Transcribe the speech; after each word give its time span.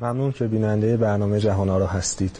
ممنون 0.00 0.32
که 0.32 0.46
بیننده 0.46 0.96
برنامه 0.96 1.40
جهان 1.40 1.68
را 1.68 1.86
هستید. 1.86 2.38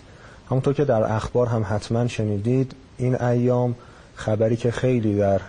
همونطور 0.50 0.74
که 0.74 0.84
در 0.84 1.12
اخبار 1.12 1.46
هم 1.46 1.66
حتما 1.68 2.06
شنیدید 2.06 2.72
این 2.98 3.22
ایام 3.22 3.74
خبری 4.14 4.56
که 4.56 4.70
خیلی 4.70 5.18
در 5.18 5.40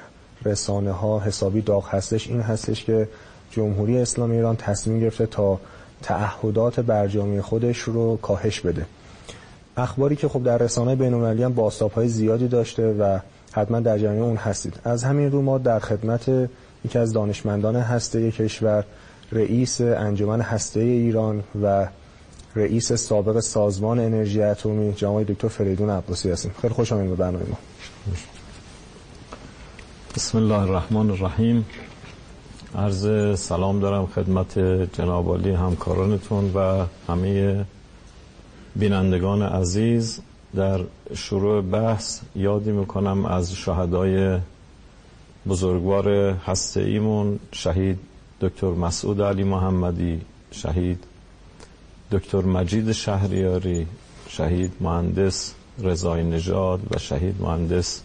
رسانه 0.46 0.92
ها 0.92 1.20
حسابی 1.20 1.62
داغ 1.62 1.90
هستش 1.90 2.28
این 2.28 2.42
هستش 2.42 2.84
که 2.84 3.08
جمهوری 3.52 3.98
اسلامی 3.98 4.36
ایران 4.36 4.56
تصمیم 4.56 5.00
گرفته 5.00 5.26
تا 5.26 5.60
تعهدات 6.02 6.80
برجامی 6.80 7.42
خودش 7.42 7.80
رو 7.80 8.18
کاهش 8.18 8.60
بده. 8.60 8.86
اخباری 9.78 10.16
که 10.16 10.28
خب 10.28 10.44
در 10.44 10.58
رسانه 10.58 10.96
بین‌المللی 10.96 11.44
هم 11.44 11.56
های 11.96 12.08
زیادی 12.08 12.48
داشته 12.48 12.94
و 12.94 13.20
حتما 13.52 13.80
در 13.80 13.98
جریان 13.98 14.22
اون 14.22 14.36
هستید. 14.36 14.80
از 14.84 15.04
همین 15.04 15.32
رو 15.32 15.42
ما 15.42 15.58
در 15.58 15.80
خدمت 15.80 16.30
یکی 16.86 17.00
از 17.00 17.14
دانشمندان 17.14 17.76
هسته 17.76 18.32
کشور 18.32 18.84
رئیس 19.32 19.82
انجمن 19.82 20.42
هسته 20.42 20.80
ایران 20.80 21.44
و 21.64 21.88
رئیس 22.56 22.94
سابق 22.94 23.40
سازمان 23.40 24.00
انرژی 24.00 24.42
اتمی 24.42 24.94
جناب 24.94 25.24
دکتر 25.24 25.48
فریدون 25.48 25.90
عباسی 25.90 26.32
هستیم. 26.32 26.52
خیلی 26.62 26.74
خوش 26.74 26.92
آمدید 26.92 27.10
به 27.10 27.16
برنامه 27.16 27.46
ما. 27.50 27.58
بسم 30.16 30.38
الله 30.38 30.60
الرحمن 30.60 31.10
الرحیم. 31.10 31.66
عرض 32.76 33.40
سلام 33.40 33.80
دارم 33.80 34.06
خدمت 34.06 34.60
جناب 34.94 35.36
علی 35.36 35.52
همکارانتون 35.52 36.52
و 36.56 36.86
همه 37.08 37.66
بینندگان 38.76 39.42
عزیز. 39.42 40.20
در 40.56 40.80
شروع 41.16 41.62
بحث 41.62 42.22
یادی 42.36 42.72
می‌کنم 42.72 43.26
از 43.26 43.54
شهدای 43.54 44.38
بزرگوار 45.48 46.10
هسته 46.46 46.82
ایمون 46.82 47.40
شهید 47.52 48.00
دکتر 48.42 48.68
مسعود 48.70 49.22
علی 49.22 49.44
محمدی 49.44 50.22
شهید 50.52 51.04
دکتر 52.12 52.42
مجید 52.42 52.92
شهریاری 52.92 53.88
شهید 54.28 54.74
مهندس 54.80 55.54
رضای 55.80 56.24
نژاد 56.24 56.80
و 56.92 56.98
شهید 56.98 57.42
مهندس 57.42 58.02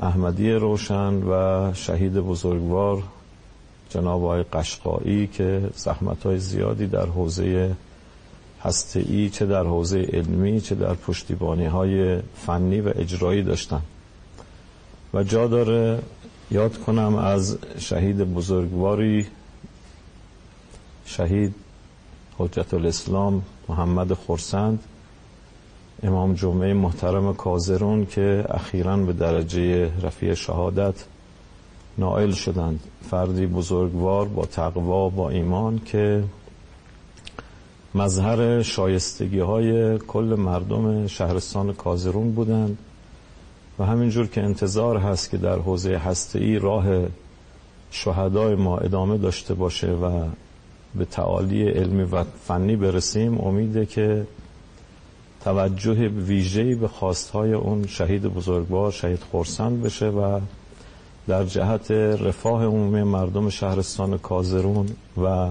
احمدی 0.00 0.52
روشن 0.52 1.14
و 1.14 1.70
شهید 1.74 2.14
بزرگوار 2.14 3.02
جناب 3.90 4.24
آقای 4.24 4.42
قشقایی 4.42 5.26
که 5.26 5.70
زحمت 5.76 6.26
های 6.26 6.38
زیادی 6.38 6.86
در 6.86 7.06
حوزه 7.06 7.76
هسته 8.62 9.28
چه 9.28 9.46
در 9.46 9.64
حوزه 9.64 10.02
علمی 10.12 10.60
چه 10.60 10.74
در 10.74 10.94
پشتیبانی 10.94 11.66
های 11.66 12.18
فنی 12.46 12.80
و 12.80 12.92
اجرایی 12.96 13.42
داشتن. 13.42 13.82
و 15.14 15.22
جا 15.22 15.46
داره 15.46 16.02
یاد 16.50 16.78
کنم 16.78 17.14
از 17.14 17.58
شهید 17.78 18.18
بزرگواری 18.18 19.26
شهید 21.06 21.54
حجت 22.38 22.74
الاسلام 22.74 23.42
محمد 23.68 24.12
خورسند 24.12 24.84
امام 26.02 26.34
جمعه 26.34 26.74
محترم 26.74 27.34
کازرون 27.34 28.06
که 28.06 28.44
اخیرا 28.48 28.96
به 28.96 29.12
درجه 29.12 29.90
رفیع 30.02 30.34
شهادت 30.34 30.94
نائل 31.98 32.30
شدند. 32.30 32.80
فردی 33.10 33.46
بزرگوار 33.46 34.28
با 34.28 34.46
تقوا 34.46 35.08
با 35.08 35.30
ایمان 35.30 35.80
که 35.84 36.24
مظهر 37.94 38.62
شایستگی 38.62 39.38
های 39.38 39.98
کل 39.98 40.34
مردم 40.38 41.06
شهرستان 41.06 41.72
کازرون 41.72 42.32
بودند 42.32 42.78
و 43.78 43.84
همینجور 43.84 44.26
که 44.26 44.42
انتظار 44.42 44.96
هست 44.96 45.30
که 45.30 45.36
در 45.36 45.58
حوزه 45.58 46.00
ای 46.34 46.58
راه 46.58 46.84
شهدای 47.90 48.54
ما 48.54 48.78
ادامه 48.78 49.18
داشته 49.18 49.54
باشه 49.54 49.92
و 49.92 50.24
به 50.94 51.04
تعالی 51.04 51.68
علمی 51.68 52.02
و 52.02 52.24
فنی 52.24 52.76
برسیم 52.76 53.40
امیده 53.40 53.86
که 53.86 54.26
توجه 55.44 56.08
ویژه‌ای 56.08 56.74
به 56.74 56.88
خواستهای 56.88 57.52
اون 57.52 57.86
شهید 57.86 58.22
بزرگوار 58.22 58.92
شهید 58.92 59.20
خورسند 59.30 59.82
بشه 59.82 60.06
و 60.06 60.40
در 61.26 61.44
جهت 61.44 61.90
رفاه 61.90 62.64
عمومی 62.64 63.02
مردم 63.02 63.48
شهرستان 63.48 64.18
کازرون 64.18 64.86
و 65.22 65.48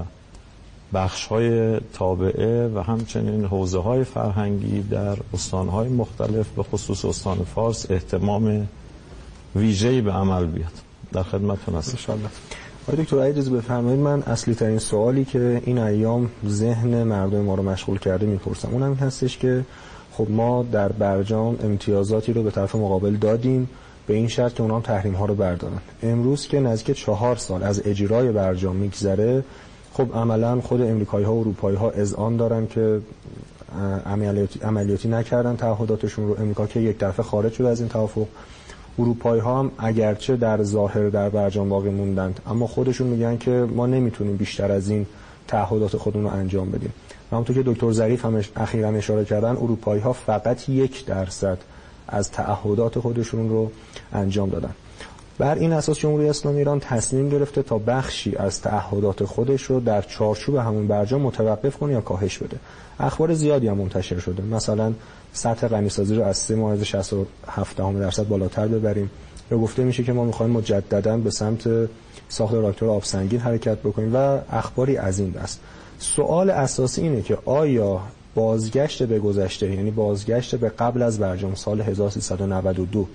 بخش 0.93 1.27
های 1.27 1.79
تابعه 1.79 2.67
و 2.67 2.79
همچنین 2.79 3.45
حوزه 3.45 3.79
های 3.79 4.03
فرهنگی 4.03 4.81
در 4.81 5.17
استان 5.33 5.67
های 5.67 5.89
مختلف 5.89 6.49
به 6.49 6.63
خصوص 6.63 7.05
استان 7.05 7.43
فارس 7.55 7.91
احتمام 7.91 8.67
ویژه‌ای 9.55 10.01
به 10.01 10.11
عمل 10.11 10.45
بیاد. 10.45 10.71
در 11.11 11.23
خدمتتون 11.23 11.75
هستم. 11.75 12.19
آقای 12.87 13.03
دکتر 13.03 13.19
عزیز 13.19 13.49
بفرمایید 13.49 13.99
من 13.99 14.23
اصلی 14.23 14.55
ترین 14.55 14.79
سوالی 14.79 15.25
که 15.25 15.61
این 15.65 15.77
ایام 15.77 16.29
ذهن 16.47 17.03
مردم 17.03 17.39
ما 17.39 17.55
رو 17.55 17.63
مشغول 17.63 17.99
کرده 17.99 18.25
می‌پرسم. 18.25 18.69
اونم 18.71 18.85
این 18.85 18.97
هستش 18.97 19.37
که 19.37 19.65
خب 20.11 20.27
ما 20.29 20.65
در 20.71 20.91
برجام 20.91 21.59
امتیازاتی 21.63 22.33
رو 22.33 22.43
به 22.43 22.51
طرف 22.51 22.75
مقابل 22.75 23.15
دادیم 23.15 23.69
به 24.07 24.13
این 24.13 24.27
شرط 24.27 24.53
که 24.53 24.61
اونام 24.61 24.81
تحریم 24.81 25.13
ها 25.13 25.25
رو 25.25 25.35
بردارن. 25.35 25.77
امروز 26.03 26.47
که 26.47 26.59
نزدیک 26.59 26.97
چهار 26.97 27.35
سال 27.35 27.63
از 27.63 27.81
اجرای 27.85 28.31
برجام 28.31 28.75
میگذره 28.75 29.43
خب 29.93 30.15
عملا 30.15 30.61
خود 30.61 30.81
امریکایی 30.81 31.25
ها 31.25 31.33
و 31.33 31.39
اروپایی 31.39 31.77
ها 31.77 31.89
اذعان 31.89 32.37
دارن 32.37 32.67
که 32.67 32.99
عملیاتی, 34.05 34.59
عملیاتی 34.59 35.07
نکردن 35.09 35.55
تعهداتشون 35.55 36.27
رو. 36.27 36.35
امریکا 36.39 36.67
که 36.67 36.79
یک 36.79 36.97
طرفه 36.97 37.23
خارج 37.23 37.53
شده 37.53 37.67
از 37.67 37.79
این 37.79 37.89
توافق. 37.89 38.27
اروپایی 38.99 39.41
ها 39.41 39.59
هم 39.59 39.71
اگرچه 39.77 40.35
در 40.35 40.63
ظاهر 40.63 41.09
در 41.09 41.29
برجام 41.29 41.69
باقی 41.69 41.89
موندند 41.89 42.39
اما 42.47 42.67
خودشون 42.67 43.07
میگن 43.07 43.37
که 43.37 43.51
ما 43.51 43.87
نمی‌تونیم 43.87 44.37
بیشتر 44.37 44.71
از 44.71 44.89
این 44.89 45.05
تعهدات 45.47 45.97
خودمون 45.97 46.25
رو 46.25 46.31
انجام 46.33 46.71
بدیم. 46.71 46.93
و 47.31 47.35
همونطور 47.35 47.55
که 47.55 47.63
دکتر 47.65 47.91
ظریف 47.91 48.25
هم 48.25 48.41
اخیرا 48.55 48.89
اشاره 48.89 49.25
کردن 49.25 49.49
اروپایی 49.49 50.01
ها 50.01 50.13
فقط 50.13 50.69
یک 50.69 51.05
درصد 51.05 51.57
از 52.07 52.31
تعهدات 52.31 52.99
خودشون 52.99 53.49
رو 53.49 53.71
انجام 54.13 54.49
دادن. 54.49 54.73
بر 55.37 55.55
این 55.55 55.73
اساس 55.73 55.99
جمهوری 55.99 56.29
اسلامی 56.29 56.57
ایران 56.57 56.79
تصمیم 56.79 57.29
گرفته 57.29 57.63
تا 57.63 57.77
بخشی 57.77 58.35
از 58.35 58.61
تعهدات 58.61 59.23
خودش 59.23 59.63
رو 59.63 59.79
در 59.79 60.01
چارچوب 60.01 60.55
همون 60.55 60.87
برجام 60.87 61.21
متوقف 61.21 61.77
کنه 61.77 61.93
یا 61.93 62.01
کاهش 62.01 62.37
بده. 62.37 62.57
اخبار 62.99 63.33
زیادی 63.33 63.67
هم 63.67 63.77
منتشر 63.77 64.19
شده. 64.19 64.43
مثلا 64.43 64.93
سطح 65.33 65.67
غنیسازی 65.67 66.15
رو 66.15 66.23
از 66.23 66.37
3 66.37 66.55
ممیز 66.55 66.83
67 66.83 67.77
درصد 67.77 68.27
بالاتر 68.27 68.67
ببریم. 68.67 69.09
یا 69.51 69.57
گفته 69.57 69.83
میشه 69.83 70.03
که 70.03 70.13
ما 70.13 70.25
می‌خوایم 70.25 70.51
مجددا 70.51 71.17
به 71.17 71.31
سمت 71.31 71.69
ساخت 72.29 72.53
راکتور 72.53 72.89
آبسنگین 72.89 73.39
حرکت 73.39 73.77
بکنیم 73.77 74.15
و 74.15 74.39
اخباری 74.51 74.97
از 74.97 75.19
این 75.19 75.29
دست. 75.29 75.59
سوال 75.99 76.49
اساسی 76.49 77.01
اینه 77.01 77.21
که 77.21 77.37
آیا 77.45 78.01
بازگشت 78.35 79.03
به 79.03 79.19
گذشته 79.19 79.71
یعنی 79.71 79.91
بازگشت 79.91 80.55
به 80.55 80.69
قبل 80.69 81.01
از 81.01 81.19
برجام 81.19 81.55
سال 81.55 81.81
1392 81.81 83.07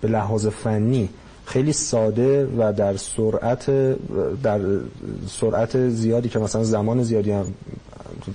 به 0.00 0.08
لحاظ 0.08 0.46
فنی 0.46 1.08
خیلی 1.48 1.72
ساده 1.72 2.48
و 2.58 2.72
در 2.72 2.96
سرعت 2.96 3.70
در 4.42 4.60
سرعت 5.28 5.88
زیادی 5.88 6.28
که 6.28 6.38
مثلا 6.38 6.64
زمان 6.64 7.02
زیادی 7.02 7.30
هم 7.30 7.54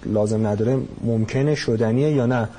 لازم 0.06 0.48
نداره 0.48 0.80
ممکنه 1.04 1.56
شدنیه 1.56 2.12
یا 2.12 2.26
نه؟ 2.26 2.50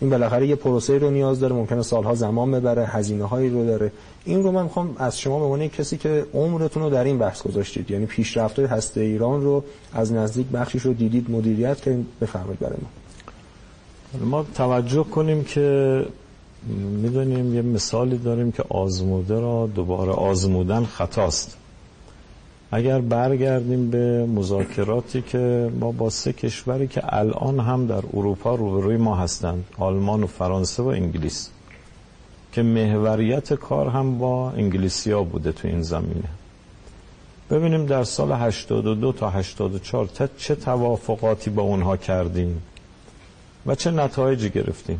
این 0.00 0.10
بالاخره 0.10 0.46
یه 0.46 0.54
پروسه 0.54 0.98
رو 0.98 1.10
نیاز 1.10 1.40
داره 1.40 1.54
ممکنه 1.54 1.82
سالها 1.82 2.14
زمان 2.14 2.50
ببره 2.50 2.86
هزینه 2.86 3.24
هایی 3.24 3.50
رو 3.50 3.66
داره. 3.66 3.92
این 4.24 4.42
رو 4.42 4.52
من 4.52 4.62
می‌خوام 4.62 4.96
از 4.98 5.18
شما 5.18 5.38
به 5.38 5.44
عنوان 5.44 5.68
کسی 5.68 5.96
که 5.96 6.26
عمرتون 6.34 6.82
رو 6.82 6.90
در 6.90 7.04
این 7.04 7.18
بحث 7.18 7.42
گذاشتید 7.42 7.90
یعنی 7.90 8.06
پیشرفت 8.06 8.58
های 8.58 8.68
هسته 8.68 9.00
ایران 9.00 9.42
رو 9.42 9.64
از 9.92 10.12
نزدیک 10.12 10.46
بخشیش 10.46 10.82
رو 10.82 10.92
دیدید 10.92 11.30
مدیریت 11.30 11.82
که 11.82 11.98
بفرمایید 12.20 12.58
برای 12.58 12.76
ما. 12.82 12.88
ما 14.26 14.46
توجه 14.54 15.04
کنیم 15.04 15.44
که 15.44 16.06
می‌دونیم 16.66 17.54
یه 17.54 17.62
مثالی 17.62 18.18
داریم 18.18 18.52
که 18.52 18.64
آزموده 18.68 19.40
را 19.40 19.66
دوباره 19.66 20.12
آزمودن 20.12 20.84
خطاست. 20.84 21.56
اگر 22.70 23.00
برگردیم 23.00 23.90
به 23.90 24.26
مذاکراتی 24.26 25.22
که 25.22 25.70
ما 25.80 25.92
با 25.92 26.10
سه 26.10 26.32
کشوری 26.32 26.88
که 26.88 27.02
الان 27.04 27.60
هم 27.60 27.86
در 27.86 28.02
اروپا 28.14 28.54
روبروی 28.54 28.96
ما 28.96 29.16
هستند 29.16 29.64
آلمان 29.78 30.22
و 30.22 30.26
فرانسه 30.26 30.82
و 30.82 30.86
انگلیس 30.86 31.50
که 32.52 32.62
محوریت 32.62 33.54
کار 33.54 33.88
هم 33.88 34.18
با 34.18 34.50
انگلیسیا 34.50 35.22
بوده 35.22 35.52
تو 35.52 35.68
این 35.68 35.82
زمینه. 35.82 36.28
ببینیم 37.50 37.86
در 37.86 38.04
سال 38.04 38.32
82 38.32 39.12
تا 39.12 39.30
84 39.30 40.06
تا 40.06 40.28
چه 40.36 40.54
توافقاتی 40.54 41.50
با 41.50 41.62
اونها 41.62 41.96
کردیم 41.96 42.62
و 43.66 43.74
چه 43.74 43.90
نتایجی 43.90 44.50
گرفتیم. 44.50 44.98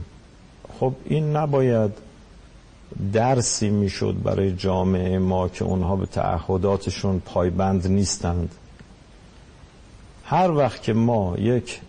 خب 0.82 0.94
این 1.04 1.36
نباید 1.36 1.90
درسی 3.12 3.70
می‌شد 3.70 4.16
برای 4.22 4.52
جامعه 4.52 5.18
ما 5.18 5.48
که 5.48 5.64
اونها 5.64 5.96
به 5.96 6.06
تعهداتشون 6.06 7.22
پایبند 7.24 7.86
نیستند. 7.86 8.54
هر 10.24 10.50
وقت 10.50 10.82
که 10.82 10.92
ما 10.92 11.34
یک 11.38 11.80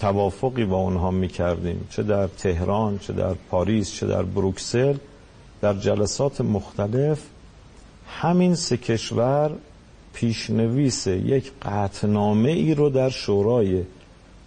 توافقی 0.00 0.64
با 0.64 0.76
اونها 0.76 1.10
می‌کردیم 1.10 1.86
چه 1.90 2.02
در 2.02 2.26
تهران 2.26 2.98
چه 2.98 3.12
در 3.12 3.34
پاریس 3.34 3.92
چه 3.92 4.06
در 4.06 4.22
بروکسل 4.22 4.96
در 5.60 5.74
جلسات 5.74 6.40
مختلف 6.40 7.22
همین 8.08 8.54
سه 8.54 8.76
کشور 8.76 9.50
پیشنویس 10.12 11.06
یک 11.06 11.52
قطنامه 11.62 12.50
ای 12.50 12.74
رو 12.74 12.88
در 12.88 13.08
شورای 13.08 13.82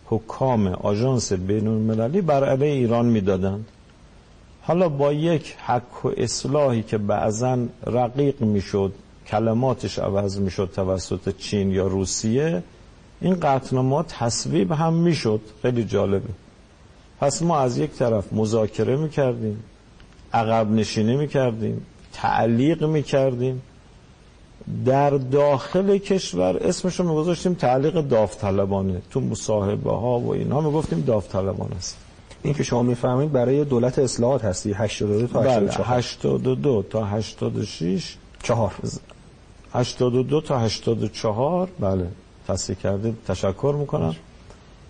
حکام 0.05 0.67
آژانس 0.67 1.33
بین 1.33 1.67
المللی 1.67 2.21
بر 2.21 2.49
علیه 2.49 2.71
ایران 2.71 3.05
می‌دادند. 3.05 3.65
حالا 4.67 4.89
با 4.89 5.13
یک 5.13 5.55
حک 5.65 6.05
و 6.05 6.11
اصلاحی 6.17 6.83
که 6.83 6.97
بعضا 6.97 7.57
رقیق 7.85 8.41
می‌شد 8.41 8.93
کلماتش 9.27 9.99
عوض 9.99 10.39
می‌شد 10.39 10.71
توسط 10.75 11.37
چین 11.37 11.71
یا 11.71 11.87
روسیه 11.87 12.63
این 13.21 13.39
قطنامه 13.39 14.03
تصویب 14.03 14.71
هم 14.71 14.93
می‌شد. 14.93 15.41
خیلی 15.61 15.83
جالبه. 15.83 16.29
پس 17.19 17.41
ما 17.41 17.59
از 17.59 17.77
یک 17.77 17.91
طرف 17.91 18.33
مذاکره 18.33 18.95
می‌کردیم 18.95 19.63
عقب 20.33 20.71
نشینی 20.71 21.15
می‌کردیم 21.15 21.85
تعلیق 22.13 22.83
می‌کردیم. 22.83 23.61
در 24.85 25.09
داخل 25.09 25.97
کشور 25.97 26.57
اسمشو 26.57 27.03
میگذاشتیم 27.03 27.53
تعلیق 27.53 28.01
داوطلبانه. 28.01 29.01
تو 29.11 29.19
مصاحبه 29.19 29.91
ها 29.91 30.19
و 30.19 30.33
اینها 30.33 30.61
می‌گفتیم 30.61 31.01
داوطلبانه 31.01 31.75
است. 31.75 31.97
این 32.45 32.53
که 32.53 32.63
شما 32.63 32.83
می‌فهمید 32.83 33.31
برای 33.31 33.63
دولت 33.63 33.99
اصلاحات 33.99 34.45
هستی 34.45 34.73
82 34.73 35.27
تا 35.27 35.41
84 35.41 35.57
بله 35.57 35.71
82 35.73 36.83
تا 36.89 37.05
86 37.05 38.15
چهار. 38.43 38.73
82 39.73 40.41
تا 40.41 40.59
84 40.59 41.67
بله 41.79 42.07
تصحیح 42.47 42.77
کردید. 42.77 43.15
تشکر 43.27 43.75
می‌کنم. 43.79 44.15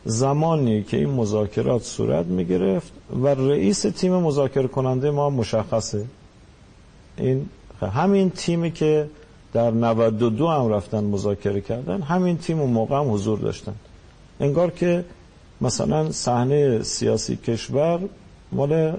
زمانی 0.05 0.83
که 0.83 0.97
این 0.97 1.09
مذاکرات 1.09 1.83
صورت 1.83 2.25
می‌گرفت 2.25 2.91
و 3.23 3.27
رئیس 3.27 3.81
تیم 3.81 4.13
مذاکره 4.13 4.67
کننده 4.67 5.11
ما 5.11 5.29
مشخصه. 5.29 6.05
این 7.17 7.49
همین 7.81 8.29
تیمی 8.29 8.71
که 8.71 9.09
در 9.53 9.71
92 9.71 10.47
هم 10.47 10.67
رفتن 10.69 11.03
مذاکره 11.03 11.61
کردن 11.61 12.01
همین 12.01 12.37
تیم 12.37 12.59
اون 12.59 12.69
موقع 12.69 12.95
هم 12.95 13.13
حضور 13.13 13.39
داشتن. 13.39 13.75
انگار 14.39 14.71
که 14.71 15.05
مثلا 15.61 16.11
صحنه 16.11 16.83
سیاسی 16.83 17.35
کشور 17.35 17.99
مال 18.51 18.93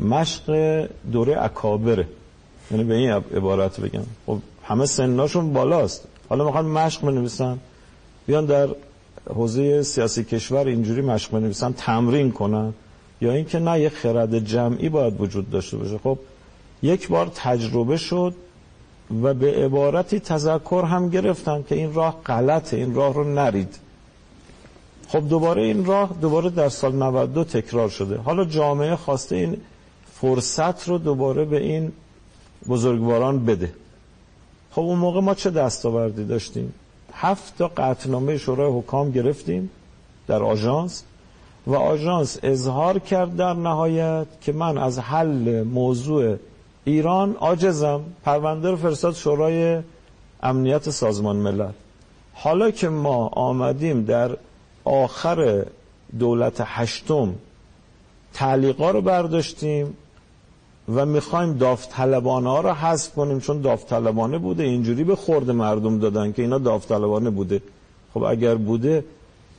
مشق 0.00 0.86
دوره 1.12 1.44
اکابره. 1.44 2.08
یعنی 2.70 2.84
به 2.84 2.94
این 2.94 3.10
عبارت 3.10 3.80
بگم. 3.80 4.02
خب 4.26 4.38
همه 4.64 4.86
سناشون 4.86 5.52
بالاست. 5.52 6.04
حالا 6.28 6.44
می‌خوان 6.44 6.64
مشق 6.66 7.02
بنویسن. 7.02 7.58
بیان 8.26 8.46
در 8.46 8.68
حوزه 9.34 9.82
سیاسی 9.82 10.24
کشور 10.24 10.66
اینجوری 10.66 11.00
مشق 11.00 11.30
بنویسن 11.30 11.72
تمرین 11.72 12.32
کنن. 12.32 12.74
یا 13.20 13.32
اینکه 13.32 13.58
نه 13.58 13.80
یک 13.80 13.92
خرد 13.92 14.38
جمعی 14.38 14.88
باید 14.88 15.20
وجود 15.20 15.50
داشته 15.50 15.76
باشه. 15.76 15.98
خب 15.98 16.18
یک 16.82 17.08
بار 17.08 17.30
تجربه 17.34 17.96
شد 17.96 18.34
و 19.22 19.34
به 19.34 19.64
عبارتی 19.64 20.20
تذکر 20.20 20.84
هم 20.84 21.08
گرفتن 21.08 21.64
که 21.68 21.74
این 21.74 21.94
راه 21.94 22.20
غلطه 22.26 22.76
این 22.76 22.94
راه 22.94 23.14
رو 23.14 23.24
نرید. 23.24 23.76
خب 25.08 25.28
دوباره 25.28 25.62
این 25.62 25.84
راه 25.84 26.10
دوباره 26.20 26.50
در 26.50 26.68
سال 26.68 26.94
92 26.94 27.44
تکرار 27.44 27.88
شده. 27.88 28.16
حالا 28.16 28.44
جامعه 28.44 28.96
خواسته 28.96 29.36
این 29.36 29.56
فرصت 30.20 30.88
رو 30.88 30.98
دوباره 30.98 31.44
به 31.44 31.60
این 31.60 31.92
بزرگواران 32.68 33.44
بده. 33.44 33.72
خب 34.70 34.82
اون 34.82 34.98
موقع 34.98 35.20
ما 35.20 35.34
چه 35.34 35.50
دستاوردی 35.50 36.24
داشتیم؟ 36.24 36.74
هفت 37.12 37.58
تا 37.58 37.68
قطعنامه 37.68 38.38
شورای 38.38 38.78
حکام 38.78 39.10
گرفتیم 39.10 39.70
در 40.26 40.42
آژانس 40.42 41.02
و 41.66 41.74
آژانس 41.74 42.38
اظهار 42.42 42.98
کرد 42.98 43.36
در 43.36 43.54
نهایت 43.54 44.26
که 44.40 44.52
من 44.52 44.78
از 44.78 44.98
حل 44.98 45.62
موضوع 45.62 46.36
ایران 46.84 47.32
عاجزم. 47.34 48.00
پرونده 48.24 48.70
رو 48.70 48.76
فرستاد 48.76 49.14
شورای 49.14 49.78
امنیت 50.42 50.90
سازمان 50.90 51.36
ملل. 51.36 51.70
حالا 52.34 52.70
که 52.70 52.88
ما 52.88 53.26
آمدیم 53.26 54.04
در 54.04 54.36
آخر 54.86 55.64
دولت 56.18 56.62
هشتم 56.64 57.34
تعلیقا 58.34 58.90
رو 58.90 59.00
برداشتیم 59.02 59.94
و 60.94 61.06
می‌خوایم 61.06 61.58
داوطلبانه 61.58 62.50
ها 62.50 62.60
رو 62.60 62.72
حذف 62.72 63.14
کنیم 63.14 63.40
چون 63.40 63.60
داوطلبانه 63.60 64.38
بوده. 64.38 64.62
اینجوری 64.62 65.04
به 65.04 65.16
خورد 65.16 65.50
مردم 65.50 65.98
دادن 65.98 66.32
که 66.32 66.42
اینا 66.42 66.58
داوطلبانه 66.58 67.30
بوده. 67.30 67.62
خب 68.14 68.22
اگر 68.22 68.54
بوده 68.54 69.04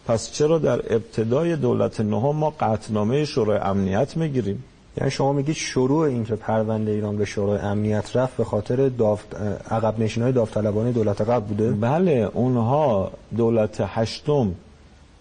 پس 0.07 0.31
چرا 0.31 0.57
در 0.57 0.95
ابتدای 0.95 1.55
دولت 1.55 2.01
نهم 2.01 2.35
ما 2.35 2.49
قطنامه 2.59 3.25
شورای 3.25 3.59
امنیت 3.59 4.17
می‌گیریم؟ 4.17 4.63
یعنی 4.97 5.11
شما 5.11 5.33
میگید 5.33 5.55
شروع 5.55 6.07
این 6.07 6.25
که 6.25 6.35
پرونده 6.35 6.91
ایران 6.91 7.17
به 7.17 7.25
شورای 7.25 7.59
امنیت 7.59 8.15
رفت 8.15 8.37
به 8.37 8.43
خاطر 8.43 8.89
دافت... 8.89 9.35
عقب 9.71 9.99
نشین 9.99 10.23
های 10.23 10.31
داوطلبانه 10.31 10.91
دولت 10.91 11.21
قبل 11.21 11.45
بوده؟ 11.45 11.71
بله 11.71 12.29
اونها 12.33 13.11
دولت 13.37 13.77
هشتم 13.79 14.55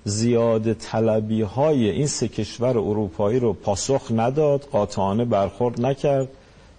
زیاد 0.08 0.72
طلبی 0.72 1.42
های 1.42 1.90
این 1.90 2.06
سه 2.06 2.28
کشور 2.28 2.78
اروپایی 2.78 3.40
رو 3.40 3.52
پاسخ 3.52 4.02
نداد 4.10 4.68
قاطعانه 4.72 5.24
برخورد 5.24 5.80
نکرد 5.80 6.28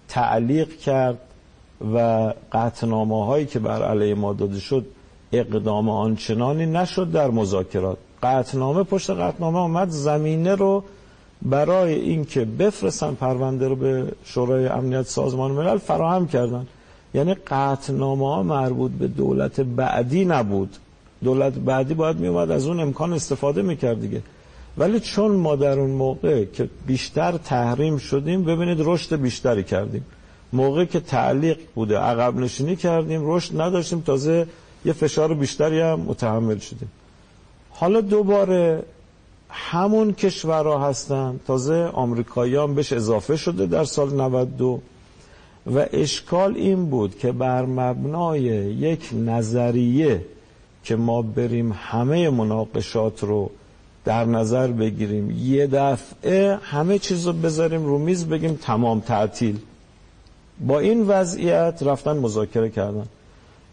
تعلیق 0.08 0.78
کرد 0.78 1.18
و 1.94 2.32
قطنامه 2.52 3.26
هایی 3.26 3.46
که 3.46 3.58
بر 3.58 3.82
علیه 3.82 4.14
ما 4.14 4.32
داده 4.32 4.58
شد 4.60 4.86
اقدام 5.32 5.88
آنچنانی 5.88 6.66
نشد 6.66 7.10
در 7.12 7.30
مذاکرات. 7.30 7.98
قطنامه 8.22 8.82
پشت 8.82 9.10
قطنامه 9.10 9.58
آمد 9.58 9.88
زمینه 9.90 10.54
رو 10.54 10.84
برای 11.42 11.94
اینکه 11.94 12.44
بفرستن 12.44 13.14
پرونده 13.14 13.68
رو 13.68 13.76
به 13.76 14.12
شورای 14.24 14.66
امنیت 14.66 15.02
سازمان 15.06 15.50
ملل 15.50 15.78
فراهم 15.78 16.26
کردن. 16.26 16.66
یعنی 17.14 17.34
قطنامه 17.34 18.26
ها 18.26 18.42
مربوط 18.42 18.90
به 18.90 19.06
دولت 19.08 19.60
بعدی 19.60 20.24
نبود. 20.24 20.76
دولت 21.24 21.52
بعدی 21.52 21.94
باید 21.94 22.16
می 22.16 22.28
اومد 22.28 22.50
از 22.50 22.66
اون 22.66 22.80
امکان 22.80 23.12
استفاده 23.12 23.62
می‌کرد 23.62 24.00
دیگه. 24.00 24.22
ولی 24.78 25.00
چون 25.00 25.30
ما 25.30 25.56
در 25.56 25.78
اون 25.78 25.90
موقع 25.90 26.44
که 26.44 26.68
بیشتر 26.86 27.32
تحریم 27.32 27.98
شدیم 27.98 28.44
ببینید 28.44 28.78
رشد 28.80 29.16
بیشتری 29.20 29.64
کردیم. 29.64 30.04
موقع 30.52 30.84
که 30.84 31.00
تعلیق 31.00 31.58
بوده 31.74 31.98
عقب 31.98 32.36
نشینی 32.36 32.76
کردیم 32.76 33.20
رشد 33.24 33.60
نداشتیم 33.60 34.00
تازه 34.00 34.46
یه 34.84 34.92
فشار 34.92 35.34
بیشتری 35.34 35.80
هم 35.80 36.00
متحمل 36.00 36.58
شدیم. 36.58 36.90
حالا 37.70 38.00
دوباره 38.00 38.82
همون 39.50 40.12
کشورها 40.12 40.88
هستن 40.88 41.40
تازه 41.46 41.74
آمریکایی 41.74 42.56
هم 42.56 42.74
بهش 42.74 42.92
اضافه 42.92 43.36
شده 43.36 43.66
در 43.66 43.84
سال 43.84 44.14
92 44.14 44.80
و 45.74 45.86
اشکال 45.92 46.56
این 46.56 46.90
بود 46.90 47.18
که 47.18 47.32
بر 47.32 47.64
مبنای 47.64 48.42
یک 48.42 49.10
نظریه 49.12 50.24
که 50.84 50.96
ما 50.96 51.22
بریم 51.22 51.72
همه 51.72 52.30
مناقشات 52.30 53.24
رو 53.24 53.50
در 54.04 54.24
نظر 54.24 54.66
بگیریم. 54.66 55.30
یه 55.30 55.66
دفعه 55.66 56.58
همه 56.62 56.98
چیز 56.98 57.26
رو 57.26 57.32
بذاریم 57.32 57.86
رو 57.86 57.98
میز 57.98 58.26
بگیم 58.26 58.58
تمام 58.62 59.00
تعطیل. 59.00 59.58
با 60.60 60.78
این 60.78 61.06
وضعیت 61.06 61.82
رفتن 61.82 62.16
مذاکره 62.16 62.70
کردن. 62.70 63.06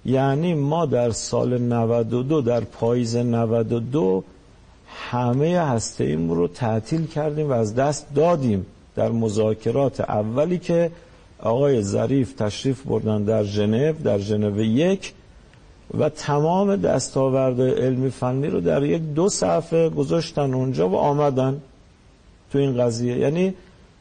یعنی 0.06 0.54
ما 0.54 0.86
در 0.86 1.12
سال 1.12 1.58
92 1.58 2.42
در 2.42 2.60
پاییز 2.60 3.16
92 3.16 4.24
همه 4.88 5.60
هسته 5.60 6.04
ایم 6.04 6.32
رو 6.32 6.48
تعطیل 6.48 7.08
کردیم 7.08 7.50
و 7.50 7.52
از 7.52 7.76
دست 7.76 8.08
دادیم 8.16 8.66
در 8.96 9.12
مذاکرات 9.12 10.02
اولی 10.02 10.58
که 10.58 10.92
آقای 11.40 11.82
ظریف 11.82 12.34
تشریف 12.34 12.82
بردن 12.82 13.24
در 13.24 13.44
ژنو 13.44 13.94
در 13.94 14.18
ژنو 14.18 14.62
یک. 14.64 15.14
و 15.94 16.10
تمام 16.10 16.75
دستاورد 16.75 17.62
علمی 17.62 18.10
فنی 18.10 18.48
رو 18.48 18.62
در 18.62 18.84
یک 18.84 19.01
دو 19.01 19.30
صفحه 19.30 19.89
گذاشتن 19.89 20.54
اونجا 20.54 20.89
و 20.89 20.96
آمدن 20.96 21.62
تو 22.51 22.58
این 22.58 22.77
قضیه. 22.77 23.18
یعنی 23.18 23.54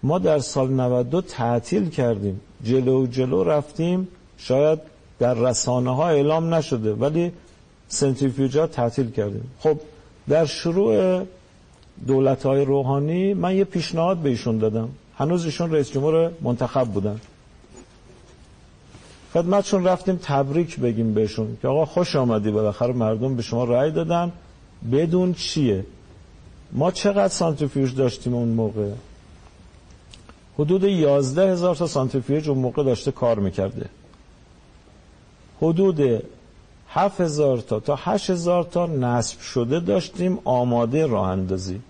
ما 0.02 0.18
در 0.18 0.38
سال 0.38 0.70
92 0.70 1.20
تعطیل 1.20 1.90
کردیم. 1.90 2.40
جلو 2.64 3.06
جلو 3.06 3.44
رفتیم. 3.44 4.08
شاید 4.38 4.78
در 5.18 5.34
رسانه 5.34 5.94
ها 5.94 6.08
اعلام 6.08 6.54
نشده 6.54 6.92
ولی 6.92 7.32
سنتریفیوژا 7.88 8.66
تعطیل 8.66 9.10
کردیم. 9.10 9.50
خب 9.60 9.80
در 10.28 10.44
شروع 10.44 11.22
دولت 12.06 12.46
های 12.46 12.64
روحانی 12.64 13.34
من 13.34 13.56
یه 13.56 13.64
پیشنهاد 13.64 14.16
به 14.16 14.28
ایشون 14.28 14.58
دادم. 14.58 14.88
هنوز 15.16 15.44
ایشون 15.44 15.72
رئیس 15.72 15.92
جمهور 15.92 16.30
منتخب 16.42 16.84
بودن. 16.84 17.20
خدمتشون 19.34 19.84
رفتیم 19.84 20.16
تبریک 20.22 20.80
بگیم 20.80 21.14
بهشون 21.14 21.56
که 21.62 21.68
آقا 21.68 21.84
خوش 21.84 22.16
آمدی 22.16 22.50
بالاخره 22.50 22.92
مردم 22.92 23.36
به 23.36 23.42
شما 23.42 23.64
رأی 23.64 23.90
دادن. 23.90 24.32
بدون 24.92 25.34
چیه؟ 25.34 25.84
ما 26.72 26.90
چقدر 26.90 27.28
سانتریفیوژ 27.28 27.94
داشتیم 27.94 28.34
اون 28.34 28.48
موقع؟ 28.48 28.90
حدود 30.58 30.84
11 30.84 31.52
هزار 31.52 31.74
تا 31.74 31.86
سانتریفیوژ 31.86 32.48
اون 32.48 32.58
موقع 32.58 32.82
داشته 32.84 33.12
کار 33.12 33.38
می‌کرده. 33.38 33.86
حدود 35.62 36.22
7 36.88 37.20
هزار 37.20 37.58
تا 37.58 37.80
تا 37.80 37.98
8 38.02 38.30
هزار 38.30 38.64
تا 38.64 38.86
نصب 38.86 39.40
شده 39.40 39.80
داشتیم 39.80 40.38
آماده 40.44 41.06
راه 41.06 41.28
اندازی. 41.28 41.80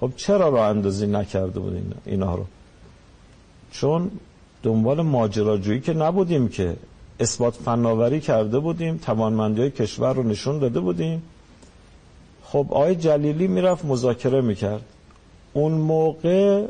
خب 0.00 0.12
چرا 0.16 0.48
راه 0.48 0.68
اندازی 0.68 1.06
نکرده 1.06 1.60
بود 1.60 1.94
اینا 2.06 2.34
رو؟ 2.34 2.46
چون 3.72 4.10
دنبال 4.62 5.02
ماجراجویی 5.02 5.80
که 5.80 5.92
نبودیم 5.92 6.48
که 6.48 6.76
اثبات 7.20 7.54
فناوری 7.54 8.20
کرده 8.20 8.58
بودیم 8.58 8.96
توانمندی 8.96 9.70
کشور 9.70 10.12
رو 10.12 10.22
نشون 10.22 10.58
داده 10.58 10.80
بودیم. 10.80 11.22
خب 12.44 12.66
آقای 12.70 12.94
جلیلی 12.94 13.46
می‌رفت 13.46 13.84
مذاکره 13.84 14.40
می‌کرد. 14.40 14.82
اون 15.52 15.72
موقع 15.72 16.66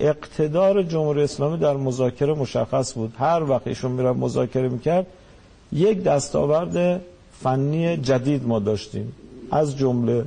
اقتدار 0.00 0.82
جمهوری 0.82 1.22
اسلامی 1.22 1.58
در 1.58 1.76
مذاکره 1.76 2.34
مشخص 2.34 2.94
بود. 2.94 3.14
هر 3.18 3.42
وقت 3.42 3.66
ایشون 3.66 3.90
می‌رفت 3.90 4.18
مذاکره 4.18 4.68
می‌کرد 4.68 5.06
یک 5.72 6.02
دستاورد 6.02 7.00
فنی 7.42 7.96
جدید 7.96 8.46
ما 8.46 8.58
داشتیم. 8.58 9.12
از 9.50 9.76
جمله 9.76 10.24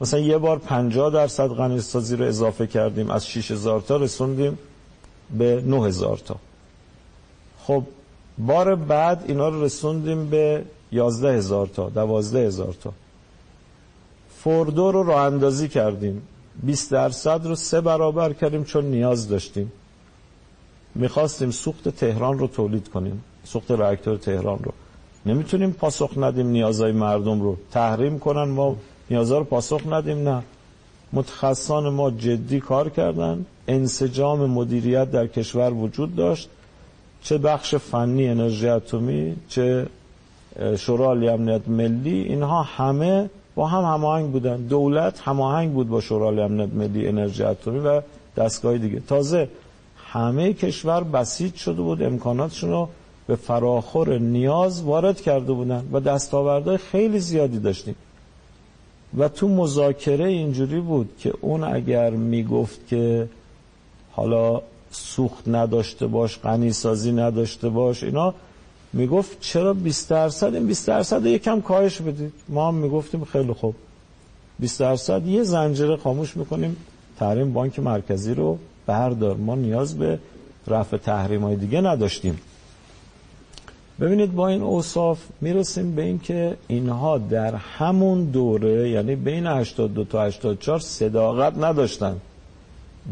مثلا 0.00 0.20
یه 0.20 0.38
بار 0.38 0.58
50 0.58 1.10
درصد 1.10 1.48
غنیسازی 1.48 2.16
رو 2.16 2.24
اضافه 2.24 2.66
کردیم 2.66 3.10
از 3.10 3.28
6000 3.28 3.80
تا 3.80 3.96
رسوندیم. 3.96 4.58
به 5.38 5.62
9000 5.66 6.16
تا. 6.16 6.36
خب 7.58 7.84
بار 8.38 8.74
بعد 8.74 9.24
اینا 9.26 9.48
رو 9.48 9.64
رسوندیم 9.64 10.30
به 10.30 10.64
11000 10.90 11.66
تا 11.66 11.88
12000 11.88 12.74
تا. 12.82 12.92
فوردو 14.38 14.92
رو 14.92 15.02
راه 15.02 15.24
اندازی 15.24 15.68
کردیم. 15.68 16.22
20 16.62 16.90
درصد 16.90 17.46
رو 17.46 17.54
سه 17.54 17.80
برابر 17.80 18.32
کردیم 18.32 18.64
چون 18.64 18.84
نیاز 18.84 19.28
داشتیم. 19.28 19.72
می‌خواستیم 20.94 21.50
سوخت 21.50 21.88
تهران 21.88 22.38
رو 22.38 22.46
تولید 22.46 22.88
کنیم. 22.88 23.24
سوخت 23.44 23.70
راکتور 23.70 24.16
تهران 24.16 24.58
رو. 24.62 24.72
نمی‌تونیم 25.26 25.72
پاسخ 25.72 26.10
ندیم 26.16 26.46
نیازهای 26.46 26.92
مردم 26.92 27.40
رو. 27.40 27.56
تحریم 27.70 28.18
کنن 28.18 28.44
ما 28.44 28.76
نیازها 29.10 29.38
رو 29.38 29.44
پاسخ 29.44 29.80
ندیم 29.86 30.28
نه. 30.28 30.42
متخصصان 31.12 31.88
ما 31.88 32.10
جدی 32.10 32.60
کار 32.60 32.88
کردن. 32.88 33.46
انسجام 33.70 34.50
مدیریت 34.50 35.10
در 35.10 35.26
کشور 35.26 35.72
وجود 35.72 36.16
داشت 36.16 36.48
چه 37.22 37.38
بخش 37.38 37.74
فنی 37.74 38.28
انرژی 38.28 38.68
اتمی 38.68 39.36
چه 39.48 39.86
شورای 40.78 41.28
امنیت 41.28 41.68
ملی 41.68 42.20
اینها 42.20 42.62
همه 42.62 43.30
با 43.54 43.66
هم 43.66 43.94
هماهنگ 43.94 44.30
بودن. 44.30 44.56
دولت 44.56 45.20
هماهنگ 45.20 45.72
بود 45.72 45.88
با 45.88 46.00
شورای 46.00 46.40
امنیت 46.40 46.72
ملی 46.74 47.08
انرژی 47.08 47.42
اتمی 47.42 47.78
و 47.78 48.00
دستگاه 48.36 48.78
دیگه. 48.78 49.00
تازه 49.00 49.48
همه 50.12 50.52
کشور 50.52 51.04
بسیج 51.04 51.54
شده 51.54 51.82
بود 51.82 52.02
امکاناتشون 52.02 52.70
رو 52.70 52.88
به 53.26 53.36
فراخور 53.36 54.18
نیاز 54.18 54.82
وارد 54.82 55.20
کرده 55.20 55.52
بودن 55.52 55.84
و 55.92 56.00
دستاوردهای 56.00 56.76
خیلی 56.76 57.20
زیادی 57.20 57.58
داشتیم. 57.58 57.94
و 59.18 59.28
تو 59.28 59.48
مذاکره 59.48 60.24
اینجوری 60.24 60.80
بود 60.80 61.08
که 61.18 61.32
اون 61.40 61.64
اگر 61.64 62.10
می‌گفت 62.10 62.86
که 62.88 63.28
حالا 64.20 64.60
سوخت 64.90 65.48
نداشته 65.48 66.06
باش 66.06 66.38
غنی 66.38 66.72
سازی 66.72 67.12
نداشته 67.12 67.68
باش 67.68 68.02
اینا 68.02 68.34
می‌گفت 68.92 69.40
چرا 69.40 69.74
20 69.74 70.10
درصد؟ 70.10 70.54
این 70.54 70.66
20 70.66 70.86
درصد 70.86 71.26
یکم 71.26 71.60
کاهش 71.60 72.00
بدید. 72.00 72.32
ما 72.48 72.68
هم 72.68 72.74
می‌گفتیم 72.74 73.24
خیلی 73.24 73.52
خوب. 73.52 73.74
20 74.58 74.80
درصد 74.80 75.26
یه 75.26 75.42
زنجیره 75.42 75.96
خاموش 75.96 76.36
می‌کنیم. 76.36 76.76
تحریم 77.18 77.52
بانک 77.52 77.78
مرکزی 77.78 78.34
رو 78.34 78.58
بردار. 78.86 79.36
ما 79.36 79.54
نیاز 79.54 79.98
به 79.98 80.18
رفع 80.66 80.96
تحریم 80.96 81.44
های 81.44 81.56
دیگه 81.56 81.80
نداشتیم. 81.80 82.38
ببینید 84.00 84.34
با 84.34 84.48
این 84.48 84.62
اوصاف 84.62 85.18
می‌رسیم 85.40 85.94
به 85.94 86.02
اینکه 86.02 86.56
اینها 86.68 87.18
در 87.18 87.54
همون 87.54 88.24
دوره 88.24 88.90
یعنی 88.90 89.16
بین 89.16 89.46
82 89.46 90.04
تا 90.04 90.24
84 90.24 90.78
صداقت 90.78 91.58
نداشتن. 91.58 92.16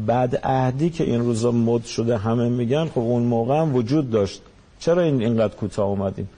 بعد 0.06 0.36
عهدی 0.36 0.90
که 0.90 1.04
این 1.04 1.20
روزا 1.20 1.50
مد 1.50 1.84
شده 1.84 2.18
همه 2.18 2.48
میگن 2.48 2.84
خب 2.84 2.98
اون 2.98 3.22
موقع 3.22 3.60
هم 3.60 3.74
وجود 3.74 4.10
داشت. 4.10 4.42
چرا 4.80 5.02
این 5.02 5.22
اینقدر 5.22 5.54
کوتاه 5.54 5.86
اومدیم؟ 5.86 6.28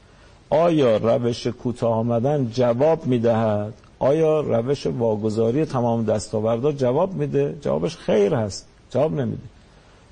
آیا 0.51 0.97
روش 0.97 1.47
کوتاه 1.47 1.93
آمدن 1.93 2.51
جواب 2.53 3.07
می‌دهد؟ 3.07 3.73
آیا 3.99 4.41
روش 4.41 4.87
واگذاری 4.87 5.65
تمام 5.65 6.05
دستاوردها 6.05 6.73
جواب 6.73 7.15
میده؟ 7.15 7.55
جوابش 7.61 7.97
خیر 7.97 8.35
هست. 8.35 8.67
جواب 8.91 9.13
نمیده. 9.13 9.43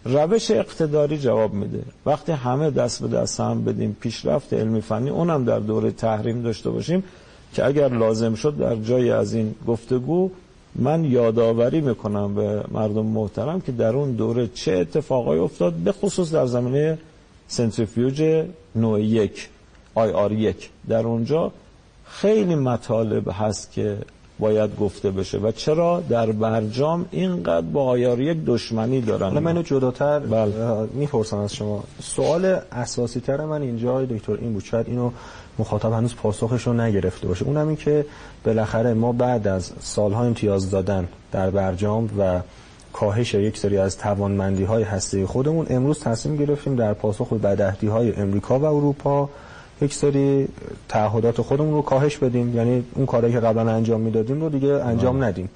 روش 0.05 0.51
اقتداری 0.51 1.19
جواب 1.19 1.53
میده. 1.53 1.83
وقتی 2.07 2.33
همه 2.33 2.71
دست 2.71 3.03
به 3.03 3.09
دست 3.09 3.41
هم 3.41 3.65
بدیم 3.65 3.97
پیشرفت 4.01 4.53
علمی 4.55 4.81
فنی 4.81 5.11
اونم 5.11 5.45
در 5.45 5.59
دوره 5.59 5.91
تحریم 5.91 6.43
داشته 6.43 6.71
باشیم 6.71 7.05
که 7.53 7.67
اگر 7.67 7.89
لازم 7.89 8.35
شد 8.35 8.57
در 8.57 8.77
جای 8.77 9.11
از 9.11 9.35
این 9.35 9.55
گفتگو 9.67 10.31
من 10.75 11.05
یادآوری 11.05 11.81
می‌کنم 11.81 12.35
به 12.35 12.65
مردم 12.71 13.07
محترم 13.07 13.61
که 13.61 13.73
در 13.73 13.97
اون 13.97 14.13
دوره 14.13 14.49
چه 14.49 14.73
اتفاقای 14.73 15.39
افتاد 15.39 15.73
به 15.73 15.93
خصوص 15.93 16.33
در 16.33 16.47
زمینه 16.47 16.99
سنتریفیوژ 17.49 18.45
نوع 18.77 19.03
یک 19.03 19.49
آی 19.95 20.11
آر 20.11 20.33
یک. 20.33 20.71
در 20.89 21.07
اونجا 21.07 21.53
خیلی 22.05 22.55
مطالب 22.55 23.29
هست 23.33 23.73
که 23.73 23.99
باید 24.39 24.77
گفته 24.77 25.11
بشه. 25.11 25.39
و 25.39 25.53
چرا 25.53 26.03
در 26.09 26.33
برجام 26.33 27.07
اینقدر 27.11 27.67
با 27.67 27.85
آیار 27.85 28.21
یک 28.21 28.39
دشمنی 28.47 29.01
دارن 29.01 29.23
حالا 29.23 29.41
منو 29.41 29.63
جداتر 29.63 30.19
بله. 30.19 30.53
می‌پرسم 30.95 31.39
از 31.39 31.55
شما. 31.55 31.85
سوال 32.03 32.59
اساسی 32.73 33.21
تر 33.21 33.45
من 33.45 33.63
اینجا 33.63 34.05
دکتر 34.05 34.33
این 34.33 34.53
بود 34.53 34.65
شاید 34.65 34.89
اینو 34.89 35.11
مخاطب 35.59 35.93
هنوز 35.93 36.15
پاسخش 36.15 36.67
رو 36.67 36.73
نگرفته 36.73 37.29
باشه. 37.29 37.45
اونم 37.45 37.69
این 37.69 37.77
که 37.77 38.07
بالاخره 38.45 38.95
ما 38.95 39.13
بعد 39.13 39.49
از 39.49 39.73
سالها 39.81 40.25
امتیاز 40.25 40.71
دادن 40.71 41.09
در 41.33 41.51
برجام 41.51 42.11
و 42.19 42.41
کاهش 42.93 43.35
یک 43.35 43.59
سری 43.59 43.79
از 43.79 43.99
توانمندی 43.99 44.65
های 44.65 44.83
هسته 44.83 45.27
خودمون 45.27 45.67
امروز 45.71 46.01
تصمیم 46.01 46.37
گرفتیم 46.37 46.77
در 46.77 46.95
پاسخ 46.95 47.29
به 47.29 47.39
بدهدی 47.39 47.87
های 47.87 48.13
امریکا 48.17 48.59
و 48.59 48.65
اروپا 48.65 49.29
یک 49.83 49.95
سری 49.95 50.49
تعهدات 50.89 51.41
خودمون 51.41 51.75
رو 51.75 51.83
کاهش 51.83 52.17
بدیم. 52.17 52.57
یعنی 52.57 52.85
اون 52.95 53.07
کاری 53.07 53.33
که 53.33 53.41
قبلا 53.41 53.71
انجام 53.71 54.01
می‌دادیم 54.01 54.41
رو 54.41 54.49
دیگه 54.49 54.69
انجام 54.69 55.25
ندیم. 55.25 55.49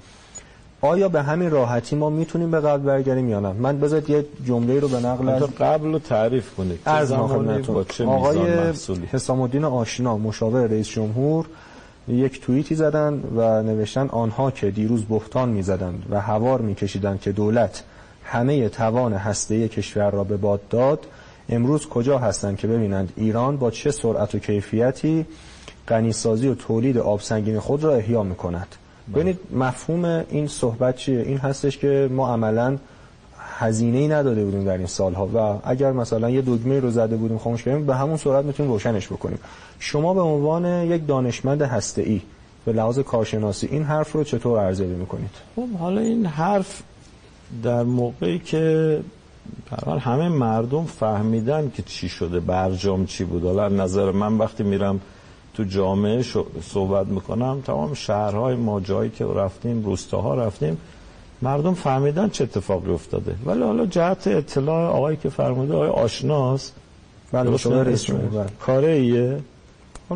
آیا 0.81 1.09
به 1.09 1.21
همین 1.21 1.51
راحتی 1.51 1.95
ما 1.95 2.09
می‌تونیم 2.09 2.51
به 2.51 2.59
قبل 2.59 2.83
برگردیم 2.83 3.29
یا 3.29 3.39
نه؟ 3.39 3.51
من 3.51 3.79
بذارید 3.79 4.09
یه 4.09 4.25
جمله 4.45 4.79
رو 4.79 4.87
به 4.87 4.99
نقل 4.99 5.29
از 5.29 5.43
قبل 5.43 5.91
رو 5.91 5.99
تعریف 5.99 6.55
کنید. 6.55 6.79
از 6.85 7.11
آقای 7.11 8.73
حسام 9.11 9.41
الدین 9.41 9.65
آشنا 9.65 10.17
مشاور 10.17 10.67
رئیس 10.67 10.87
جمهور 10.87 11.45
یک 12.07 12.41
توییتی 12.41 12.75
زدن 12.75 13.23
و 13.35 13.63
نوشتن 13.63 14.07
آنها 14.07 14.51
که 14.51 14.71
دیروز 14.71 15.05
بهتان 15.05 15.49
می‌زدند 15.49 16.05
و 16.09 16.21
هوار 16.21 16.61
میکشیدند 16.61 17.21
که 17.21 17.31
دولت 17.31 17.83
همه 18.23 18.69
توان 18.69 19.13
هسته 19.13 19.67
کشور 19.67 20.11
را 20.11 20.23
به 20.23 20.37
باد 20.37 20.61
داد 20.69 21.05
امروز 21.49 21.87
کجا 21.87 22.17
هستند 22.17 22.57
که 22.57 22.67
ببینند 22.67 23.13
ایران 23.15 23.57
با 23.57 23.71
چه 23.71 23.91
سرعت 23.91 24.35
و 24.35 24.39
کیفیتی 24.39 25.25
غنیسازی 25.87 26.47
و 26.47 26.55
تولید 26.55 26.97
آب 26.97 27.21
سنگین 27.21 27.59
خود 27.59 27.83
را 27.83 27.95
احیا 27.95 28.23
می‌کند؟ 28.23 28.67
ببینید 29.13 29.39
مفهوم 29.55 30.05
این 30.29 30.47
صحبت 30.47 30.95
چیه؟ 30.95 31.19
این 31.19 31.37
هستش 31.37 31.77
که 31.77 32.09
ما 32.11 32.33
عملا 32.33 32.77
هزینه 33.57 33.97
ای 33.97 34.07
نداده 34.07 34.45
بودیم 34.45 34.65
در 34.65 34.77
این 34.77 34.87
سالها 34.87 35.27
و 35.27 35.59
اگر 35.69 35.91
مثلا 35.91 36.29
یه 36.29 36.41
دگمه 36.41 36.79
رو 36.79 36.91
زده 36.91 37.15
بودیم 37.15 37.37
خاموش 37.37 37.63
کردیم 37.63 37.85
به 37.85 37.95
همون 37.95 38.17
صورت 38.17 38.45
می‌تونیم 38.45 38.71
روشنش 38.71 39.07
بکنیم. 39.07 39.39
شما 39.79 40.13
به 40.13 40.21
عنوان 40.21 40.65
یک 40.65 41.07
دانشمند 41.07 41.61
هسته 41.61 42.21
به 42.65 42.73
لحاظ 42.73 42.99
کارشناسی 42.99 43.67
این 43.67 43.83
حرف 43.83 44.11
رو 44.11 44.23
چطور 44.23 44.59
ارزیابی 44.59 44.93
می‌کنید؟ 44.93 45.29
خب 45.55 45.69
حالا 45.79 46.01
این 46.01 46.25
حرف 46.25 46.83
در 47.63 47.83
موقعی 47.83 48.39
که 48.39 48.99
حال 49.85 49.99
همه 49.99 50.29
مردم 50.29 50.85
فهمیدن 50.85 51.71
که 51.75 51.83
چی 51.83 52.09
شده 52.09 52.39
برجام 52.39 53.05
چی 53.05 53.23
بود. 53.23 53.43
حالا 53.43 53.67
نظر 53.67 54.11
من 54.11 54.37
وقتی 54.37 54.63
میرم 54.63 55.01
تو 55.53 55.63
جامعه 55.63 56.25
صحبت 56.61 57.07
می‌کنم 57.07 57.61
تمام 57.65 57.93
شهرهای 57.93 58.55
ما 58.55 58.79
جایی 58.79 59.09
که 59.09 59.25
رفتیم 59.25 59.85
روستاها 59.85 60.35
رفتیم 60.35 60.77
مردم 61.41 61.73
فهمیدن 61.73 62.29
چه 62.29 62.43
اتفاقی 62.43 62.91
افتاده. 62.91 63.35
ولی 63.45 63.61
حالا 63.63 63.85
جهت 63.85 64.27
اطلاع 64.27 64.89
آقای 64.89 65.17
که 65.17 65.29
فرموده 65.29 65.73
آقای 65.73 65.89
آشناست 65.89 66.73
بله 67.31 67.57
شما 67.57 67.81
رئیس 67.81 68.03
جمهور 68.03 68.45
کاره 68.59 68.91
ایه 68.91 69.39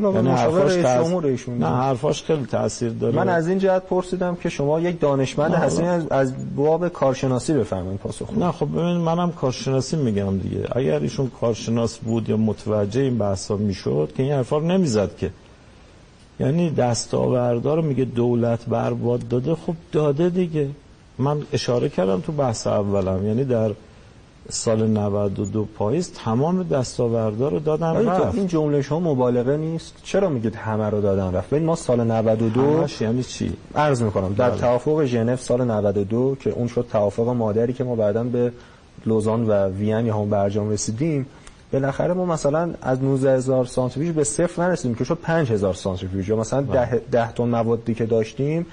حالا 0.05 0.15
یعنی 0.15 1.27
ایشون 1.29 1.57
نه 1.57 1.67
حرفاش 1.67 2.23
خیلی 2.23 2.45
تاثیر 2.45 2.89
داره. 2.89 3.15
من 3.15 3.29
از 3.29 3.47
این 3.47 3.59
جهت 3.59 3.83
پرسیدم 3.83 4.35
که 4.35 4.49
شما 4.49 4.79
یک 4.79 4.99
دانشمند 4.99 5.53
هستین 5.53 5.85
از, 5.85 6.07
از 6.07 6.55
باب 6.55 6.87
کارشناسی 6.87 7.53
بفرمایید 7.53 7.99
پاسخ. 7.99 8.37
نه 8.37 8.51
خب 8.51 8.71
ببین 8.71 8.97
منم 8.97 9.31
کارشناسی 9.31 9.95
میگم 9.95 10.37
دیگه. 10.37 10.67
اگر 10.71 10.99
ایشون 10.99 11.31
کارشناس 11.41 11.97
بود 11.97 12.29
یا 12.29 12.37
متوجه 12.37 13.01
این 13.01 13.17
بحثا 13.17 13.55
می‌شد 13.55 14.11
که 14.17 14.23
این 14.23 14.31
حرفا 14.31 14.57
رو 14.57 14.65
نمی‌زد 14.65 15.15
که. 15.17 15.31
یعنی 16.39 16.69
دستاوردها 16.69 17.75
رو 17.75 17.81
میگه 17.81 18.05
دولت 18.05 18.65
برباد 18.65 19.27
داده 19.27 19.55
خب 19.55 19.73
داده 19.91 20.29
دیگه. 20.29 20.69
من 21.19 21.37
اشاره 21.53 21.89
کردم 21.89 22.19
تو 22.19 22.31
بحث 22.31 22.67
اولم. 22.67 23.27
یعنی 23.27 23.43
در 23.43 23.71
سال 24.49 24.87
92 24.87 25.65
پاییز 25.65 26.13
تمام 26.13 26.63
دستاوردها 26.63 27.47
رو 27.47 27.59
دادن 27.59 28.05
رفت 28.05 28.35
این 28.35 28.47
جمله 28.47 28.81
شما 28.81 28.99
مبالغه 28.99 29.57
نیست 29.57 29.95
چرا 30.03 30.29
میگید 30.29 30.55
همه 30.55 30.89
رو 30.89 31.01
دادن 31.01 31.33
رفت 31.33 31.49
ببین 31.49 31.65
ما 31.65 31.75
سال 31.75 32.03
92 32.03 32.85
یعنی 33.01 33.23
چی 33.23 33.53
عرض 33.75 34.01
می‌کنم 34.01 34.33
در 34.33 34.49
بله. 34.49 34.59
توافق 34.59 35.05
ژنو 35.05 35.35
سال 35.35 35.71
92 35.71 36.37
که 36.39 36.49
اون 36.49 36.67
شد 36.67 36.87
توافق 36.91 37.29
مادری 37.29 37.73
که 37.73 37.83
ما 37.83 37.95
بعدا 37.95 38.23
به 38.23 38.51
لوزان 39.05 39.47
و 39.47 39.67
وین 39.67 40.05
یا 40.05 40.15
هم 40.15 40.29
برجام 40.29 40.69
رسیدیم 40.69 41.25
بالاخره 41.73 42.13
ما 42.13 42.25
مثلا 42.25 42.73
از 42.81 43.03
19000 43.03 43.65
سانتریفیوژ 43.65 44.15
به 44.15 44.23
صفر 44.23 44.61
نرسیدیم 44.61 44.95
که 44.95 45.03
شد 45.03 45.17
5000 45.21 45.73
سانتریفیوژ 45.73 46.29
یا 46.29 46.35
مثلا 46.35 46.61
10 46.61 46.71
بله. 46.71 47.01
10 47.11 47.31
تن 47.31 47.43
موادی 47.43 47.93
که 47.93 48.05
داشتیم 48.05 48.65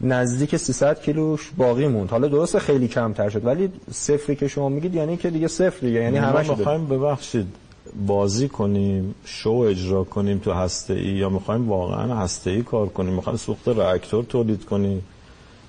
نزدیک 0.00 0.56
300 0.56 1.00
کیلوش 1.00 1.50
باقی 1.56 1.88
موند. 1.88 2.10
حالا 2.10 2.28
درست 2.28 2.58
خیلی 2.58 2.88
کمتر 2.88 3.28
شد 3.28 3.46
ولی 3.46 3.72
صفری 3.90 4.36
که 4.36 4.48
شما 4.48 4.68
میگید 4.68 4.94
یعنی 4.94 5.16
که 5.16 5.30
دیگه 5.30 5.48
صفر 5.48 5.86
دیگه 5.86 6.00
یعنی 6.02 6.16
همش 6.16 6.50
می‌خوایم 6.50 6.86
ببخشید 6.86 7.46
بازی 8.06 8.48
کنیم 8.48 9.14
شو 9.24 9.50
اجرا 9.50 10.04
کنیم 10.04 10.38
تو 10.38 10.52
هسته 10.52 10.94
ای 10.94 11.08
یا 11.08 11.28
می‌خوایم 11.28 11.68
واقعا 11.68 12.16
هسته 12.16 12.50
ای 12.50 12.62
کار 12.62 12.88
کنیم؟ 12.88 13.12
می‌خوایم 13.12 13.36
سوخت 13.36 13.68
راکتور 13.68 14.24
تولید 14.24 14.64
کنیم؟ 14.64 15.02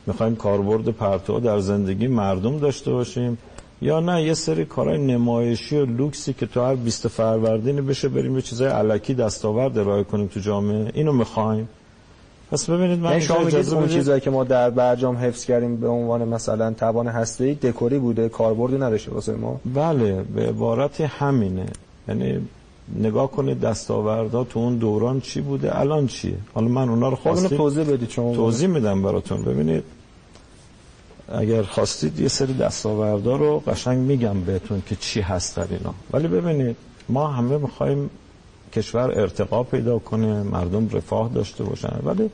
می‌خوایم 0.07 0.35
کاربرد 0.35 0.89
پرتو 0.89 1.39
در 1.39 1.59
زندگی 1.59 2.07
مردم 2.07 2.59
داشته 2.59 2.91
باشیم؟ 2.91 3.37
یا 3.81 3.99
نه 3.99 4.23
یه 4.23 4.33
سری 4.33 4.65
کارهای 4.65 4.97
نمایشی 4.97 5.77
و 5.77 5.85
لوکسی 5.85 6.33
که 6.33 6.45
تو 6.45 6.61
هر 6.61 6.75
20 6.75 7.07
فروردین 7.07 7.85
بشه 7.85 8.09
بریم 8.09 8.35
یه 8.35 8.41
چیزای 8.41 8.67
علکی 8.67 9.13
دستاورد 9.13 9.77
ارائه 9.77 10.03
کنیم 10.03 10.27
تو 10.27 10.39
جامعه؟ 10.39 10.91
اینو 10.93 11.13
می‌خوایم. 11.13 11.69
پس 12.51 12.69
ببینید 12.69 12.99
من 12.99 13.19
شما 13.19 13.39
میگید 13.39 13.69
اون 13.69 13.87
چیزایی 13.87 14.21
که 14.21 14.29
ما 14.29 14.43
در 14.43 14.69
برجام 14.69 15.17
حفظ 15.17 15.45
کردیم 15.45 15.77
به 15.77 15.87
عنوان 15.87 16.27
مثلا 16.27 16.73
توان 16.73 17.07
هسته‌ای 17.07 17.53
دکوری 17.53 17.99
بوده 17.99 18.29
کاربردی 18.29 18.75
نداشته 18.75 19.11
واسه 19.11 19.33
ما؟ 19.33 19.61
بله 19.75 20.23
به 20.35 20.47
عبارت 20.47 21.01
همینه. 21.01 21.65
یعنی 22.07 22.47
نگاه 22.95 23.31
کنید 23.31 23.59
دستاوردها 23.59 24.43
تو 24.43 24.59
اون 24.59 24.77
دوران 24.77 25.21
چی 25.21 25.41
بوده 25.41 25.79
الان 25.79 26.07
چیه؟ 26.07 26.37
حالا 26.53 26.67
من 26.67 26.89
اونا 26.89 27.09
رو 27.09 27.15
خواستید 27.15 27.49
خب 27.49 27.57
توضیح 27.57 27.83
بدید 27.83 28.09
شما. 28.09 28.35
توضیح 28.35 28.67
میدم 28.67 29.01
براتون. 29.01 29.41
ببینید 29.41 29.83
اگر 31.31 31.63
خواستید 31.63 32.19
یه 32.19 32.27
سری 32.27 32.53
دستاوردها 32.53 33.35
رو 33.35 33.59
قشنگ 33.59 33.97
میگم 33.97 34.41
بهتون 34.41 34.83
که 34.85 34.95
چی 34.95 35.21
هست 35.21 35.57
در 35.57 35.67
اینا. 35.69 35.93
ولی 36.13 36.27
ببینید 36.27 36.75
ما 37.09 37.27
همه 37.27 37.57
می‌خوایم 37.57 38.09
کشور 38.73 39.19
ارتقا 39.19 39.63
پیدا 39.63 39.99
کنه 39.99 40.43
مردم 40.43 40.89
رفاه 40.89 41.29
داشته 41.33 41.63
باشن. 41.63 41.99
ولی 42.03 42.29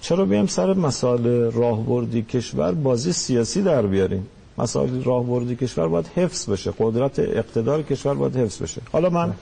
چرا 0.00 0.24
بیم 0.24 0.46
سر 0.46 0.74
مسائل 0.74 1.50
راهبردی 1.52 2.22
کشور؟ 2.22 2.72
بازی 2.72 3.12
سیاسی 3.12 3.62
در 3.62 3.82
بیاریم. 3.82 4.26
مسائل 4.58 5.02
راهبردی 5.04 5.56
کشور 5.56 5.88
باید 5.88 6.06
حفظ 6.06 6.50
بشه. 6.50 6.72
قدرت 6.78 7.18
اقتدار 7.18 7.82
کشور 7.82 8.14
باید 8.14 8.36
حفظ 8.36 8.62
بشه. 8.62 8.80
حالا 8.92 9.10
من 9.10 9.32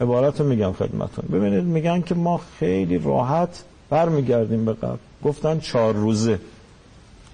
عبارت 0.00 0.40
رو 0.40 0.46
میگم 0.46 0.72
خدمتون. 0.72 1.24
ببینید 1.32 1.64
میگن 1.64 2.00
که 2.00 2.14
ما 2.14 2.40
خیلی 2.58 2.98
راحت 2.98 3.62
برمیگردیم 3.90 4.64
به 4.64 4.72
قبل 4.72 4.98
گفتن 5.24 5.58
چهار 5.60 5.94
روزه. 5.94 6.38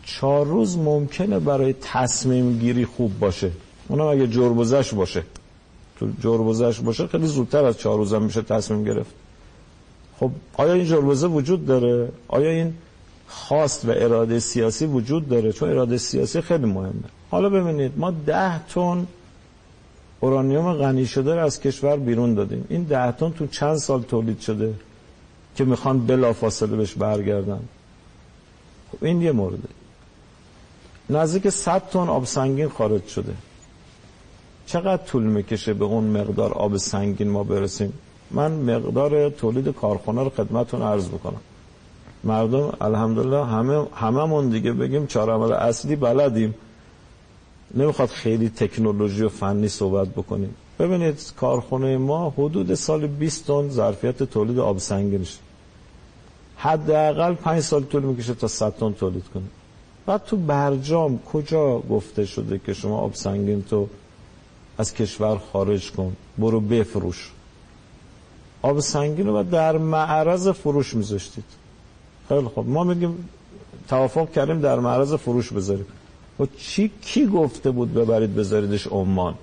چهار 0.04 0.46
روز 0.46 0.78
ممکنه 0.78 1.38
برای 1.38 1.74
تصمیم 1.80 2.58
گیری 2.58 2.84
خوب 2.84 3.18
باشه. 3.18 3.50
اونم 3.88 4.06
اگه 4.06 4.26
جربزش 4.26 4.94
باشه. 4.94 5.22
تو 5.98 6.08
جربزش 6.20 6.80
باشه 6.80 7.06
خیلی 7.06 7.26
زودتر 7.26 7.64
از 7.64 7.78
چهار 7.78 7.96
روز 7.96 8.14
هم 8.14 8.22
میشه 8.22 8.42
تصمیم 8.42 8.84
گرفت. 8.84 9.14
خب 10.20 10.30
آیا 10.54 10.72
این 10.72 10.84
جربزه 10.84 11.26
وجود 11.26 11.66
داره؟ 11.66 12.08
آیا 12.28 12.50
این 12.50 12.74
خواست 13.28 13.84
و 13.84 13.90
اراده 13.90 14.38
سیاسی 14.38 14.86
وجود 14.86 15.28
داره؟ 15.28 15.52
چون 15.52 15.70
اراده 15.70 15.98
سیاسی 15.98 16.40
خیلی 16.40 16.66
مهمه. 16.66 17.08
حالا 17.30 17.48
ببینید 17.48 17.92
ما 17.96 18.10
ده 18.10 18.66
تن 18.66 19.06
اورانیوم 20.20 20.72
غنی 20.72 21.06
شده 21.06 21.34
رو 21.34 21.44
از 21.44 21.60
کشور 21.60 21.96
بیرون 21.96 22.34
دادیم. 22.34 22.64
این 22.68 22.82
ده 22.82 23.12
تن 23.12 23.30
تو 23.30 23.46
چند 23.46 23.76
سال 23.76 24.02
تولید 24.02 24.40
شده 24.40 24.74
که 25.56 25.64
می‌خوان 25.64 26.06
بلافاصله 26.06 26.76
بهش 26.76 26.94
برگردن؟ 26.94 27.60
خب 28.92 29.04
این 29.04 29.22
یه 29.22 29.32
مورده. 29.32 29.68
نزدیک 31.10 31.48
100 31.48 31.82
تن 31.90 31.98
آب 31.98 32.24
سنگین 32.24 32.68
خارج 32.68 33.06
شده. 33.06 33.34
چقدر 34.66 35.02
طول 35.04 35.22
می‌کشه 35.22 35.74
به 35.74 35.84
اون 35.84 36.04
مقدار 36.04 36.52
آب 36.52 36.76
سنگین 36.76 37.30
ما 37.30 37.44
برسیم؟ 37.44 37.92
من 38.30 38.52
مقدار 38.52 39.30
تولید 39.30 39.68
کارخانه 39.68 40.24
رو 40.24 40.30
خدمتون 40.30 40.82
عرض 40.82 41.08
بکنم. 41.08 41.40
مردم 42.24 42.72
الحمدلله 42.80 43.44
همه 43.44 43.86
هممون 43.94 44.48
دیگه 44.48 44.72
بگیم 44.72 45.06
چهار 45.06 45.30
عمل 45.30 45.52
اصلی 45.52 45.96
بلدیم. 45.96 46.54
نمی‌خواد 47.74 48.08
خیلی 48.08 48.48
تکنولوژی 48.48 49.22
و 49.22 49.28
فنی 49.28 49.68
صحبت 49.68 50.08
بکنیم. 50.08 50.54
ببینید 50.78 51.32
کارخانه 51.36 51.96
ما 51.96 52.30
حدود 52.30 52.74
سال 52.74 53.06
20 53.06 53.46
تن 53.46 53.68
ظرفیت 53.68 54.22
تولید 54.22 54.58
آب 54.58 54.78
سنگینش. 54.78 55.38
حداقل 56.56 57.34
5 57.34 57.60
سال 57.60 57.84
طول 57.84 58.02
می‌کشه 58.02 58.34
تا 58.34 58.48
100 58.48 58.74
تن 58.74 58.92
تولید 58.92 59.24
کنیم. 59.34 59.50
بعد 60.06 60.24
تو 60.24 60.36
برجام 60.36 61.18
کجا 61.32 61.78
گفته 61.78 62.24
شده 62.24 62.60
که 62.66 62.72
شما 62.72 62.98
آب 62.98 63.14
سنگین 63.14 63.62
تو 63.62 63.88
از 64.78 64.94
کشور 64.94 65.38
خارج 65.52 65.92
کن. 65.92 66.16
برو 66.38 66.60
بفروش. 66.60 67.30
آب 68.62 68.80
سنگین 68.80 69.26
رو 69.26 69.42
در 69.42 69.78
معرض 69.78 70.48
فروش 70.48 70.94
میذاشتید. 70.94 71.44
خیلی 72.28 72.48
خب 72.54 72.64
ما 72.66 72.84
میگیم 72.84 73.28
توافق 73.88 74.30
کردیم 74.30 74.60
در 74.60 74.78
معرض 74.78 75.14
فروش 75.14 75.52
بذاریم 75.52 75.86
و 76.40 76.46
چی 76.58 76.90
کی 77.02 77.26
گفته 77.26 77.70
بود 77.70 77.94
ببرید 77.94 78.34
بذاریدش 78.34 78.86
عمان؟ 78.86 79.34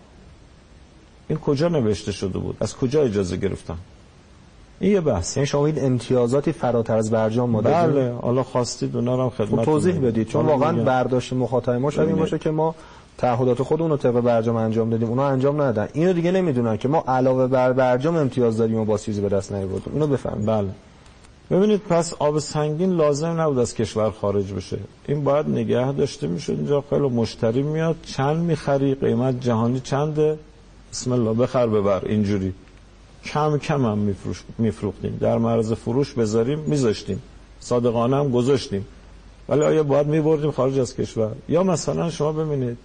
این 1.28 1.40
کجا 1.40 1.68
نوشته 1.68 2.12
شده 2.12 2.40
بود؟ 2.40 2.58
از 2.60 2.76
کجا 2.78 3.04
اجازه 3.04 3.38
گرفتن؟ 3.38 3.78
این 4.80 4.92
یه 4.92 5.02
بحث. 5.02 5.38
یعنی 5.38 5.48
شما 5.48 5.68
امتیازاتی 5.68 6.52
فراتر 6.52 6.98
از 6.98 7.12
برجام 7.12 7.50
ما 7.50 7.62
بله. 7.62 8.12
حالا 8.12 8.44
خواستید 8.44 8.96
اونا 8.96 9.16
رو 9.16 9.24
هم 9.24 9.30
خدمت 9.30 9.60
خب 9.60 9.66
توضیح 9.66 10.00
بدید. 10.00 10.28
چون 10.28 10.46
واقعا 10.46 10.84
برداشت 10.84 11.34
مخاطب 11.34 11.70
ما 11.70 11.92
شاید 11.92 12.10
این 12.10 12.18
باشه 12.18 12.40
که 12.40 12.52
ما 12.52 12.76
تعهدات 13.18 13.64
خودمون 13.64 13.92
رو 13.92 13.98
طبق 13.98 14.20
برجام 14.20 14.56
انجام 14.56 14.90
دادیم. 14.90 15.10
اونا 15.10 15.28
انجام 15.28 15.62
ندادن. 15.62 15.88
اینو 15.94 16.14
دیگه 16.14 16.32
نمی‌دونن 16.32 16.78
که 16.78 16.88
ما 16.88 17.04
علاوه 17.08 17.48
بر 17.48 17.74
برجام 17.74 18.16
امتیاز 18.16 18.58
داریم 18.58 18.80
و 18.80 18.86
با 18.86 18.98
چیزی 18.98 19.22
به 19.22 19.30
دست 19.30 19.52
نیاوردیم. 19.52 19.94
اینو 19.94 20.08
بفهمید. 20.08 20.46
بله. 20.46 20.70
ببینید 21.52 21.82
پس 21.90 22.14
آب 22.20 22.40
سنگین 22.40 22.90
لازم 22.90 23.42
نبود 23.42 23.60
از 23.60 23.76
کشور 23.76 24.12
خارج 24.12 24.54
بشه. 24.54 24.78
این 25.08 25.24
باید 25.24 25.50
نگه 25.50 25.92
داشته 25.92 26.28
می‌شد 26.28 26.54
اینجا. 26.54 26.84
خیلی 26.90 27.08
مشتری 27.08 27.62
میاد 27.62 27.96
چند 28.06 28.38
می‌خری 28.38 28.96
قیمت 28.96 29.42
جهانی 29.42 29.80
چنده؟ 29.80 30.38
بسم 30.92 31.12
الله 31.12 31.34
بخر 31.34 31.68
ببر 31.68 32.02
اینجوری. 32.06 32.54
کم 33.26 33.58
کم 33.58 33.86
هم 33.86 34.16
میفروختیم. 34.58 35.18
در 35.20 35.38
معرض 35.38 35.74
فروش 35.74 36.14
بذاریم 36.14 36.60
میذاشتیم. 36.60 37.22
صادقانه 37.60 38.16
هم 38.16 38.32
گذاشتیم. 38.32 38.86
ولی 39.50 39.62
آیا 39.62 39.84
باید 39.84 40.08
میبردیم 40.08 40.52
خارج 40.52 40.80
از 40.80 40.96
کشور؟ 40.96 41.32
یا 41.50 41.64
مثلا 41.64 42.10
شما 42.10 42.32
ببینید 42.32 42.78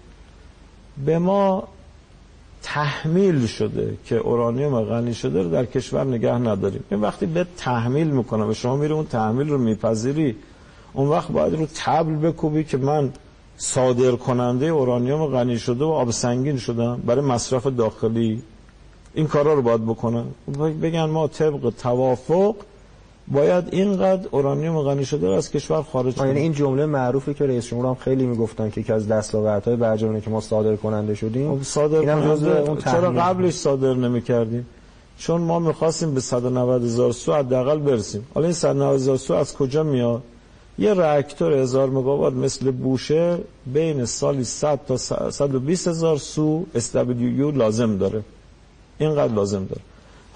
به 1.05 1.19
ما 1.19 1.67
تحمیل 2.63 3.45
شده 3.45 3.97
که 4.05 4.15
اورانیوم 4.15 4.81
غنی 4.81 5.13
شده 5.13 5.43
رو 5.43 5.49
در 5.49 5.65
کشور 5.65 6.03
نگه 6.03 6.33
نداریم. 6.33 6.83
این 6.91 7.01
وقتی 7.01 7.25
به 7.25 7.45
تحمیل 7.57 8.07
می‌کنم 8.07 8.49
و 8.49 8.53
شما 8.53 8.75
میره 8.75 8.95
اون 8.95 9.05
تحمیل 9.05 9.49
رو 9.49 9.57
میپذیری 9.57 10.35
اون 10.93 11.07
وقت 11.07 11.31
باید 11.31 11.53
رو 11.53 11.67
تبل 11.75 12.15
بکوبی 12.15 12.63
که 12.63 12.77
من 12.77 13.13
صادر 13.57 14.11
کننده 14.11 14.65
اورانیوم 14.65 15.25
غنی 15.25 15.59
شده 15.59 15.85
و 15.85 15.87
آب 15.87 16.11
سنگین 16.11 16.57
شدم 16.57 17.01
برای 17.05 17.25
مصرف 17.25 17.67
داخلی. 17.67 18.41
این 19.13 19.27
کارا 19.27 19.53
رو 19.53 19.61
باید 19.61 19.85
بکنن 19.85 20.25
بگن 20.81 21.05
ما 21.05 21.27
طبق 21.27 21.69
توافق 21.69 22.55
باید 23.31 23.63
اینقدر 23.71 24.27
اورانیوم 24.31 24.81
غنی 24.81 25.05
شده 25.05 25.29
از 25.29 25.51
کشور 25.51 25.81
خارج 25.81 26.15
کنیم 26.15 26.27
یعنی 26.27 26.39
این 26.41 26.53
جمله 26.53 26.85
معروفی 26.85 27.33
که 27.33 27.45
رئیس 27.45 27.67
جمهور 27.67 27.85
هم 27.85 27.95
خیلی 27.95 28.25
می‌گفتن 28.25 28.69
که 28.69 28.81
یکی 28.81 28.93
از 28.93 29.07
دستاوردهای 29.07 29.75
برجامه 29.75 30.21
که 30.21 30.29
ما 30.29 30.41
صادر 30.41 30.75
کننده 30.75 31.15
شدیم 31.15 31.55
خب 31.55 31.63
صادر 31.63 32.09
اون 32.09 32.77
چرا 32.77 33.11
قبلش 33.11 33.53
صادر 33.53 33.93
نمی‌کردیم؟ 33.93 34.65
چون 35.17 35.41
ما 35.41 35.59
می‌خواستیم 35.59 36.13
به 36.13 36.19
190 36.19 36.83
هزار 36.83 37.11
سو 37.11 37.33
حداقل 37.33 37.79
برسیم. 37.79 38.25
حالا 38.33 38.45
این 38.45 38.53
190 38.53 38.95
هزار 38.95 39.17
سو 39.17 39.33
از 39.33 39.53
کجا 39.53 39.83
میاد؟ 39.83 40.21
یه 40.79 40.93
راکتور 40.93 41.53
هزار 41.53 41.89
مگاوات 41.89 42.33
مثل 42.33 42.71
بوشه 42.71 43.37
بین 43.73 44.05
سالی 44.05 44.43
100 44.43 44.79
تا 44.87 44.97
120 45.31 45.87
هزار 45.87 46.17
سو 46.17 46.65
SWU 46.75 47.57
لازم 47.57 47.97
داره. 47.97 48.23
اینقدر 48.97 49.33
لازم 49.33 49.65
داره. 49.65 49.81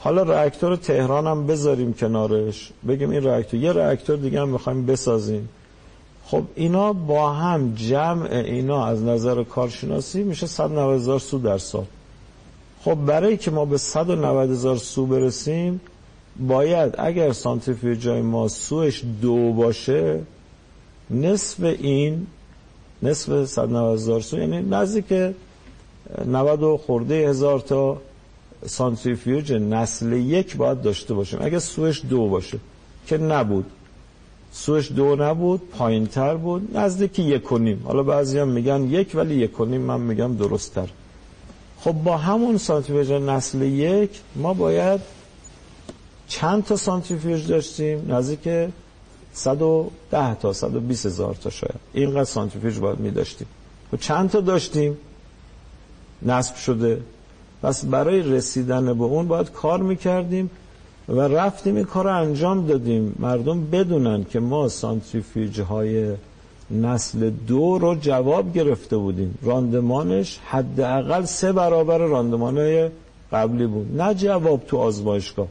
حالا 0.03 0.23
راکتور 0.23 0.75
تهران 0.75 1.27
هم 1.27 1.47
بذاریم 1.47 1.93
کنارش. 1.93 2.71
بگیم 2.87 3.09
این 3.09 3.23
راکتور 3.23 3.59
یه 3.59 3.71
راکتور 3.71 4.15
دیگه 4.15 4.41
هم 4.41 4.49
می‌خوایم 4.49 4.85
بسازیم. 4.85 5.49
خب 6.25 6.43
اینا 6.55 6.93
با 6.93 7.31
هم 7.31 7.73
جمع 7.75 8.29
اینا 8.31 8.85
از 8.85 9.03
نظر 9.03 9.43
کارشناسی 9.43 10.23
میشه 10.23 10.47
190 10.47 10.95
هزار 10.95 11.19
سو 11.19 11.37
در 11.37 11.57
سال. 11.57 11.85
خب 12.83 12.95
برای 12.95 13.37
که 13.37 13.51
ما 13.51 13.65
به 13.65 13.77
190 13.77 14.51
هزار 14.51 14.77
سو 14.77 15.05
برسیم 15.05 15.81
باید 16.47 16.95
اگر 16.97 17.31
سانتریفیوژای 17.31 18.21
ما 18.21 18.47
سوش 18.47 19.03
دو 19.21 19.51
باشه 19.51 20.19
نصف 21.09 21.63
این 21.63 22.27
نصف 23.03 23.45
190 23.45 23.93
هزار 23.93 24.21
سو 24.21 24.37
یعنی 24.37 24.61
نزدیک 24.61 25.33
90 26.25 26.79
خورده 26.79 27.29
هزار 27.29 27.59
تا 27.59 27.97
سانتریفیوژ 28.65 29.51
نسل 29.51 30.11
یک 30.13 30.57
باید 30.57 30.81
داشته 30.81 31.13
باشیم. 31.13 31.39
اگه 31.41 31.59
سوش 31.59 32.01
دو 32.09 32.27
باشه 32.27 32.59
که 33.07 33.17
نبود. 33.17 33.65
سوش 34.51 34.91
دو 34.91 35.15
نبود 35.15 35.61
پایین 35.77 36.07
تر 36.07 36.35
بود 36.35 36.77
نزدیک 36.77 37.19
یک 37.19 37.51
و 37.51 37.57
نیم. 37.57 37.83
حالا 37.85 38.03
بعضی 38.03 38.39
هم 38.39 38.47
میگن 38.47 38.83
یک 38.83 39.11
ولی 39.15 39.35
یک 39.35 39.59
و 39.59 39.65
نیم 39.65 39.81
من 39.81 40.01
میگم 40.01 40.35
درست 40.35 40.73
تر 40.73 40.89
خب 41.79 41.91
با 41.91 42.17
همون 42.17 42.57
سانتریفیوژ 42.57 43.11
نسل 43.11 43.61
یک 43.61 44.09
ما 44.35 44.53
باید 44.53 45.01
چند 46.27 46.65
تا 46.65 46.75
سانتریفیوژ 46.75 47.47
داشتیم؟ 47.47 48.11
نزدیک 48.11 48.69
110 49.33 50.35
تا 50.35 50.53
120 50.53 51.05
هزار 51.05 51.35
تا 51.35 51.49
شاید. 51.49 51.79
اینقدر 51.93 52.23
سانتریفیوژ 52.23 52.79
باید 52.79 52.99
می 52.99 53.11
داشتیم 53.11 53.47
و 53.93 53.97
چند 53.97 54.29
تا 54.29 54.41
داشتیم؟ 54.41 54.97
نصب 56.21 56.55
شده 56.55 57.01
پس 57.63 57.85
برای 57.85 58.21
رسیدن 58.21 58.93
به 58.93 59.03
اون 59.03 59.27
باید 59.27 59.51
کار 59.51 59.81
می‌کردیم 59.81 60.49
و 61.09 61.21
رفتیم 61.21 61.75
این 61.75 61.85
کار 61.85 62.07
انجام 62.07 62.65
دادیم. 62.65 63.15
مردم 63.19 63.65
بدونن 63.71 64.23
که 64.23 64.39
ما 64.39 64.67
سانتریفیوژ 64.67 65.59
های 65.59 66.13
نسل 66.71 67.29
دو 67.29 67.77
رو 67.77 67.95
جواب 67.95 68.53
گرفته 68.53 68.97
بودیم. 68.97 69.37
راندمانش 69.41 70.39
حداقل 70.45 71.23
سه 71.25 71.51
برابر 71.51 71.97
راندمان 71.97 72.89
قبلی 73.31 73.67
بود. 73.67 74.01
نه 74.01 74.13
جواب 74.13 74.61
تو 74.67 74.77
آزمایشگاه 74.77 75.47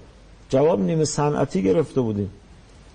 جواب 0.49 0.81
نیمه 0.81 1.05
صنعتی 1.05 1.63
گرفته 1.63 2.01
بودیم. 2.01 2.31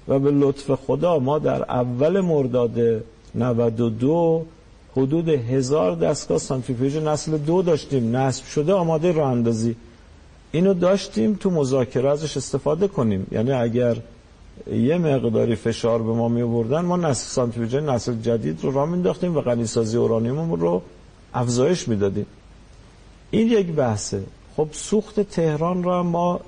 و 0.07 0.19
به 0.19 0.31
لطف 0.31 0.71
خدا 0.71 1.19
ما 1.19 1.39
در 1.39 1.63
اول 1.71 2.21
مرداد 2.21 3.03
92 3.35 4.45
حدود 4.97 5.29
هزار 5.29 5.95
دستگاه 5.95 6.37
سانتریفیوژ 6.37 6.95
نسل 6.95 7.37
دو 7.37 7.61
داشتیم. 7.61 8.15
نصب 8.15 8.45
شده 8.45 8.73
آماده 8.73 9.11
راه 9.11 9.31
اندازی. 9.31 9.75
اینو 10.51 10.73
داشتیم 10.73 11.33
تو 11.33 11.49
مذاکره 11.49 12.09
ازش 12.09 12.37
استفاده 12.37 12.87
کنیم. 12.87 13.27
یعنی 13.31 13.51
اگر 13.51 13.97
یه 14.71 14.97
مقداری 14.97 15.55
فشار 15.55 16.01
به 16.01 16.13
ما 16.13 16.27
می 16.27 16.41
آوردن 16.41 16.81
ما 16.81 16.97
نسل 16.97 17.27
سانتریفیوژ 17.27 17.83
نسل 17.83 18.21
جدید 18.21 18.63
رو 18.63 18.71
راه 18.71 18.89
مینداختیم 18.89 19.37
و 19.37 19.41
غنیسازی 19.41 19.97
اورانیوم 19.97 20.53
رو 20.53 20.81
افزایش 21.33 21.87
می‌دادیم. 21.87 22.25
این 23.31 23.47
یک 23.47 23.67
بحثه. 23.67 24.23
خب 24.57 24.67
سوخت 24.71 25.19
تهران 25.19 25.83
را 25.83 26.03
ما 26.03 26.39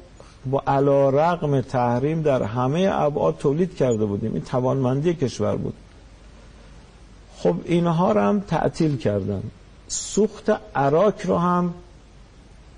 با 0.46 0.64
علا 0.68 1.10
رقم 1.10 1.62
تحریم 1.62 2.22
در 2.22 2.44
همه 2.44 2.90
ابعاد 2.92 3.38
تولید 3.38 3.76
کرده 3.76 4.06
بودیم. 4.06 4.34
این 4.34 4.44
توانمندی 4.44 5.14
کشور 5.14 5.56
بود. 5.56 5.74
خب 7.44 7.56
اینها 7.66 8.12
رو 8.12 8.22
هم 8.22 8.40
تعطیل 8.40 8.98
کردن. 8.98 9.44
سوخت 9.88 10.52
عراک 10.76 11.22
رو 11.22 11.38
هم 11.38 11.74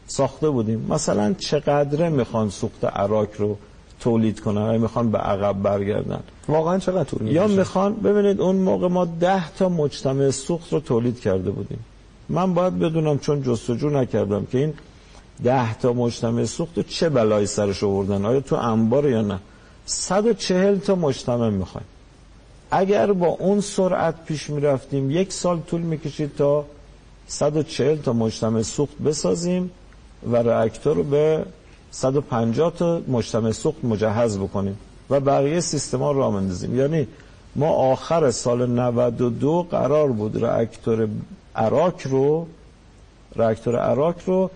ساخته 0.07 0.49
بودیم. 0.49 0.85
مثلا 0.89 1.33
چقدره 1.33 2.09
می‌خوان 2.09 2.49
سوخت 2.49 2.85
عراک 2.85 3.29
رو 3.33 3.57
تولید 3.99 4.39
کنن؟ 4.39 4.73
یا 4.73 4.77
می‌خوان 4.77 5.11
به 5.11 5.17
عقب 5.17 5.61
برگردن. 5.61 6.19
واقعا 6.47 6.79
چقدر 6.79 7.03
طول 7.03 7.27
یا 7.27 7.47
می‌خوان 7.47 7.93
ببینید 7.93 8.41
اون 8.41 8.55
موقع 8.55 8.87
ما 8.87 9.05
ده 9.05 9.51
تا 9.51 9.69
مجتمع 9.69 10.29
سوخت 10.29 10.73
رو 10.73 10.79
تولید 10.79 11.19
کرده 11.19 11.51
بودیم. 11.51 11.79
من 12.29 12.53
باید 12.53 12.79
بدونم 12.79 13.19
چون 13.19 13.43
جستجو 13.43 13.89
نکردم 13.89 14.45
که 14.45 14.57
این 14.57 14.73
ده 15.43 15.73
تا 15.73 15.93
مجتمع 15.93 16.45
سوخت 16.45 16.77
رو 16.77 16.83
چه 16.83 17.09
بلایی 17.09 17.47
سرش 17.47 17.83
آوردن؟ 17.83 18.25
آیا 18.25 18.39
تو 18.39 18.55
انبار 18.55 19.09
یا 19.09 19.21
نه؟ 19.21 19.39
140 19.85 20.77
تا 20.77 20.95
مجتمع 20.95 21.49
می‌خوایم. 21.49 21.87
اگر 22.71 23.13
با 23.13 23.27
اون 23.27 23.61
سرعت 23.61 24.25
پیش 24.25 24.49
می‌رفتیم 24.49 25.11
یک 25.11 25.33
سال 25.33 25.59
طول 25.59 25.81
می‌کشید 25.81 26.35
تا 26.35 26.65
140 27.27 27.97
تا 27.97 28.13
مجتمع 28.13 28.61
سوخت 28.61 28.97
بسازیم 28.97 29.71
و 30.31 30.35
راکتور 30.35 30.95
رو 30.95 31.03
به 31.03 31.45
150 31.91 32.73
تا 32.77 33.01
مجتمع 33.07 33.51
سوخت 33.51 33.85
مجهز 33.85 34.37
بکنیم 34.37 34.77
و 35.09 35.19
بقیه 35.19 35.59
سیستما 35.59 36.11
رو 36.11 36.31
بندازیم 36.31 36.77
یعنی 36.77 37.07
ما 37.55 37.67
آخر 37.67 38.31
سال 38.31 38.69
92 38.69 39.63
قرار 39.71 40.11
بود 40.11 40.35
راکتور 40.35 41.07
عراک 41.55 42.01
رو 42.01 42.47
راکتور 43.35 43.79
عراک 43.79 44.15
رو 44.25 44.49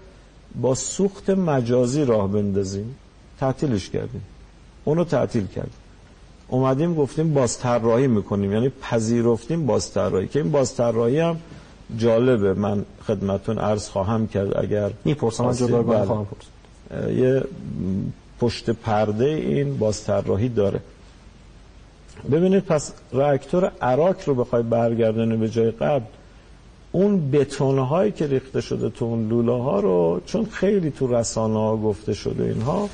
با 0.62 0.76
سوخت 0.76 1.30
مجازی 1.30 2.06
راه 2.06 2.28
بندازیم. 2.28 2.96
تعطیلش 3.40 3.90
کردیم. 3.90 4.22
اونو 4.86 5.04
تعطیل 5.04 5.48
کردیم. 5.48 5.85
اومدیم 6.48 6.96
گفتیم 6.96 7.34
بازطراحی 7.34 8.08
می‌کنیم. 8.08 8.52
یعنی 8.52 8.72
پذیرفتیم 8.82 9.66
بازطراحی. 9.66 10.28
که 10.28 10.40
این 10.40 10.52
بازطراحی 10.52 11.20
هم 11.20 11.38
جالبه. 11.98 12.54
من 12.54 12.86
خدمتون 13.08 13.58
عرض 13.58 13.90
خواهم 13.90 14.28
کرد. 14.28 14.58
اگر 14.58 14.92
می‌پرسم 15.06 15.46
از 15.46 15.64
بله. 15.64 16.06
خواهم 16.06 16.28
یه 16.92 17.44
پشت 18.40 18.70
پرده 18.70 19.26
این 19.26 19.78
بازطراحی 19.78 20.50
داره. 20.50 20.80
ببینید 22.32 22.66
پس 22.66 22.94
راکتور 23.12 23.72
عراک 23.82 24.22
رو 24.22 24.36
بخوای 24.36 24.64
برگردونه 24.64 25.36
به 25.36 25.50
جای 25.50 25.72
قبل 25.72 26.06
اون 26.92 27.32
بتون 27.32 27.80
هایی 27.80 28.12
که 28.12 28.28
ریخته 28.28 28.62
شده 28.62 28.90
تو 28.90 29.06
اون 29.06 29.30
لوله 29.30 29.64
ها 29.64 29.80
رو 29.80 30.22
چون 30.26 30.46
خیلی 30.46 30.92
تو 30.92 31.14
رسانه 31.16 31.60
ها 31.60 31.78
گفته 31.78 32.14
شده 32.14 32.44
اینها 32.44 32.90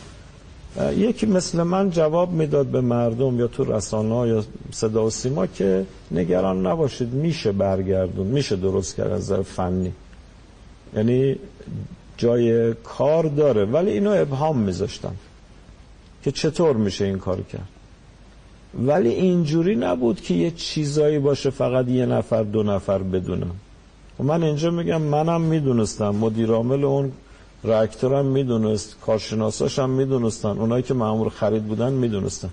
یکی 0.80 1.26
مثل 1.26 1.64
من 1.64 1.90
جواب 1.90 2.32
می‌داد 2.32 2.66
به 2.66 2.82
مردم 2.82 3.40
یا 3.40 3.48
تو 3.48 3.64
رسانه 3.64 4.28
یا 4.28 4.44
صدا 4.72 5.06
و 5.06 5.10
سیما 5.10 5.48
که 5.48 5.86
نگران 6.12 6.68
نباشید 6.68 7.14
میشه 7.14 7.52
برگردون 7.52 8.28
میشه 8.28 8.56
درست 8.56 8.96
کرد 8.96 9.12
از 9.12 9.34
فنی. 9.34 9.92
یعنی 10.96 11.36
جای 12.18 12.74
کار 12.74 13.24
داره 13.24 13.66
ولی 13.66 13.92
اینو 13.92 14.12
ابهام 14.12 14.58
میذاشتم 14.58 15.16
که 16.24 16.32
چطور 16.32 16.76
میشه 16.76 17.06
این 17.06 17.18
کار 17.18 17.42
کرد. 17.42 17.70
ولی 18.80 19.10
اینجوری 19.10 19.76
نبود 19.76 20.22
که 20.22 20.34
یه 20.34 20.52
چیزایی 20.52 21.20
باشه 21.20 21.50
فقط 21.50 21.88
یه 21.88 22.06
نفر 22.06 22.44
دو 22.44 22.64
نفر 22.64 22.98
بدونم 22.98 23.56
و 24.20 24.24
من 24.24 24.44
اینجا 24.44 24.72
میگم 24.72 25.02
منم 25.02 25.42
می‌دونستم 25.42 26.10
مدیر 26.10 26.52
عامل 26.52 26.84
اون 26.84 27.12
راکتورم 27.64 28.26
می‌دونست 28.26 28.96
کارشناساش 29.06 29.80
هم 29.80 29.90
می‌دونستن. 29.90 30.50
اونایی 30.50 30.84
که 30.84 30.94
مامور 30.94 31.30
خرید 31.30 31.64
بودن 31.64 31.94
می‌دونستن. 31.94 32.50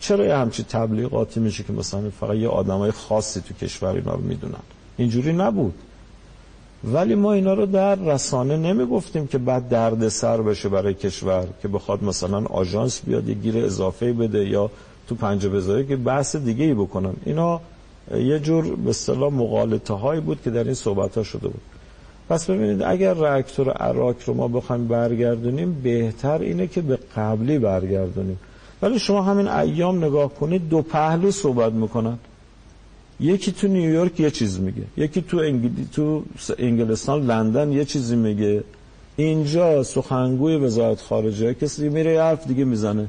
چرا 0.00 0.24
یه 0.24 0.36
همچی 0.36 0.62
تبلیغاتی 0.62 1.40
میشه 1.40 1.62
که 1.62 1.72
مثلا 1.72 2.10
فقط 2.20 2.36
یه 2.36 2.48
آدمای 2.48 2.90
خاصی 2.90 3.40
تو 3.40 3.54
کشور 3.54 3.88
اینا 3.88 4.14
رو 4.14 4.20
می‌دونن؟ 4.20 4.64
اینجوری 4.96 5.32
نبود. 5.32 5.74
ولی 6.84 7.14
ما 7.14 7.32
اینا 7.32 7.54
رو 7.54 7.66
در 7.66 7.94
رسانه 7.94 8.56
نمی‌گفتیم 8.56 9.26
که 9.26 9.38
بعد 9.38 9.68
درد 9.68 10.08
سر 10.08 10.42
بشه 10.42 10.68
برای 10.68 10.94
کشور 10.94 11.46
که 11.62 11.68
بخواد 11.68 12.04
مثلا 12.04 12.44
آژانس 12.44 13.00
بیاد 13.04 13.28
یه 13.28 13.34
گیر 13.34 13.64
اضافه 13.64 14.12
بده 14.12 14.48
یا 14.48 14.70
تو 15.08 15.14
پنجه 15.14 15.48
بذاره 15.48 15.86
که 15.86 15.96
بحث 15.96 16.36
دیگه 16.36 16.64
ای 16.64 16.74
بکنن. 16.74 17.14
اینا 17.24 17.60
یه 18.14 18.38
جور 18.38 18.76
به 18.76 18.90
اصطلاح 18.90 19.32
مغالطه 19.32 19.94
هایی 19.94 20.20
بود 20.20 20.42
که 20.42 20.50
در 20.50 20.64
این 20.64 20.74
صحبت 20.74 21.18
ها 21.18 21.22
شده 21.22 21.48
بود. 21.48 21.60
پس 22.28 22.50
ببینید 22.50 22.82
اگر 22.82 23.14
راکتور 23.14 23.70
عراک 23.70 24.16
رو 24.26 24.34
ما 24.34 24.48
بخوایم 24.48 24.88
برگردونیم 24.88 25.80
بهتر 25.82 26.38
اینه 26.38 26.66
که 26.66 26.80
به 26.80 26.98
قبلی 27.16 27.58
برگردونیم. 27.58 28.38
ولی 28.82 28.98
شما 28.98 29.22
همین 29.22 29.48
ایام 29.48 30.04
نگاه 30.04 30.34
کنید 30.34 30.68
دو 30.68 30.82
پهلو 30.82 31.30
صحبت 31.30 31.72
می‌کنن. 31.72 32.18
یکی 33.20 33.52
تو 33.52 33.68
نیویورک 33.68 34.20
یه 34.20 34.30
چیز 34.30 34.60
میگه. 34.60 34.82
یکی 34.96 35.22
تو, 35.22 35.36
انگلی... 35.36 35.88
تو 35.92 36.22
انگلستان 36.58 37.26
لندن 37.26 37.72
یه 37.72 37.84
چیزی 37.84 38.16
میگه. 38.16 38.64
اینجا 39.16 39.82
سخنگوی 39.82 40.56
وزارت 40.56 41.00
خارجه 41.00 41.54
کسی 41.54 41.88
میره 41.88 42.12
یه 42.12 42.22
حرف 42.22 42.46
دیگه 42.46 42.64
می‌زنه. 42.64 43.06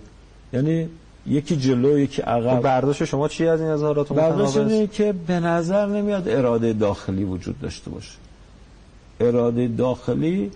یعنی 0.53 0.89
یکی 1.27 1.55
جلو 1.55 1.99
یکی 1.99 2.21
عقب. 2.21 2.61
برداشت 2.61 3.05
شما 3.05 3.27
چی 3.27 3.47
از 3.47 3.61
این 3.61 3.69
اظهارات 3.69 4.13
برداشت 4.13 4.57
اینه 4.57 4.87
که 4.87 5.13
به 5.27 5.39
نظر 5.39 5.85
نمیاد 5.85 6.29
اراده 6.29 6.73
داخلی 6.73 7.23
وجود 7.23 7.59
داشته 7.59 7.89
باشه. 7.89 8.26
اراده 9.19 9.67
داخلی 9.67 10.51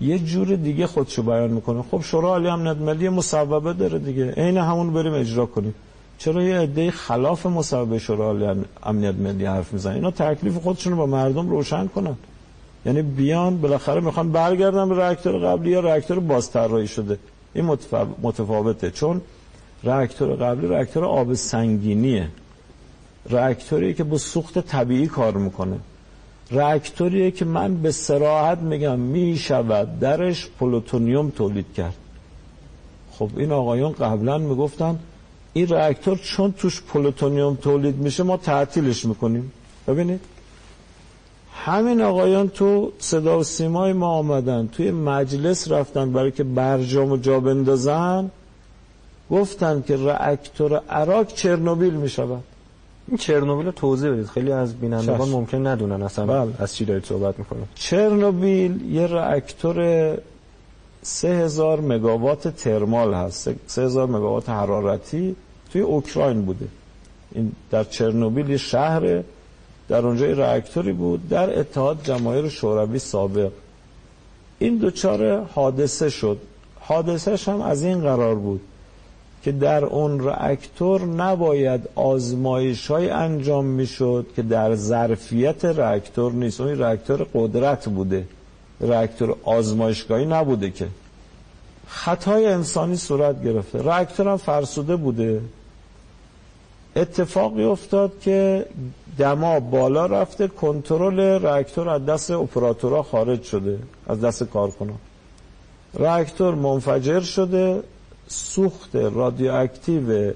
یه 0.00 0.18
جور 0.18 0.56
دیگه 0.56 0.86
خودشو 0.86 1.22
بیان 1.22 1.50
می‌کنه. 1.50 1.82
خب 1.90 2.00
شورای 2.02 2.30
عالی 2.30 2.48
امنیت 2.48 2.76
ملی 2.76 3.08
مصوبه 3.08 3.72
داره 3.72 3.98
دیگه. 3.98 4.30
عین 4.30 4.56
همون 4.56 4.92
بریم 4.92 5.12
اجرا 5.14 5.46
کنیم. 5.46 5.74
چرا 6.18 6.42
یه 6.42 6.58
عده 6.58 6.90
خلاف 6.90 7.46
مصوبه 7.46 7.98
شورای 7.98 8.46
عالی 8.46 8.64
امنیت 8.82 9.14
ملی 9.14 9.44
حرف 9.44 9.72
می‌زنن؟ 9.72 9.94
اینا 9.94 10.10
تکلیف 10.10 10.56
خودشون 10.56 10.92
رو 10.92 10.98
با 10.98 11.06
مردم 11.06 11.50
روشن 11.50 11.86
کنن. 11.86 12.16
یعنی 12.86 13.02
بیان 13.02 13.60
بالاخره 13.60 14.00
می‌خوان 14.00 14.32
برگردن 14.32 14.88
به 14.88 14.94
راکتور 14.94 15.38
قبلی 15.38 15.70
یا 15.70 15.80
راکتور 15.80 16.20
بازطراحی 16.20 16.86
شده. 16.86 17.18
این 17.54 17.76
متفاوته. 18.22 18.90
چون 18.90 19.20
راکتور 19.82 20.34
قبلی 20.34 20.66
راکتور 20.66 21.04
آب 21.04 21.34
سنگینیه. 21.34 22.28
راکتوری 23.30 23.94
که 23.94 24.04
با 24.04 24.18
سوخت 24.18 24.58
طبیعی 24.58 25.06
کار 25.06 25.36
می‌کنه. 25.36 25.78
راکتوریه 26.50 27.30
که 27.30 27.44
من 27.44 27.74
به 27.74 27.90
سراحت 27.90 28.58
میگم 28.58 28.98
می‌شود 28.98 29.98
درش 30.00 30.48
پلوتونیوم 30.60 31.30
تولید 31.30 31.66
کرد. 31.76 31.94
خب 33.12 33.30
این 33.36 33.52
آقایون 33.52 33.92
قبلا 33.92 34.38
می‌گفتن 34.38 34.98
این 35.52 35.68
راکتور 35.68 36.18
چون 36.18 36.52
توش 36.52 36.82
پلوتونیوم 36.82 37.54
تولید 37.54 37.96
میشه 37.96 38.22
ما 38.22 38.36
تعطیلش 38.36 39.04
می‌کنیم. 39.04 39.52
ببینید 39.88 40.20
همین 41.54 42.00
آقایان 42.00 42.48
تو 42.48 42.92
صدا 42.98 43.38
و 43.38 43.44
سیمای 43.44 43.92
ما 43.92 44.08
آمدن 44.08 44.68
توی 44.72 44.90
مجلس 44.90 45.70
رفتن 45.70 46.12
برای 46.12 46.30
که 46.30 46.44
برجام 46.44 47.12
و 47.12 47.16
جا 47.16 47.40
بندازن 47.40 48.30
گفتن 49.30 49.84
که 49.86 49.96
راکتور 49.96 50.76
عراق 50.76 51.26
چرنوبیل 51.26 51.94
می‌شود. 51.94 52.42
این 53.08 53.16
چرنوبیل 53.16 53.66
رو 53.66 53.72
توضیح 53.72 54.10
بدید. 54.10 54.26
خیلی 54.26 54.52
از 54.52 54.74
بینندگان 54.74 55.28
ممکن 55.28 55.66
ندونن 55.66 56.02
اصلا 56.02 56.26
بله. 56.26 56.52
از 56.58 56.76
چی 56.76 56.84
دارید 56.84 57.04
صحبت 57.04 57.38
می‌کنید. 57.38 57.68
چرنوبیل 57.74 58.92
یه 58.92 59.06
راکتور 59.06 60.18
3000 61.02 61.80
مگاوات 61.80 62.48
ترمال 62.48 63.14
هست. 63.14 63.50
3000 63.66 64.06
مگاوات 64.06 64.48
حرارتی 64.48 65.36
توی 65.72 65.80
اوکراین 65.80 66.42
بوده. 66.42 66.66
این 67.32 67.52
در 67.70 67.84
چرنوبیل 67.84 68.56
شهر 68.56 69.22
در 69.88 70.06
اونجا 70.06 70.32
راکتوری 70.32 70.92
بود 70.92 71.28
در 71.28 71.58
اتحاد 71.58 71.98
جماهیر 72.02 72.48
شوروی 72.48 72.98
سابق. 72.98 73.50
این 74.58 74.76
دوچار 74.76 75.42
حادثه 75.42 76.10
شد. 76.10 76.38
حادثهش 76.80 77.48
هم 77.48 77.60
از 77.60 77.84
این 77.84 78.00
قرار 78.00 78.34
بود. 78.34 78.60
که 79.42 79.52
در 79.52 79.84
اون 79.84 80.20
راکتور 80.20 81.04
نباید 81.04 81.88
آزمایش 81.94 82.86
های 82.86 83.10
انجام 83.10 83.64
می‌شد 83.64 84.26
که 84.36 84.42
در 84.42 84.74
ظرفیت 84.74 85.64
راکتور 85.64 86.32
نیست. 86.32 86.60
اون 86.60 86.78
راکتور 86.78 87.26
قدرت 87.34 87.88
بوده. 87.88 88.24
راکتور 88.80 89.36
آزمایشگاهی 89.44 90.26
نبوده 90.26 90.70
که. 90.70 90.86
خطای 91.86 92.46
انسانی 92.46 92.96
صورت 92.96 93.44
گرفته. 93.44 93.82
راکتور 93.82 94.28
هم 94.28 94.36
فرسوده 94.36 94.96
بوده. 94.96 95.40
اتفاقی 96.96 97.64
افتاد 97.64 98.12
که 98.20 98.66
دما 99.18 99.60
بالا 99.60 100.06
رفته 100.06 100.48
کنترل 100.48 101.38
راکتور 101.38 101.88
از 101.88 102.06
دست 102.06 102.30
اپراتورها 102.30 103.02
خارج 103.02 103.42
شده 103.42 103.78
از 104.06 104.20
دست 104.20 104.42
کارکنان. 104.42 104.98
راکتور 105.94 106.54
منفجر 106.54 107.20
شده. 107.20 107.82
سوخت 108.28 108.96
رادیواکتیو 108.96 110.32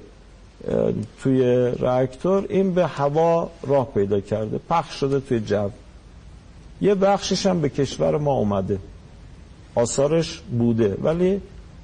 توی 1.22 1.70
راکتور 1.78 2.46
این 2.48 2.74
به 2.74 2.86
هوا 2.86 3.50
راه 3.62 3.88
پیدا 3.94 4.20
کرده. 4.20 4.60
پخش 4.70 4.94
شده 4.94 5.20
توی 5.20 5.40
جو. 5.40 5.68
یه 6.80 6.94
بخشش 6.94 7.46
هم 7.46 7.60
به 7.60 7.68
کشور 7.68 8.18
ما 8.18 8.32
اومده. 8.32 8.78
آثارش 9.74 10.40
بوده 10.58 10.96
ولی 11.02 11.40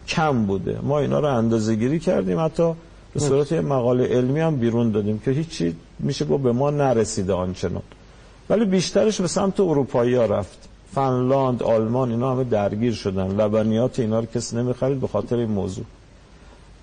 کم 0.09 0.47
بوده. 0.47 0.79
ما 0.83 0.99
اینا 0.99 1.19
رو 1.21 1.37
اندازه 1.37 1.75
گیری 1.75 1.99
کردیم. 1.99 2.41
حتی 2.41 2.73
به 3.15 3.21
صورت 3.21 3.53
یه 3.53 3.61
مقاله 3.61 4.07
علمی 4.07 4.41
هم 4.41 4.57
بیرون 4.57 4.91
دادیم 4.91 5.19
که 5.19 5.31
هیچی 5.31 5.77
میشه 5.99 6.25
گفت 6.25 6.43
به 6.43 6.53
ما 6.53 6.71
نرسیده 6.71 7.33
آنچنان. 7.33 7.83
ولی 8.51 8.65
بیشترش 8.65 9.21
به 9.21 9.27
سمت 9.27 9.61
اروپایی 9.61 10.15
ها 10.15 10.25
رفت. 10.25 10.69
فنلاند 10.95 11.63
آلمان 11.63 12.11
اینا 12.11 12.33
همه 12.33 12.45
درگیر 12.45 12.93
شدن. 12.93 13.41
لبنیات 13.41 14.01
اینا 14.01 14.21
رو 14.21 14.27
کسی 14.27 14.57
نمی‌خرید 14.57 15.01
به 15.01 15.07
خاطر 15.07 15.37
این 15.37 15.51
موضوع. 15.51 15.85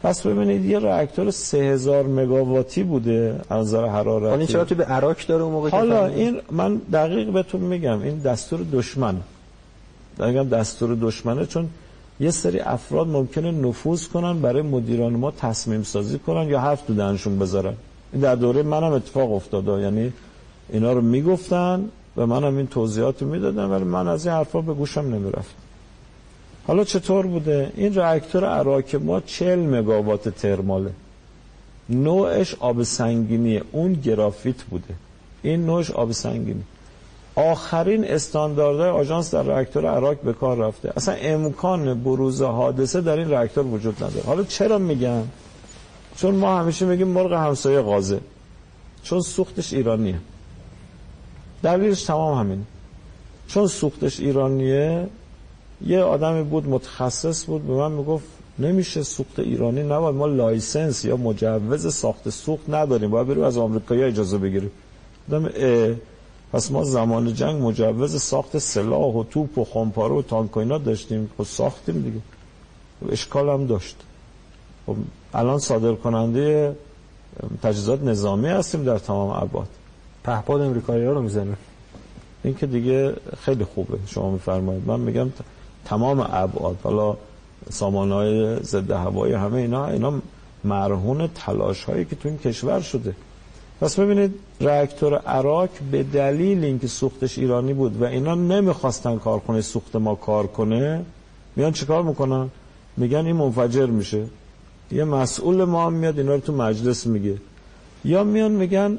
پس 0.06 0.28
ببینید 0.28 0.66
یه 0.66 0.80
راکتور 0.80 1.32
3000 1.32 2.04
مگاواتی 2.04 2.84
بوده 2.84 3.42
از 3.50 3.68
نظر 3.68 3.86
حرارتی. 3.88 4.38
این 4.38 4.48
چرا 4.48 4.66
تو 4.66 4.76
به 4.76 4.86
عراق 4.86 5.18
داره 5.28 5.44
اون 5.44 5.54
موقع 5.54 5.70
حالا 5.70 6.06
این 6.06 6.42
من 6.52 6.76
دقیق 6.94 7.30
بهتون 7.30 7.62
میگم 7.62 8.02
این 8.02 8.18
دستور 8.20 8.60
دشمن. 8.72 9.16
میگم 10.20 10.50
دستور 10.50 10.98
دشمنه 11.02 11.46
چون 11.46 11.70
یه 12.20 12.32
سری 12.32 12.60
افراد 12.60 13.08
ممکنه 13.08 13.52
نفوذ 13.52 14.08
کنن 14.08 14.42
برای 14.42 14.62
مدیران 14.62 15.14
ما 15.14 15.32
تصمیم 15.32 15.84
سازی 15.84 16.20
کنن 16.20 16.50
یا 16.50 16.60
حرف 16.60 16.82
تو 16.82 16.94
دهنشون 16.94 17.40
بذارن. 17.40 17.74
این 18.14 18.22
در 18.22 18.36
دوره 18.36 18.64
منم 18.64 18.94
اتفاق 18.94 19.34
افتاده. 19.34 19.72
یعنی 19.72 20.14
اینا 20.70 20.94
رو 20.94 21.02
می‌گفتن 21.02 21.90
و 22.18 22.26
منم 22.26 22.58
این 22.58 22.68
توضیحات 22.68 23.22
رو 23.22 23.28
می‌دادم 23.28 23.72
ولی 23.72 23.84
من 23.84 24.08
از 24.08 24.26
این 24.26 24.36
حرفا 24.36 24.62
به 24.62 24.74
گوشم 24.74 25.02
نمی‌رفت 25.02 25.65
حالا 26.68 26.84
چطور 26.84 27.26
بوده؟ 27.26 27.72
این 27.76 27.94
راکتور 27.94 28.46
عراق 28.46 28.96
ما 28.96 29.20
40 29.20 29.60
مگاوات 29.60 30.30
ترماله. 30.30 30.92
نوعش 31.90 32.56
آب 32.60 32.84
سنگینیه 32.84 33.62
اون 33.72 33.94
گرافیت 33.94 34.64
بوده. 34.64 34.94
این 35.44 35.66
نوعش 35.66 35.92
آب 35.92 36.12
سنگینی. 36.12 36.64
آخرین 37.36 38.06
استانداردهای 38.06 38.90
آژانس 38.90 39.34
در 39.34 39.44
راکتور 39.44 39.86
اراک 39.86 40.22
به 40.22 40.34
کار 40.34 40.58
رفته. 40.58 40.94
اصلا 40.96 41.16
امکان 41.16 42.04
بروز 42.04 42.42
حادثه 42.42 43.02
در 43.02 43.18
این 43.18 43.30
راکتور 43.30 43.66
وجود 43.66 44.04
نداره. 44.04 44.26
حالا 44.26 44.44
چرا 44.44 44.78
میگم 44.78 45.22
چون 46.18 46.36
ما 46.36 46.60
همیشه 46.60 46.86
میگیم 46.86 47.08
مرغ 47.08 47.34
همسایه 47.34 47.82
غازه. 47.82 48.20
چون 49.04 49.22
سوختش 49.22 49.74
ایرانیه. 49.74 50.20
دلیلش 51.64 52.04
تمام 52.04 52.40
همین 52.40 52.66
چون 53.48 53.68
سوختش 53.68 54.20
ایرانیه 54.20 55.08
یه 55.82 56.02
آدمی 56.02 56.44
بود 56.44 56.70
متخصص 56.70 57.46
بود 57.46 57.68
به 57.68 57.74
من 57.74 57.92
می‌گفت 57.92 58.26
نمیشه 58.60 59.04
سوخت 59.04 59.40
ایرانی 59.40 59.84
نباید 59.84 60.16
ما 60.16 60.26
license 60.26 61.06
یا 61.06 61.18
مجوز 61.18 61.94
ساخت 61.94 62.30
سوخت 62.30 62.70
نداریم 62.70 63.10
باید 63.10 63.28
بریم 63.28 63.44
از 63.44 63.58
آمریکایی 63.58 64.04
اجازه 64.04 64.38
بگیریم. 64.38 64.72
دم 65.30 65.50
پس 66.54 66.72
ما 66.72 66.84
زمان 66.84 67.34
جنگ 67.34 67.62
مجوز 67.62 68.22
ساخت 68.22 68.58
سلاح 68.58 69.14
و 69.14 69.24
توپ 69.24 69.58
و 69.58 69.66
خمپاره 69.66 70.14
و 70.14 70.22
تانک 70.22 70.58
و 70.58 70.60
اینا 70.60 70.78
داشتیم 70.78 71.30
خب 71.38 71.44
ساختیم 71.44 72.02
دیگه. 72.02 72.20
اشکال 73.12 73.50
هم 73.50 73.66
داشت. 73.68 73.96
خب 74.86 74.96
الان 75.34 75.60
صادر 75.60 75.94
کننده 75.94 76.76
تجهیزات 77.64 78.04
نظامی 78.04 78.48
هستیم 78.48 78.84
در 78.84 78.98
تمام 78.98 79.30
ابعاد. 79.30 79.68
پهپاد 80.24 80.62
امریکایی 80.62 81.06
ها 81.06 81.12
رو 81.12 81.22
می‌زنه. 81.22 81.58
این 82.44 82.56
که 82.56 82.66
دیگه 82.66 83.14
خیلی 83.38 83.64
خوبه 83.64 83.98
شما 84.08 84.32
میفرمایید. 84.32 84.84
من 84.88 85.00
میگم 85.00 85.30
تمام 85.86 86.20
ابعاد 86.20 86.78
حالا 86.84 87.18
سامانه 87.70 88.14
های 88.14 88.64
ضد 88.64 88.92
هوایی 88.92 89.34
همه 89.34 89.56
اینا 89.56 89.88
اینا 89.88 90.14
مرهون 90.64 91.30
تلاش 91.36 91.84
هایی 91.84 92.06
که 92.06 92.16
تو 92.16 92.30
این 92.30 92.38
کشور 92.38 92.82
شده. 92.82 93.16
پس 93.82 94.00
ببینید 94.00 94.34
راکتور 94.62 95.16
اراک 95.16 95.70
به 95.92 96.04
دلیل 96.04 96.64
اینکه 96.64 96.88
سوختش 96.88 97.38
ایرانی 97.38 97.74
بود 97.74 98.02
و 98.02 98.06
اینا 98.06 98.36
نمی‌خواستن 98.36 99.18
کارخونه 99.18 99.62
سوخت 99.62 99.96
ما 99.96 100.16
کار 100.16 100.48
کنه 100.48 101.06
میان 101.56 101.72
چیکار 101.72 102.04
می‌کنن؟ 102.04 102.50
میگن 102.98 103.26
این 103.26 103.36
منفجر 103.36 103.86
میشه. 103.86 104.26
یه 104.92 105.04
مسئول 105.04 105.64
ما 105.64 105.86
هم 105.86 105.94
میاد 105.94 106.20
اینا 106.20 106.34
رو 106.34 106.40
تو 106.40 106.54
مجلس 106.54 107.08
میگه. 107.08 107.38
یا 108.06 108.24
میان 108.24 108.52
میگن 108.52 108.98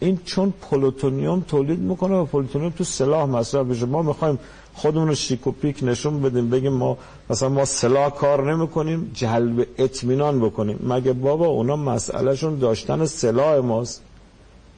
این 0.00 0.18
چون 0.24 0.52
پلوتونیوم 0.70 1.44
تولید 1.48 1.78
می‌کنه 1.78 2.16
و 2.16 2.24
پلوتونیوم 2.24 2.70
تو 2.70 2.84
سلاح 2.84 3.24
مصرف 3.24 3.66
بشه 3.66 3.86
ما 3.86 4.02
می‌خوایم 4.02 4.38
خودمون 4.78 5.08
رو 5.08 5.14
شیک 5.14 5.46
و 5.46 5.50
پیک 5.50 5.78
نشون 5.82 6.22
بدیم 6.22 6.50
بگیم 6.50 6.72
ما 6.72 6.98
مثلا 7.30 7.48
ما 7.48 7.64
سلاح 7.64 8.10
کار 8.10 8.52
نمی‌کنیم 8.52 9.10
جلب 9.14 9.66
اطمینان 9.78 10.40
بکنیم. 10.40 10.78
مگه 10.86 11.12
بابا 11.12 11.46
اونا 11.46 11.76
مسئلهشون 11.76 12.58
داشتن 12.58 13.06
سلاح 13.06 13.56
ماست؟ 13.56 14.02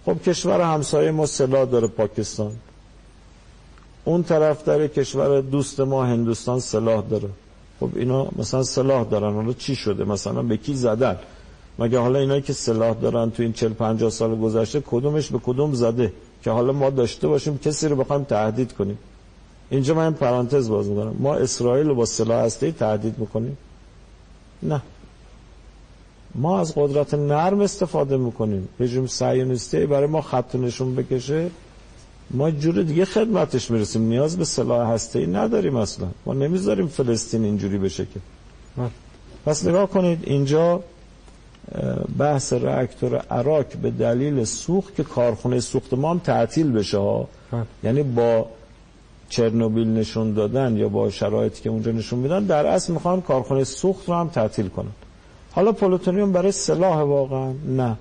خب 0.06 0.22
کشور 0.22 0.60
همسایه 0.60 1.10
ما 1.10 1.26
سلاح 1.26 1.64
داره 1.64 1.86
پاکستان. 1.86 2.52
اون 4.04 4.22
طرف 4.22 4.64
داره 4.64 4.88
کشور 4.88 5.40
دوست 5.40 5.80
ما 5.80 6.04
هندوستان 6.04 6.60
سلاح 6.60 7.04
داره. 7.10 7.28
خب 7.80 7.88
اینا 7.96 8.28
مثلا 8.38 8.62
سلاح 8.62 9.04
دارن. 9.04 9.34
حالا 9.34 9.52
چی 9.52 9.74
شده؟ 9.76 10.04
مثلا 10.04 10.42
به 10.42 10.56
کی 10.56 10.74
زدن؟ 10.74 11.16
مگه 11.78 11.98
حالا 11.98 12.18
اینا 12.18 12.40
که 12.40 12.52
سلاح 12.52 12.94
دارن 12.94 13.30
تو 13.30 13.42
این 13.42 13.52
40 13.52 13.72
50 13.72 14.10
سال 14.10 14.36
گذشته 14.36 14.82
کدومش 14.86 15.30
به 15.30 15.38
کدوم 15.38 15.74
زده؟ 15.74 16.12
که 16.42 16.50
حالا 16.50 16.72
ما 16.72 16.90
داشته 16.90 17.28
باشیم 17.28 17.58
کسی 17.58 17.88
رو 17.88 17.96
بخوایم 17.96 18.24
تهدید 18.24 18.72
کنیم. 18.72 18.98
اینجا 19.70 19.94
من 19.94 20.12
پرانتز 20.12 20.68
باز 20.68 20.88
می‌کنم. 20.88 21.14
ما 21.18 21.34
اسرائیل 21.34 21.86
رو 21.86 21.94
با 21.94 22.06
سلاح 22.06 22.44
هسته 22.44 22.72
تهدید 22.72 23.18
می‌کنیم؟ 23.18 23.58
نه. 24.62 24.82
ما 26.34 26.60
از 26.60 26.72
قدرت 26.76 27.14
نرم 27.14 27.60
استفاده 27.60 28.16
می‌کنیم. 28.16 28.68
رژیم 28.80 29.06
صهیونیستی 29.06 29.86
برای 29.86 30.06
ما 30.06 30.20
خط 30.20 30.54
نشون 30.54 30.94
بکشه. 30.94 31.50
ما 32.30 32.50
جور 32.50 32.82
دیگه 32.82 33.04
خدمتش 33.04 33.70
می‌رسیم. 33.70 34.02
نیاز 34.02 34.36
به 34.36 34.44
سلاح 34.44 34.90
هسته 34.90 35.18
ای 35.18 35.26
نداریم 35.26 35.76
اصلا. 35.76 36.08
ما 36.26 36.34
نمی‌ذاریم 36.34 36.86
فلسطین 36.86 37.44
اینجوری 37.44 37.78
بشه 37.78 38.04
که. 38.04 38.20
پس 39.46 39.66
نگاه 39.66 39.90
کنید 39.90 40.18
اینجا 40.24 40.82
بحث 42.18 42.52
راکتور 42.52 43.16
عراق 43.16 43.66
به 43.82 43.90
دلیل 43.90 44.44
سوخت 44.44 44.94
که 44.94 45.04
کارخونه 45.04 45.60
سوخت 45.60 45.94
ما 45.94 46.10
هم 46.10 46.18
تعطیل 46.18 46.72
بشه 46.72 46.98
ها. 46.98 47.28
یعنی 47.84 48.02
با 48.02 48.46
چرنوبیل 49.30 49.88
نشون 49.88 50.32
دادن 50.34 50.76
یا 50.76 50.88
با 50.88 51.10
شرایطی 51.10 51.62
که 51.62 51.70
اونجا 51.70 51.92
نشون 51.92 52.18
میدن 52.18 52.44
در 52.44 52.66
اصل 52.66 52.92
می‌خوان 52.92 53.20
کارخونه 53.20 53.64
سوخت 53.64 54.08
رو 54.08 54.14
هم 54.14 54.28
تعطیل 54.28 54.68
کنن. 54.68 54.92
حالا 55.52 55.72
پلوتونیوم 55.72 56.32
برای 56.32 56.52
سلاح 56.52 56.98
واقعا 57.00 57.52
نه. 57.76 57.96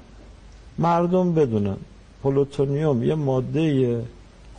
مردم 0.78 1.34
بدونن. 1.34 1.78
پلوتونیوم 2.24 3.04
یه 3.04 3.16
ماده 3.16 4.02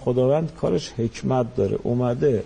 خداوند 0.00 0.52
کارش 0.61 0.92
حکمت 0.98 1.56
داره. 1.56 1.78
اومده 1.83 2.44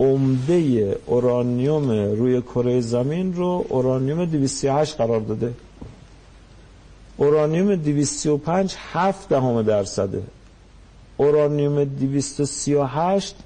عمده 0.00 0.98
اورانیوم 1.06 1.90
روی 1.90 2.42
کره 2.42 2.80
زمین 2.80 3.34
رو 3.34 3.66
اورانیوم 3.68 4.24
238 4.24 4.96
قرار 4.96 5.20
داده. 5.20 5.52
اورانیوم 7.16 7.74
235 7.74 8.74
7 8.92 9.28
دهم 9.28 9.62
درصده. 9.62 10.22
اورانیوم 11.16 11.84
238 11.84 13.36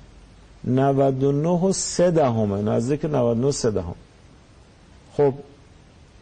99 0.66 1.48
و 1.48 1.72
3 1.72 2.10
دهمه 2.10 2.62
نزدیک 2.62 3.04
99 3.04 3.50
3 3.50 3.70
دهم. 3.70 3.94
خب 5.16 5.34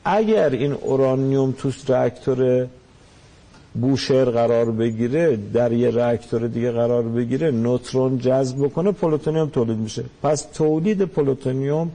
اگر 0.04 0.50
این 0.50 0.72
اورانیوم 0.72 1.52
تو 1.52 1.70
راکتور 1.88 2.66
بوشهر 3.74 4.24
قرار 4.24 4.70
بگیره 4.70 5.38
در 5.52 5.72
یه 5.72 5.90
راکتور 5.90 6.46
دیگه 6.46 6.72
قرار 6.72 7.02
بگیره 7.02 7.50
نوترون 7.50 8.18
جذب 8.18 8.64
بکنه 8.64 8.92
پلوتونیوم 8.92 9.48
تولید 9.48 9.78
میشه. 9.78 10.04
پس 10.22 10.42
تولید 10.42 11.02
پلوتونیوم 11.02 11.90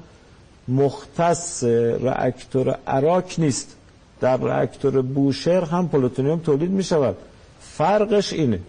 مختص 0.67 1.63
راکتور 1.99 2.77
اراک 2.87 3.23
نیست. 3.37 3.75
در 4.21 4.37
راکتور 4.37 5.01
بوشهر 5.01 5.63
هم 5.63 5.87
پلوتونیوم 5.87 6.39
تولید 6.39 6.71
می 6.71 6.83
شود 6.83 7.15
فرقش 7.61 8.33
اینه 8.33 8.59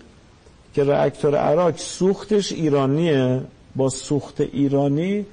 که 0.75 0.85
راکتور 0.85 1.37
عراق 1.37 1.77
سوختش 1.77 2.53
ایرانیه. 2.53 3.41
با 3.77 3.89
سوخت 3.89 4.41
ایرانی 4.41 5.27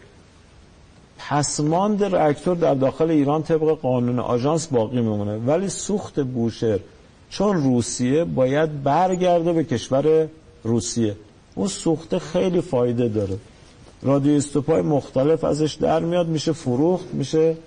پسماند 1.18 2.04
راکتور 2.04 2.56
در 2.56 2.74
داخل 2.74 3.12
ایران 3.12 3.44
طبق 3.44 3.78
قانون 3.82 4.20
آژانس 4.20 4.68
باقی 4.68 5.02
میمونه. 5.02 5.38
ولی 5.38 5.70
سوخت 5.70 6.20
بوشهر 6.20 6.80
چون 7.30 7.64
روسیه 7.64 8.24
باید 8.24 8.84
برگرده 8.84 9.54
به 9.54 9.64
کشور 9.64 10.28
روسیه. 10.64 11.16
اون 11.56 11.68
سوخته 11.68 12.20
خیلی 12.20 12.62
فایده 12.62 13.08
داره. 13.08 13.38
رادیو 14.02 14.38
استوپای 14.38 14.82
مختلف 14.82 15.44
ازش 15.44 15.74
در 15.74 16.00
میاد. 16.00 16.28
میشه 16.28 16.52
فروخت 16.52 17.14
میشه 17.14 17.58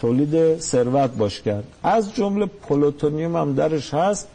تولید 0.00 0.58
ثروت 0.58 1.10
باش 1.10 1.42
کرد. 1.42 1.64
از 1.82 2.14
جمله 2.14 2.46
پلوتونیوم 2.46 3.36
هم 3.36 3.54
درش 3.54 3.94
هست. 3.94 4.28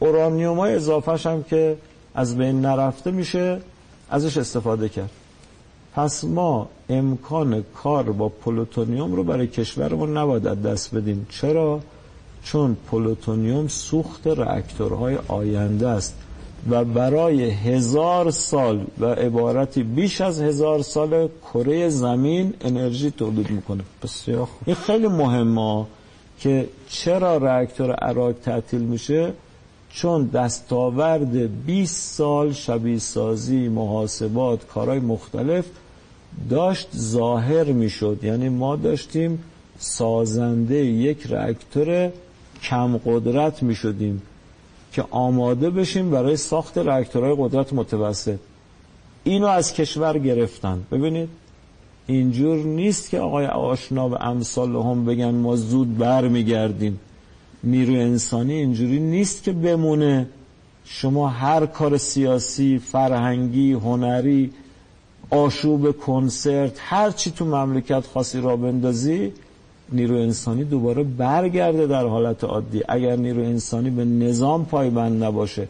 اورانیوم 0.00 0.58
های 0.58 0.74
اضافهش 0.74 1.26
هم 1.26 1.42
که 1.42 1.76
از 2.14 2.36
بین 2.36 2.60
نرفته 2.60 3.10
میشه 3.10 3.60
ازش 4.10 4.36
استفاده 4.36 4.88
کرد. 4.88 5.10
پس 5.94 6.24
ما 6.24 6.68
امکان 6.88 7.64
کار 7.74 8.02
با 8.12 8.28
پلوتونیوم 8.28 9.12
رو 9.12 9.24
برای 9.24 9.46
کشورمون 9.46 10.16
نباید 10.16 10.42
دست 10.42 10.94
بدیم. 10.94 11.26
چرا؟ 11.30 11.80
چون 12.44 12.76
پلوتونیوم 12.90 13.68
سوخت 13.68 14.26
راکتورهای 14.26 15.18
آینده 15.28 15.88
است 15.88 16.14
و 16.70 16.84
برای 16.84 17.50
هزار 17.50 18.30
سال 18.30 18.84
و 19.00 19.06
عبارتی 19.06 19.82
بیش 19.82 20.20
از 20.20 20.42
هزار 20.42 20.82
سال 20.82 21.28
کره 21.52 21.88
زمین 21.88 22.54
انرژی 22.60 23.10
تولید 23.10 23.50
می‌کنه. 23.50 23.82
بسیار 24.02 24.48
این 24.66 24.76
خیلی 24.76 25.08
مهمه 25.08 25.86
که 26.40 26.68
چرا 26.88 27.36
راکتور 27.36 27.92
عراق 27.92 28.32
تعطیل 28.32 28.80
میشه؟ 28.80 29.32
چون 29.90 30.26
دستاورد 30.26 31.64
20 31.66 32.14
سال 32.16 32.52
شبیه 32.52 32.98
سازی 32.98 33.68
محاسبات 33.68 34.66
کارهای 34.66 34.98
مختلف 34.98 35.64
داشت 36.50 36.88
ظاهر 36.96 37.64
می‌شد. 37.64 38.18
یعنی 38.22 38.48
ما 38.48 38.76
داشتیم 38.76 39.38
سازنده 39.78 40.76
یک 40.76 41.26
راکتور 41.26 42.10
کم 42.62 42.96
قدرت 42.96 43.62
می 43.62 43.74
شدیم 43.74 44.22
که 44.92 45.04
آماده 45.10 45.70
بشیم 45.70 46.10
برای 46.10 46.36
ساخت 46.36 46.78
راکتورهای 46.78 47.34
قدرت 47.38 47.72
متوسط. 47.72 48.38
اینو 49.24 49.46
از 49.46 49.72
کشور 49.72 50.18
گرفتن. 50.18 50.82
ببینید 50.92 51.28
اینجور 52.06 52.56
نیست 52.56 53.10
که 53.10 53.18
آقای 53.18 53.46
آشنا 53.46 54.08
و 54.08 54.14
امثال 54.22 54.76
هم 54.76 55.04
بگن 55.04 55.30
ما 55.30 55.56
زود 55.56 55.98
بر 55.98 56.28
میگردیم 56.28 57.00
نیروی 57.64 58.00
انسانی 58.00 58.52
اینجوری 58.52 59.00
نیست 59.00 59.42
که 59.42 59.52
بمونه. 59.52 60.26
شما 60.84 61.28
هر 61.28 61.66
کار 61.66 61.96
سیاسی 61.96 62.78
فرهنگی 62.78 63.72
هنری 63.72 64.50
آشوب 65.32 65.90
کنسرت 65.90 66.78
هر 66.78 67.10
چی 67.10 67.30
تو 67.30 67.44
مملکت 67.44 68.06
خاصی 68.14 68.40
را 68.40 68.56
بندازی 68.56 69.32
نیرو 69.92 70.16
انسانی 70.16 70.64
دوباره 70.64 71.02
برگرده 71.02 71.86
در 71.86 72.06
حالت 72.06 72.44
عادی. 72.44 72.82
اگر 72.88 73.16
نیرو 73.16 73.42
انسانی 73.42 73.90
به 73.90 74.04
نظام 74.04 74.64
پایبند 74.64 75.24
نباشه 75.24 75.68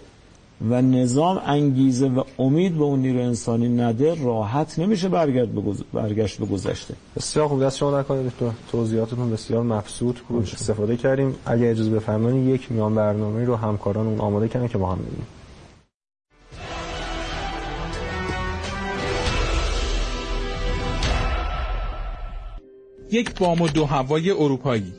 و 0.70 0.82
نظام 0.82 1.42
انگیزه 1.46 2.08
و 2.08 2.22
امید 2.38 2.78
به 2.78 2.84
اون 2.84 2.98
نیرو 2.98 3.20
انسانی 3.20 3.68
نده 3.68 4.24
راحت 4.24 4.78
نمیشه 4.78 5.08
برگرد. 5.08 5.48
برگشت 5.92 6.38
به 6.38 6.46
گذشته. 6.46 6.94
بسیار 7.16 7.48
خوب. 7.48 7.64
دست 7.64 7.76
شما 7.76 7.90
در 7.90 8.02
کار 8.02 8.24
توضیحاتتون 8.72 9.30
بسیار 9.30 9.62
مبسوط 9.62 10.18
بود. 10.18 10.50
استفاده 10.52 10.96
کردیم. 10.96 11.34
اگر 11.46 11.70
اجازه 11.70 11.90
بفرمایید 11.90 12.48
یک 12.48 12.72
میان 12.72 12.94
برنامه 12.94 13.44
رو 13.44 13.56
همکاران 13.56 14.06
اون 14.06 14.20
آماده 14.20 14.48
کردن 14.48 14.68
که 14.68 14.78
ما 14.78 14.92
هم 14.92 14.98
ببینیم. 14.98 15.26
یک 23.12 23.38
بام 23.38 23.60
و 23.60 23.68
دو 23.68 23.84
هوای 23.84 24.30
اروپایی 24.30 24.92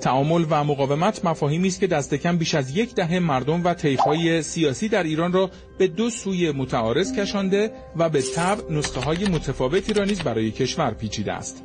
تعامل 0.00 0.44
و 0.50 0.64
مقاومت 0.64 1.24
مفاهیمی 1.24 1.68
است 1.68 1.80
که 1.80 1.86
دست 1.86 2.14
کم 2.14 2.36
بیش 2.36 2.54
از 2.54 2.76
یک 2.76 2.94
دهه 2.94 3.18
مردم 3.18 3.64
و 3.64 3.74
طیف‌های 3.74 4.42
سیاسی 4.42 4.88
در 4.88 5.02
ایران 5.02 5.32
را 5.32 5.50
به 5.78 5.86
دو 5.86 6.10
سوی 6.10 6.52
متعارض 6.52 7.12
کشانده 7.12 7.70
و 7.96 8.08
به 8.08 8.22
طبع 8.22 8.72
نسخه 8.72 9.00
های 9.00 9.24
متفاوتی 9.26 9.92
را 9.92 10.04
نیز 10.04 10.22
برای 10.22 10.50
کشور 10.50 10.90
پیچیده 10.90 11.32
است. 11.32 11.62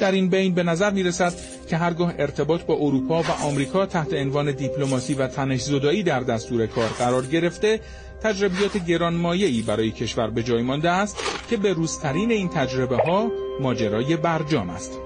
در 0.00 0.12
این 0.12 0.28
بین 0.28 0.54
به 0.54 0.62
نظر 0.62 0.90
می 0.90 1.02
رسد 1.02 1.32
که 1.68 1.76
هرگاه 1.76 2.14
ارتباط 2.18 2.62
با 2.62 2.74
اروپا 2.74 3.22
و 3.22 3.26
آمریکا 3.42 3.86
تحت 3.86 4.14
عنوان 4.14 4.52
دیپلماسی 4.52 5.14
و 5.14 5.26
تنش 5.26 5.62
در 6.06 6.20
دستور 6.20 6.66
کار 6.66 6.88
قرار 6.88 7.26
گرفته 7.26 7.80
تجربیات 8.22 8.76
گرانمایه‌ای 8.76 9.62
برای 9.62 9.90
کشور 9.90 10.30
به 10.30 10.42
جای 10.42 10.62
مانده 10.62 10.90
است 10.90 11.16
که 11.50 11.56
به 11.56 11.72
روزترین 11.72 12.30
این 12.30 12.48
تجربه 12.48 12.96
ها 12.96 13.30
ماجرای 13.60 14.16
برجام 14.16 14.70
است. 14.70 14.98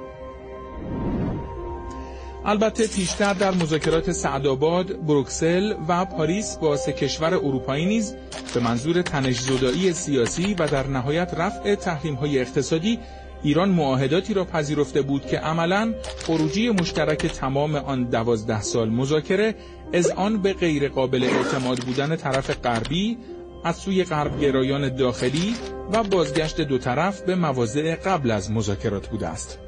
البته 2.45 2.87
پیشتر 2.87 3.35
در 3.35 3.51
مذاکرات 3.51 4.13
سعدآباد، 4.13 5.07
بروکسل 5.07 5.75
و 5.89 6.05
پاریس 6.05 6.57
با 6.57 6.77
سه 6.77 6.93
کشور 6.93 7.35
اروپایی 7.35 7.87
نیز 7.87 8.15
به 8.55 8.61
منظور 8.61 9.03
تنش 9.03 9.41
سیاسی 9.93 10.55
و 10.55 10.67
در 10.69 10.87
نهایت 10.87 11.35
رفع 11.35 11.75
تحریم‌های 11.75 12.41
اقتصادی 12.41 12.99
ایران 13.47 13.69
معاهداتی 13.69 14.35
را 14.35 14.45
پذیرفته 14.45 15.03
بود 15.03 15.27
که 15.27 15.39
عملا 15.39 15.95
خروجی 16.27 16.71
مشترک 16.71 17.27
تمام 17.27 17.75
آن 17.75 18.05
دوازده 18.05 18.63
سال 18.63 18.91
مذاکره 18.91 19.55
از 19.93 20.11
آن 20.11 20.43
به 20.43 20.53
غیر 20.53 20.89
قابل 20.89 21.25
اعتماد 21.25 21.79
بودن 21.79 22.17
طرف 22.17 22.51
غربی 22.51 23.19
از 23.65 23.77
سوی 23.77 24.05
غربگرایان 24.05 24.97
داخلی 24.97 25.55
و 25.93 26.03
بازگشت 26.03 26.61
دو 26.61 26.79
طرف 26.79 27.21
به 27.21 27.35
مواضع 27.35 27.95
قبل 27.95 28.31
از 28.31 28.51
مذاکرات 28.51 29.09
بوده 29.09 29.29
است. 29.29 29.59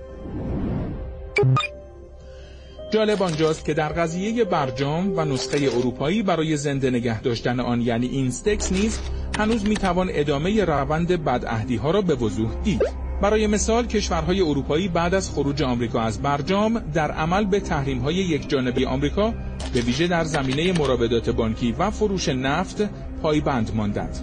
جالب 2.93 3.23
آنجاست 3.23 3.65
که 3.65 3.75
در 3.75 3.89
قضیه 3.89 4.45
برجام 4.45 5.19
و 5.19 5.25
نسخه 5.25 5.71
اروپایی 5.77 6.23
برای 6.23 6.57
زنده 6.57 6.91
نگه 6.91 7.21
داشتن 7.21 7.61
آن 7.61 7.81
یعنی 7.81 8.07
اینستکس 8.07 8.73
نیز 8.73 8.99
هنوز 9.39 9.65
می‌توان 9.65 10.09
ادامه 10.13 10.65
روند 10.65 11.25
بدعهدی 11.25 11.77
ها 11.77 11.91
را 11.91 12.03
به 12.03 12.15
وضوح 12.15 12.63
دید. 12.65 13.08
برای 13.23 13.47
مثال 13.47 13.87
کشورهای 13.87 14.41
اروپایی 14.41 14.89
بعد 14.89 15.15
از 15.15 15.31
خروج 15.31 15.63
آمریکا 15.63 16.01
از 16.01 16.23
برجام 16.23 16.79
در 16.79 17.11
عمل 17.11 17.45
به 17.45 17.61
تحریم‌های 17.61 18.15
یک 18.15 18.49
جانبی 18.49 18.85
آمریکا 18.85 19.35
به 19.75 19.81
ویژه 19.81 20.07
در 20.07 20.25
زمینه 20.25 20.79
مراودات 20.79 21.31
بانکی 21.31 21.73
و 21.73 21.91
فروش 21.91 22.29
نفت 22.29 22.89
پایبند 23.23 23.71
ماندند. 23.75 24.19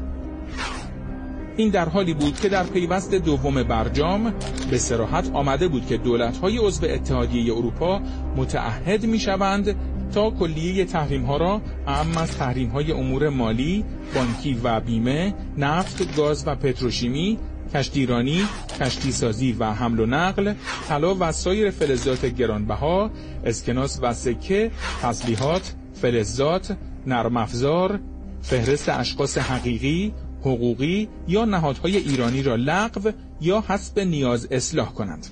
این 1.58 1.70
در 1.70 1.90
حالی 1.90 2.14
بود 2.14 2.40
که 2.40 2.50
در 2.50 2.64
پیوست 2.64 3.14
دوم 3.16 3.64
برجام 3.64 4.34
به 4.72 4.78
سراحت 4.78 5.30
آمده 5.34 5.68
بود 5.68 5.86
که 5.86 5.98
دولت‌های 5.98 6.58
عضو 6.58 6.86
اتحادیه 6.86 7.54
اروپا 7.54 8.02
متعهد 8.36 9.06
می‌شوند 9.06 9.76
تا 10.14 10.30
کلیه 10.30 10.86
تحریم 10.86 11.26
ها 11.26 11.38
را 11.38 11.62
اهم 11.88 12.18
از 12.18 12.38
تحریم 12.38 12.70
های 12.70 12.92
امور 12.92 13.30
مالی، 13.30 13.86
بانکی 14.16 14.60
و 14.64 14.80
بیمه، 14.80 15.34
نفت، 15.58 16.16
گاز 16.18 16.44
و 16.48 16.56
پتروشیمی 16.56 17.38
کشتیرانی، 17.76 18.48
کشتیسازی 18.80 19.52
و 19.52 19.66
حمل 19.74 20.00
و 20.00 20.06
نقل، 20.06 20.54
طلا 20.88 21.16
و 21.20 21.32
سایر 21.32 21.70
فلزات 21.72 22.26
گرانبها، 22.26 23.12
اسکناس 23.46 24.00
و 24.02 24.14
سکه، 24.14 24.72
تسلیحات، 25.02 25.74
فلزات، 26.02 26.78
نرم 27.08 27.38
افزار، 27.38 28.00
فهرست 28.42 28.90
اشخاص 28.90 29.38
حقیقی، 29.38 30.14
حقوقی 30.42 31.10
یا 31.28 31.46
نهادهای 31.46 31.98
ایرانی 31.98 32.44
را 32.44 32.56
لغو 32.56 33.12
یا 33.42 33.64
حسب 33.68 34.00
نیاز 34.00 34.48
اصلاح 34.52 34.94
کنند. 34.94 35.28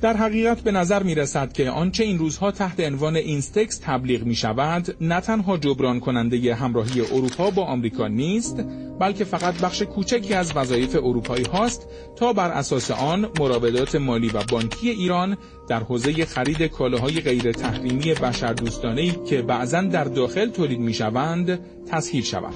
در 0.00 0.16
حقیقت 0.16 0.60
به 0.60 0.72
نظر 0.72 1.02
می 1.02 1.14
رسد 1.14 1.52
که 1.52 1.70
آنچه 1.70 2.04
این 2.04 2.18
روزها 2.18 2.50
تحت 2.50 2.80
عنوان 2.80 3.16
اینستکس 3.16 3.78
تبلیغ 3.82 4.22
می 4.22 4.34
شود 4.34 4.96
نه 5.00 5.20
تنها 5.20 5.56
جبران 5.56 6.00
کننده 6.00 6.54
همراهی 6.54 7.00
اروپا 7.00 7.50
با 7.50 7.64
آمریکا 7.64 8.08
نیست 8.08 8.64
بلکه 9.00 9.24
فقط 9.24 9.60
بخش 9.60 9.82
کوچکی 9.82 10.34
از 10.34 10.56
وظایف 10.56 10.96
اروپایی 10.96 11.44
هاست 11.44 11.88
تا 12.16 12.32
بر 12.32 12.50
اساس 12.50 12.90
آن 12.90 13.28
مراودات 13.40 13.94
مالی 13.94 14.28
و 14.28 14.42
بانکی 14.50 14.90
ایران 14.90 15.36
در 15.68 15.80
حوزه 15.80 16.24
خرید 16.24 16.62
کالاهای 16.62 17.20
غیر 17.20 17.52
تحریمی 17.52 18.14
بشردوستانه‌ای 18.14 19.12
که 19.26 19.42
بعضا 19.42 19.82
در 19.82 20.04
داخل 20.04 20.46
تولید 20.46 20.80
می 20.80 20.94
شوند 20.94 21.60
تسهیل 21.90 22.22
شود. 22.22 22.54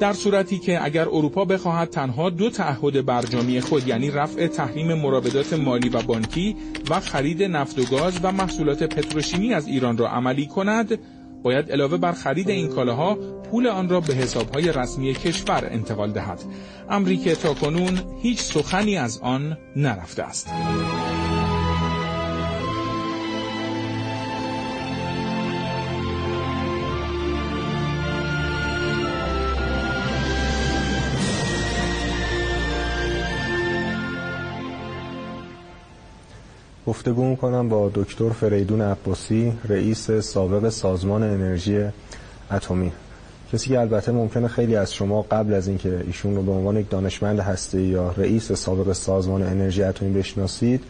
در 0.00 0.12
صورتی 0.12 0.58
که 0.58 0.84
اگر 0.84 1.08
اروپا 1.08 1.44
بخواهد 1.44 1.90
تنها 1.90 2.30
دو 2.30 2.50
تعهد 2.50 3.06
برجامی 3.06 3.60
خود 3.60 3.88
یعنی 3.88 4.10
رفع 4.10 4.46
تحریم 4.46 4.94
مراودات 4.94 5.52
مالی 5.52 5.88
و 5.88 6.02
بانکی 6.02 6.56
و 6.90 7.00
خرید 7.00 7.42
نفت 7.42 7.78
و 7.78 7.84
گاز 7.96 8.20
و 8.22 8.32
محصولات 8.32 8.82
پتروشیمی 8.82 9.54
از 9.54 9.66
ایران 9.66 9.98
را 9.98 10.08
عملی 10.08 10.46
کند 10.46 10.98
باید 11.42 11.72
علاوه 11.72 11.96
بر 11.96 12.12
خرید 12.12 12.50
این 12.50 12.68
کالاها 12.68 13.14
پول 13.50 13.66
آن 13.66 13.88
را 13.88 14.00
به 14.00 14.14
حسابهای 14.14 14.72
رسمی 14.72 15.14
کشور 15.14 15.68
انتقال 15.70 16.12
دهد. 16.12 16.40
امری 16.90 17.16
که 17.16 17.34
تاکنون 17.34 17.98
هیچ 18.22 18.40
سخنی 18.40 18.96
از 18.96 19.18
آن 19.22 19.56
نرفته 19.76 20.22
است. 20.22 20.48
گفتگو 36.86 37.36
کنم 37.36 37.68
با 37.68 37.90
دکتر 37.94 38.30
فریدون 38.30 38.82
عباسی 38.82 39.52
رئیس 39.68 40.10
سابق 40.10 40.68
سازمان 40.68 41.22
انرژی 41.22 41.84
اتمی. 42.50 42.92
کسی 43.52 43.68
که 43.68 43.80
البته 43.80 44.12
ممکنه 44.12 44.48
خیلی 44.48 44.76
از 44.76 44.94
شما 44.94 45.22
قبل 45.22 45.54
از 45.54 45.68
اینکه 45.68 46.04
ایشون 46.06 46.36
رو 46.36 46.42
به 46.42 46.52
عنوان 46.52 46.76
یک 46.76 46.90
دانشمند 46.90 47.40
هسته 47.40 47.82
یا 47.82 48.14
رئیس 48.16 48.52
سابق 48.52 48.92
سازمان 48.92 49.42
انرژی 49.42 49.82
اتمی 49.82 50.12
بشناسید 50.12 50.84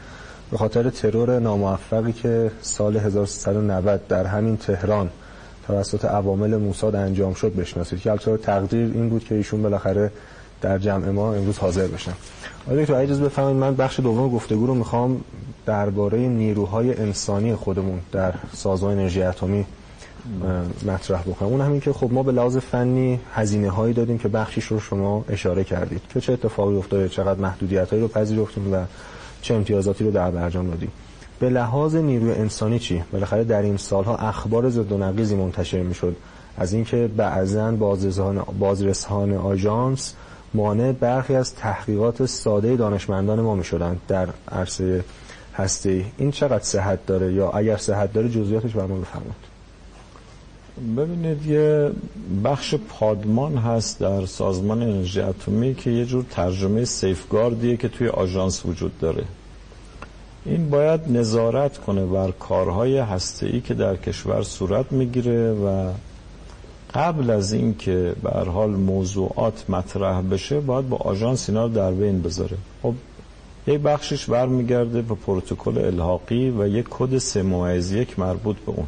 به 0.51 0.57
خاطر 0.57 0.91
ترور 0.91 1.39
ناموفقی 1.39 2.13
که 2.13 2.51
سال 2.63 2.97
1390 2.97 4.09
در 4.09 4.27
همین 4.27 4.57
تهران 4.57 5.11
توسط 5.67 6.05
عوامل 6.05 6.57
موساد 6.57 6.97
انجام 6.97 7.35
شد 7.35 7.55
بشناسید. 7.55 8.01
که 8.01 8.11
البته 8.11 8.37
تقدیر 8.37 8.91
این 8.95 9.09
بود 9.09 9.25
که 9.25 9.35
ایشون 9.35 9.63
بالاخره 9.63 10.13
در 10.61 10.79
جمع 10.79 11.11
ما 11.11 11.35
امروز 11.35 11.59
حاضر 11.59 11.87
بشن. 11.87 12.13
آقای 12.67 12.83
دکتر 12.83 12.95
اجازه 12.95 13.25
بفرمایید 13.25 13.59
من 13.59 13.75
بخش 13.75 14.01
دوم 14.01 14.31
گفتگو 14.31 14.67
رو 14.67 14.75
می‌خوام 14.75 15.21
درباره 15.67 16.19
نیروهای 16.19 16.95
انسانی 16.95 17.55
خودمون 17.55 18.01
در 18.13 18.35
سازمان 18.53 18.93
انرژی 18.93 19.23
اتمی 19.23 19.65
مطرح 20.87 21.23
بکنم. 21.23 21.49
اون 21.49 21.61
همین 21.61 21.81
که 21.81 21.93
خب 21.93 22.13
ما 22.13 22.23
به 22.23 22.33
لحاظ 22.33 22.57
فنی 22.57 23.21
هزینه 23.35 23.71
هایی 23.71 23.95
دادیم 23.95 24.19
که 24.19 24.29
بخشیش 24.29 24.65
رو 24.65 24.81
شما 24.81 25.25
اشاره 25.29 25.65
کردید 25.65 26.03
که 26.15 26.21
چه 26.21 26.33
اتفاقی 26.33 26.77
افتاده 26.77 27.09
چقدر 27.09 27.41
محدودیت 27.41 27.91
هایی 27.91 28.03
رو 28.03 28.09
پذیرفتیم 28.09 28.73
و 28.73 28.85
چه 29.43 29.55
امتیازاتی 29.55 30.05
رو 30.05 30.11
در 30.11 30.31
برجام 30.31 30.71
دادیم. 30.71 30.93
به 31.41 31.49
لحاظ 31.49 31.95
نیروی 31.95 32.33
انسانی 32.33 32.79
چی؟ 32.79 33.03
بالاخره 33.13 33.45
در 33.45 33.63
این 33.63 33.77
سالها 33.77 34.17
اخبار 34.17 34.71
ضد 34.71 34.93
و 34.93 34.99
نقیزی 34.99 35.35
منتشر 35.35 35.83
می‌شد. 35.83 36.17
از 36.57 36.73
اینکه 36.73 37.11
بعضا 37.17 37.73
بازرسان 38.59 39.33
آژانس 39.33 40.15
مانع 40.55 40.93
برخی 40.93 41.35
از 41.35 41.55
تحقیقات 41.55 42.27
ساده 42.27 42.77
دانشمندان 42.77 43.41
ما 43.41 43.55
می‌شدن 43.55 43.97
در 44.09 44.29
عرصه 44.53 45.05
هستی؟ 45.57 46.05
این 46.19 46.31
چقدر 46.31 46.65
صحت 46.65 47.07
داره؟ 47.07 47.33
یا 47.33 47.51
اگر 47.51 47.77
صحت 47.77 48.13
داره 48.13 48.29
جزئیاتش 48.29 48.73
برام 48.73 49.01
بفرمایید. 49.01 49.57
ببینید 50.97 51.47
یه 51.47 51.91
بخش 52.45 52.75
پادمان 52.75 53.57
هست 53.57 54.01
در 54.01 54.27
سازمان 54.27 54.83
انرژی 54.83 55.21
اتمی 55.21 55.75
که 55.75 55.91
یه 55.91 56.05
جور 56.05 56.25
ترجمه 56.31 56.85
سیفگاردیه 56.85 57.77
که 57.77 57.89
توی 57.89 58.09
آژانس 58.09 58.67
وجود 58.67 58.99
داره. 58.99 59.25
این 60.45 60.71
باید 60.71 61.01
نظارت 61.09 61.79
کنه 61.79 62.07
بر 62.07 62.31
کارهای 62.31 62.99
هسته‌ای 62.99 63.61
که 63.61 63.75
در 63.75 63.97
کشور 63.97 64.43
صورت 64.43 64.93
می‌گیره 64.93 65.53
و 65.53 65.93
قبل 66.95 67.31
از 67.31 67.53
اینکه 67.53 68.15
به 68.23 68.31
حال 68.31 68.71
موضوعات 68.71 69.71
مطرح 69.71 70.23
بشه 70.23 70.61
باید 70.61 70.89
با 70.89 70.97
آژانس 70.97 71.49
اینا 71.49 71.67
رو 71.67 71.73
در 71.73 71.91
بین 71.91 72.23
بذاره. 72.23 72.57
خب 72.83 72.95
یک 73.67 73.81
بخشش 73.81 74.25
برمیگرده 74.27 75.03
به 75.03 75.15
پروتکل 75.15 75.79
الحاقی 75.79 76.51
و 76.51 76.69
یک 76.69 76.87
کد 76.91 77.19
سه 77.19 77.43
یک 77.93 78.19
مربوط 78.19 78.57
به 78.57 78.73
اون. 78.73 78.87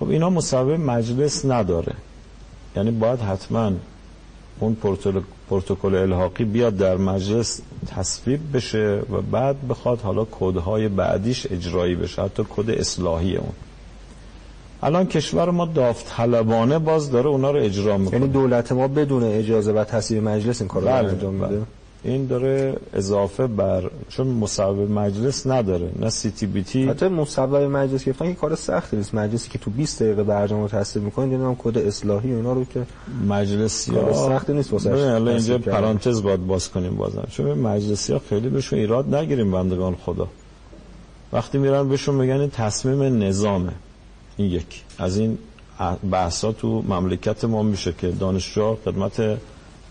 خب 0.00 0.08
اینا 0.08 0.30
مصوبه 0.30 0.76
مجلس 0.76 1.44
نداره. 1.44 1.92
یعنی 2.76 2.90
باید 2.90 3.20
حتما 3.20 3.72
اون 4.60 4.76
پروتکل 5.48 5.94
الحاقی 5.94 6.44
بیاد 6.44 6.76
در 6.76 6.96
مجلس 6.96 7.60
تصویب 7.86 8.40
بشه 8.54 9.02
و 9.12 9.20
بعد 9.20 9.68
بخواد 9.68 10.00
حالا 10.00 10.26
کدهای 10.30 10.88
بعدیش 10.88 11.46
اجرایی 11.50 11.94
بشه 11.94 12.22
حتی 12.22 12.42
کد 12.56 12.70
اصلاحی 12.70 13.36
اون. 13.36 13.52
الان 14.82 15.06
کشور 15.06 15.50
ما 15.50 15.66
داوطلبانه 15.66 16.78
باز 16.78 17.10
داره 17.10 17.26
اونا 17.26 17.50
رو 17.50 17.58
اجرا 17.60 17.98
می‌کنه. 17.98 18.20
یعنی 18.20 18.32
دولت 18.32 18.72
ما 18.72 18.88
بدون 18.88 19.24
اجازه 19.24 19.72
و 19.72 19.84
تصویب 19.84 20.22
مجلس 20.22 20.60
این 20.60 20.68
کار 20.68 20.82
رو 20.82 20.88
بله، 20.88 21.08
انجام 21.08 21.34
میده؟ 21.34 21.46
بله. 21.46 21.62
این 22.04 22.26
داره 22.26 22.76
اضافه 22.92 23.46
بر 23.46 23.90
چون 24.08 24.26
مصوب 24.26 24.90
مجلس 24.90 25.46
نداره 25.46 25.90
نه 25.98 26.10
سی 26.10 26.30
تی 26.30 26.46
بی 26.46 26.62
تی 26.62 26.88
حتی 26.88 27.08
مصوب 27.08 27.54
مجلس 27.54 28.04
گرفتن 28.04 28.26
یه 28.26 28.34
کار 28.34 28.54
سختی 28.54 28.96
نیست. 28.96 29.14
مجلسی 29.14 29.48
که 29.48 29.58
تو 29.58 29.70
20 29.70 30.02
دقیقه 30.02 30.22
برنامه 30.22 30.68
تصویب 30.68 31.04
می‌کنه 31.04 31.26
دیدم 31.26 31.44
هم 31.44 31.56
کد 31.58 31.78
اصلاحی 31.78 32.32
و 32.32 32.36
اینا 32.36 32.52
رو 32.52 32.64
که 32.64 32.86
مجلسی 33.28 33.90
کار 33.90 34.04
ها 34.12 34.28
سختی 34.28 34.52
نیست 34.52 34.72
واسه 34.72 34.90
الان 34.90 35.28
اینجا 35.28 35.58
پرانتز 35.58 36.22
باید 36.22 36.46
باز 36.46 36.70
کنیم 36.70 36.96
بازم. 36.96 37.26
چون 37.30 37.58
مجلسی 37.58 38.12
ها 38.12 38.20
خیلی 38.28 38.48
بهشون 38.48 38.78
ایراد 38.78 39.14
نگیریم 39.14 39.50
بندگان 39.50 39.96
خدا. 40.06 40.28
وقتی 41.32 41.58
میرن 41.58 41.88
بهشون 41.88 42.14
میگن 42.14 42.40
این 42.40 42.50
تصمیم 42.50 43.22
نظامه. 43.22 43.72
این 44.36 44.50
یک. 44.50 44.82
از 44.98 45.18
این 45.18 45.38
بحثا 46.10 46.52
تو 46.52 46.82
مملکت 46.88 47.44
ما 47.44 47.62
میشه 47.62 47.92
که 47.98 48.08
دانشجو 48.10 48.76
خدمت 48.84 49.38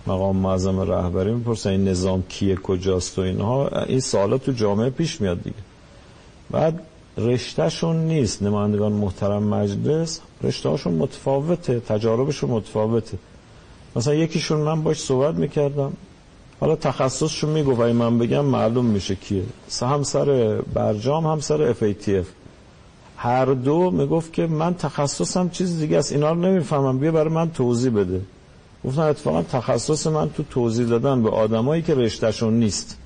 مقام 0.08 0.36
معظم 0.36 0.80
رهبری 0.80 1.34
می‌پرسن 1.34 1.70
این 1.70 1.88
نظام 1.88 2.24
کیه 2.30 2.56
کجاست 2.56 3.20
و 3.20 3.22
اینها. 3.22 3.68
این 3.68 4.00
سوالا 4.00 4.38
تو 4.38 4.52
جامعه 4.52 4.90
پیش 4.90 5.22
میاد 5.22 5.44
دیگه. 5.44 5.56
بعد 6.52 6.80
رشتهشون 7.18 7.96
نیست. 7.96 8.44
نمایندگان 8.44 8.92
محترم 8.92 9.44
مجلس 9.44 10.20
رشتهاشون 10.44 10.94
متفاوته 10.94 11.80
تجاربشون 11.80 12.50
متفاوته. 12.50 13.18
مثلا 13.96 14.14
یکیشون 14.14 14.60
من 14.60 14.84
باش 14.84 15.00
صحبت 15.00 15.36
می‌کردم. 15.36 15.94
حالا 16.60 16.76
تخصصشون 16.76 17.50
میگو 17.50 17.76
و 17.76 17.94
من 17.94 18.18
بگم 18.18 18.46
معلوم 18.46 18.86
میشه 18.86 19.16
کیه. 19.16 19.44
هم 19.82 20.04
سر 20.04 20.62
برجام 20.74 21.28
هم 21.28 21.40
سر 21.40 21.74
FATF 21.74 22.26
هر 23.18 23.46
دو 23.46 23.92
می‌گفت 23.92 24.34
که 24.34 24.48
من 24.48 24.74
تخصصم 24.74 25.50
چیز 25.50 25.80
دیگه 25.80 25.98
است. 25.98 26.12
اینا 26.12 26.32
رو 26.32 26.40
نمی‌فهمم. 26.40 27.00
بیا 27.00 27.12
برای 27.12 27.34
من 27.34 27.52
توضیح 27.52 27.92
بده. 27.92 28.22
گفتن 28.86 29.02
اتفاقا 29.02 29.42
تخصص 29.42 30.08
من 30.08 30.30
تو 30.30 30.44
توضیح 30.44 30.88
دادن 30.88 31.24
به 31.24 31.30
آدمایی 31.30 31.82
که 31.82 31.96
رشتهشون 31.96 32.54
نیست. 32.54 32.98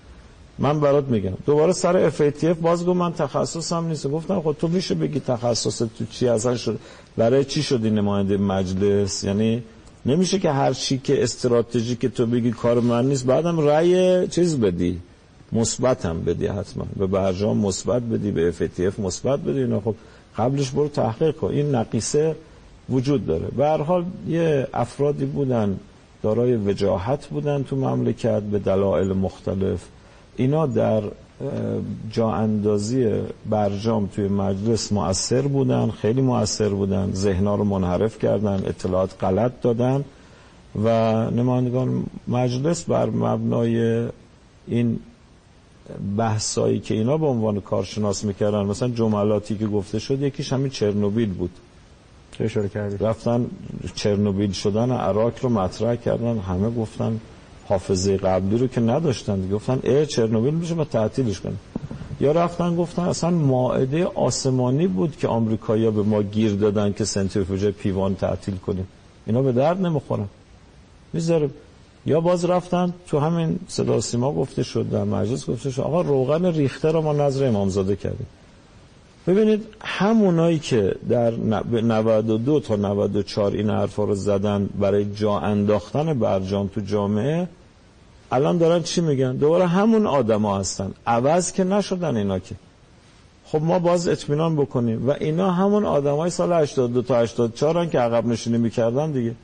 من 0.59 0.79
برات 0.79 1.05
میگم. 1.05 1.33
دوباره 1.45 1.73
سر 1.73 2.09
FATF 2.09 2.57
باز 2.61 2.85
گفت 2.85 2.97
من 2.97 3.13
تخصصم 3.13 3.87
نیست. 3.87 4.07
گفتم 4.07 4.41
خب 4.41 4.55
تو 4.59 4.67
میشه 4.67 4.95
بگی 4.95 5.19
تخصص 5.19 5.77
تو 5.77 6.05
چی 6.11 6.27
اصلا 6.27 6.55
شد؟ 6.55 6.79
برای 7.17 7.45
چی 7.45 7.63
شدی 7.63 7.89
نماینده 7.89 8.37
مجلس؟ 8.37 9.23
یعنی 9.23 9.63
نمیشه 10.05 10.39
که 10.39 10.51
هر 10.51 10.73
چی 10.73 10.97
که 10.97 11.23
استراتژی 11.23 11.95
که 11.95 12.09
تو 12.09 12.25
بگی 12.25 12.51
کار 12.51 12.79
من 12.79 13.05
نیست 13.05 13.25
بعدم 13.25 13.59
رأی 13.59 14.27
چیز 14.27 14.59
بدی. 14.59 14.99
مثبت 15.51 16.05
هم 16.05 16.21
بدی 16.21 16.47
حتما. 16.47 16.85
به 16.97 17.07
برجام 17.07 17.57
مثبت 17.57 18.01
بدی 18.01 18.31
به 18.31 18.51
FATF 18.51 18.99
مثبت 18.99 19.39
بدی. 19.39 19.59
اینا 19.59 19.79
خب 19.79 19.95
قبلش 20.37 20.71
برو 20.71 20.87
تحقیق 20.87 21.35
کن. 21.35 21.47
این 21.47 21.75
نقیصه 21.75 22.35
وجود 22.89 23.25
داره. 23.25 23.47
به 23.57 23.65
هر 23.65 23.81
حال 23.81 24.05
یه 24.27 24.67
افرادی 24.73 25.25
بودن 25.25 25.79
دارای 26.23 26.55
وجاهت 26.55 27.27
بودن 27.27 27.63
تو 27.63 27.75
مملکت 27.75 28.41
به 28.41 28.59
دلایل 28.59 29.13
مختلف. 29.13 29.85
اینا 30.37 30.65
در 30.65 31.03
جا 32.11 32.31
اندازی 32.31 33.11
برجام 33.49 34.07
توی 34.07 34.27
مجلس 34.27 34.91
مؤثر 34.91 35.41
بودن 35.41 35.89
خیلی 35.89 36.21
مؤثر 36.21 36.69
بودن. 36.69 37.11
ذهنا 37.13 37.55
رو 37.55 37.63
منحرف 37.63 38.19
کردن 38.19 38.63
اطلاعات 38.65 39.23
غلط 39.23 39.51
دادن 39.61 40.03
و 40.83 40.89
نمایندگان 41.31 42.03
مجلس 42.27 42.83
بر 42.83 43.09
مبنای 43.09 44.05
این 44.67 44.99
بحثایی 46.17 46.79
که 46.79 46.93
اینا 46.93 47.17
به 47.17 47.25
عنوان 47.25 47.61
کارشناس 47.61 48.23
می‌کردن 48.23 48.65
مثلا 48.65 48.89
جملاتی 48.89 49.57
که 49.57 49.67
گفته 49.67 49.99
شد 49.99 50.21
یکیش 50.21 50.53
همین 50.53 50.69
چرنوبیل 50.69 51.33
بود. 51.33 51.51
اشاره 52.43 52.69
کردید 52.69 53.03
رفتن 53.03 53.45
چرنوبیل 53.95 54.51
شدن 54.51 54.91
عراق 54.91 55.33
رو 55.41 55.49
مطرح 55.49 55.95
کردن. 55.95 56.39
همه 56.39 56.69
گفتن 56.69 57.19
حافظه 57.67 58.17
قبلی 58.17 58.57
رو 58.57 58.67
که 58.67 58.81
نداشتن 58.81 59.49
گفتن 59.49 59.79
ای 59.83 60.05
چرنوبیل 60.05 60.53
میشه 60.53 60.73
با 60.73 60.83
تعطیلش 60.83 61.39
کنیم 61.39 61.59
یا 62.19 62.31
رفتن 62.31 62.75
گفتن 62.75 63.01
اصلا 63.01 63.29
ماعده 63.29 64.05
آسمانی 64.05 64.87
بود 64.87 65.17
که 65.17 65.27
آمریکایی‌ها 65.27 65.91
به 65.91 66.03
ما 66.03 66.21
گیر 66.21 66.53
دادن 66.55 66.93
که 66.93 67.05
سنتریفوژ 67.05 67.65
پیوان 67.65 68.15
تعطیل 68.15 68.55
کنیم. 68.55 68.87
اینا 69.25 69.41
به 69.41 69.51
درد 69.51 69.81
نمی‌خورن. 69.81 70.27
می‌ذاره. 71.13 71.49
یا 72.05 72.21
باز 72.21 72.45
رفتن 72.45 72.93
تو 73.07 73.19
همین 73.19 73.59
صدا 73.67 74.01
سیما 74.01 74.31
گفته 74.31 74.63
شد 74.63 74.89
در 74.89 75.03
مجلس 75.03 75.49
گفته 75.49 75.71
شد 75.71 75.81
آقا 75.81 76.01
روغن 76.01 76.45
ریخته 76.45 76.91
رو 76.91 77.01
ما 77.01 77.13
نظر 77.13 77.45
امامزاده 77.45 77.95
کردیم. 77.95 78.27
ببینید 79.27 79.65
همونایی 79.81 80.59
که 80.59 80.95
در 81.09 81.31
92 81.31 82.59
تا 82.59 82.75
94 82.75 83.51
این 83.51 83.69
حرفا 83.69 84.03
رو 84.03 84.15
زدن 84.15 84.69
برای 84.79 85.05
جا 85.15 85.39
انداختن 85.39 86.19
برجام 86.19 86.67
تو 86.67 86.81
جامعه 86.81 87.47
الان 88.31 88.57
دارن 88.57 88.83
چی 88.83 89.01
میگن؟ 89.01 89.35
دوباره 89.35 89.67
همون 89.67 90.07
آدما 90.07 90.57
هستن. 90.57 90.93
عوض 91.07 91.51
که 91.51 91.63
نشدن 91.63 92.17
اینا 92.17 92.39
که. 92.39 92.55
خب 93.45 93.61
ما 93.61 93.79
باز 93.79 94.07
اطمینان 94.07 94.55
بکنیم. 94.55 95.09
و 95.09 95.11
اینا 95.19 95.51
همون 95.51 95.85
آدمای 95.85 96.29
سال 96.29 96.53
82 96.53 97.01
تا 97.01 97.19
84 97.19 97.77
هن 97.77 97.89
که 97.89 97.99
عقب 97.99 98.25
نشینی 98.25 98.57
می‌کردن 98.57 99.11
دیگه. 99.11 99.35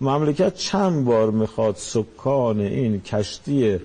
مملکت 0.00 0.54
چند 0.54 1.04
بار 1.04 1.30
می‌خواد 1.30 1.74
سکان 1.76 2.60
این 2.60 3.00
کشتی 3.00 3.80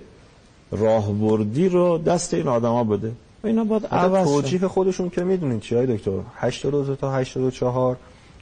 راهبردی 0.70 1.68
رو 1.68 1.98
دست 1.98 2.34
این 2.34 2.48
آدما 2.48 2.84
بده؟ 2.84 3.12
اینا 3.44 3.64
باید 3.64 3.86
عوض 3.86 4.26
توجیه 4.26 4.68
خودشون 4.68 5.10
که 5.10 5.24
می‌دونید 5.24 5.60
چی 5.60 5.74
های 5.74 5.96
دکتر؟ 5.96 6.10
82 6.36 6.96
تا 6.96 7.12
84 7.12 7.96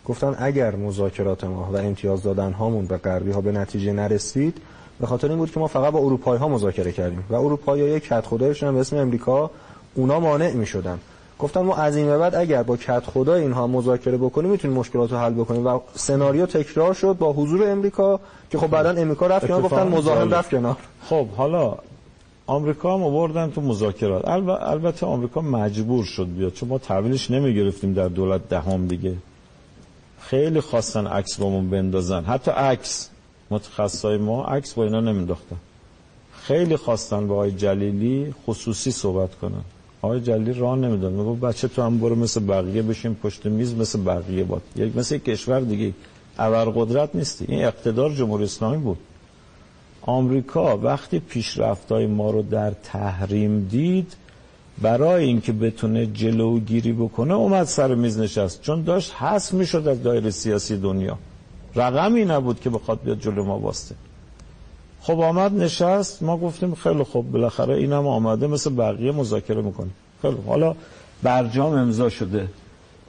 گفتن 0.04 0.36
اگر 0.38 0.76
مذاکرات 0.76 1.44
ما 1.44 1.70
و 1.72 1.76
امتیاز 1.76 2.22
دادن 2.22 2.52
هامون 2.52 2.86
به 2.86 2.96
غربی 2.96 3.30
ها 3.30 3.40
به 3.40 3.52
نتیجه 3.52 3.92
نرسید 3.92 4.58
به 5.00 5.06
خاطر 5.06 5.28
این 5.28 5.38
بود 5.38 5.52
که 5.52 5.60
ما 5.60 5.66
فقط 5.66 5.92
با 5.92 5.98
اروپایی 5.98 6.40
ها 6.40 6.48
مذاکره 6.48 6.92
کردیم 6.92 7.24
و 7.30 7.34
اروپایی 7.34 7.82
ها 7.82 7.88
یک 7.88 8.04
کت 8.04 8.26
خدایشون 8.26 8.74
به 8.74 8.80
اسم 8.80 8.96
امریکا 8.96 9.50
اونا 9.94 10.20
مانع 10.20 10.52
می 10.52 10.66
شدن 10.66 10.98
گفتن 11.38 11.60
ما 11.60 11.76
از 11.76 11.96
این 11.96 12.06
به 12.06 12.18
بعد 12.18 12.34
اگر 12.34 12.62
با 12.62 12.76
کت 12.76 13.04
خدا 13.06 13.34
اینها 13.34 13.66
مذاکره 13.66 14.16
بکنیم 14.16 14.50
می‌تونیم 14.50 14.76
مشکلات 14.76 15.12
رو 15.12 15.18
حل 15.18 15.32
بکنیم 15.32 15.66
و 15.66 15.80
سناریو 15.94 16.46
تکرار 16.46 16.94
شد 16.94 17.16
با 17.18 17.32
حضور 17.32 17.70
امریکا 17.70 18.20
که 18.50 18.58
خب 18.58 18.66
بعدا 18.66 18.90
امریکا 18.90 19.26
رفت 19.26 19.46
کنار 19.46 19.62
گفتن 19.62 19.88
مزاحم 19.88 20.34
رفت 20.34 20.50
کنار. 20.50 20.76
خب 21.08 21.28
حالا 21.28 21.74
آمریکا 22.50 22.94
هم 22.94 23.02
آوردن 23.02 23.50
تو 23.50 23.60
مذاکرات. 23.60 24.28
البته 24.28 25.06
آمریکا 25.06 25.40
مجبور 25.40 26.04
شد 26.04 26.28
بیاد 26.38 26.52
چون 26.52 26.68
ما 26.68 26.78
تحویلش 26.78 27.30
نمی‌گرفتیم 27.30 27.92
در 27.94 28.08
دولت 28.08 28.48
دهم 28.48 28.86
دیگه. 28.86 29.14
خیلی 30.20 30.60
خواستن 30.60 31.06
عکس 31.06 31.36
بامون 31.40 31.70
بندازن. 31.70 32.24
حتی 32.24 32.50
عکس. 32.50 33.10
متخصصای 33.50 34.18
ما 34.18 34.44
عکس 34.44 34.74
با 34.74 34.84
اینا 34.84 35.00
نمینداختن 35.00 35.56
خیلی 36.42 36.76
خواستن 36.76 37.26
با 37.26 37.34
آقای 37.34 37.50
جلیلی 37.50 38.34
خصوصی 38.46 38.90
صحبت 38.90 39.34
کنن. 39.34 39.64
آقای 40.02 40.20
جلیلی 40.20 40.52
راه 40.52 40.76
نمی‌داد. 40.78 41.12
میگه 41.12 41.40
بچه 41.40 41.68
تو 41.68 41.82
هم 41.82 41.98
برو 41.98 42.14
مثل 42.14 42.40
بقیه 42.40 42.82
بشین 42.82 43.14
پشت 43.14 43.46
میز 43.46 43.74
مثل 43.74 44.02
بقیه 44.02 44.44
باد. 44.44 44.62
یک 44.76 44.96
مثل 44.96 45.18
کشور 45.18 45.60
دیگه. 45.60 45.92
اول 46.38 46.64
قدرت 46.64 47.14
نیستی. 47.14 47.44
این 47.48 47.64
اقتدار 47.64 48.10
جمهوری 48.10 48.44
اسلامی 48.44 48.76
بود. 48.76 48.98
آمریکا 50.02 50.76
وقتی 50.76 51.18
پیشرفتای 51.18 52.06
ما 52.06 52.30
رو 52.30 52.42
در 52.42 52.70
تحریم 52.70 53.68
دید 53.70 54.16
برای 54.82 55.24
اینکه 55.24 55.52
بتونه 55.52 56.06
جلوگیری 56.06 56.92
بکنه 56.92 57.34
اومد 57.34 57.64
سر 57.66 57.94
میز 57.94 58.18
نشست. 58.18 58.62
چون 58.62 58.82
داشت 58.82 59.14
حس 59.14 59.52
می‌شد 59.52 59.88
از 59.88 60.02
دایره 60.02 60.30
سیاسی 60.30 60.76
دنیا. 60.76 61.18
رقمی 61.74 62.24
نبود 62.24 62.60
که 62.60 62.70
بخواد 62.70 63.02
بیاد 63.02 63.20
جلو 63.20 63.44
ما 63.44 63.58
باسته 63.58 63.94
خب 65.02 65.20
آمد 65.20 65.54
نشست. 65.54 66.22
ما 66.22 66.36
گفتیم 66.36 66.74
خیلی 66.74 67.02
خوب 67.02 67.32
بالاخره 67.32 67.74
اینم 67.74 68.06
آمده 68.06 68.46
مثل 68.46 68.70
بقیه 68.70 69.12
مذاکره 69.12 69.62
می‌کنه 69.62 69.90
خیلی 70.22 70.36
حالا 70.46 70.74
برجام 71.22 71.72
امضا 71.72 72.08
شده. 72.08 72.48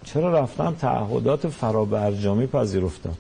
چرا 0.04 0.34
رفتن 0.40 0.76
تعهدات 0.82 1.48
فرابرجامی 1.48 2.48
پذیرفتن؟ 2.48 3.14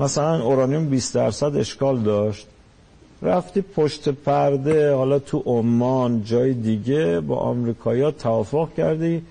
مثلا 0.00 0.42
اورانیوم 0.42 0.86
20 0.86 1.14
درصد 1.14 1.56
اشکال 1.56 2.00
داشت. 2.00 2.46
رفتی 3.22 3.60
پشت 3.60 4.08
پرده 4.08 4.94
حالا 4.94 5.18
تو 5.18 5.42
عمان 5.46 6.24
جای 6.24 6.54
دیگه 6.54 7.20
با 7.20 7.36
آمریکایا 7.36 8.10
توافق 8.10 8.68
کردی 8.76 9.22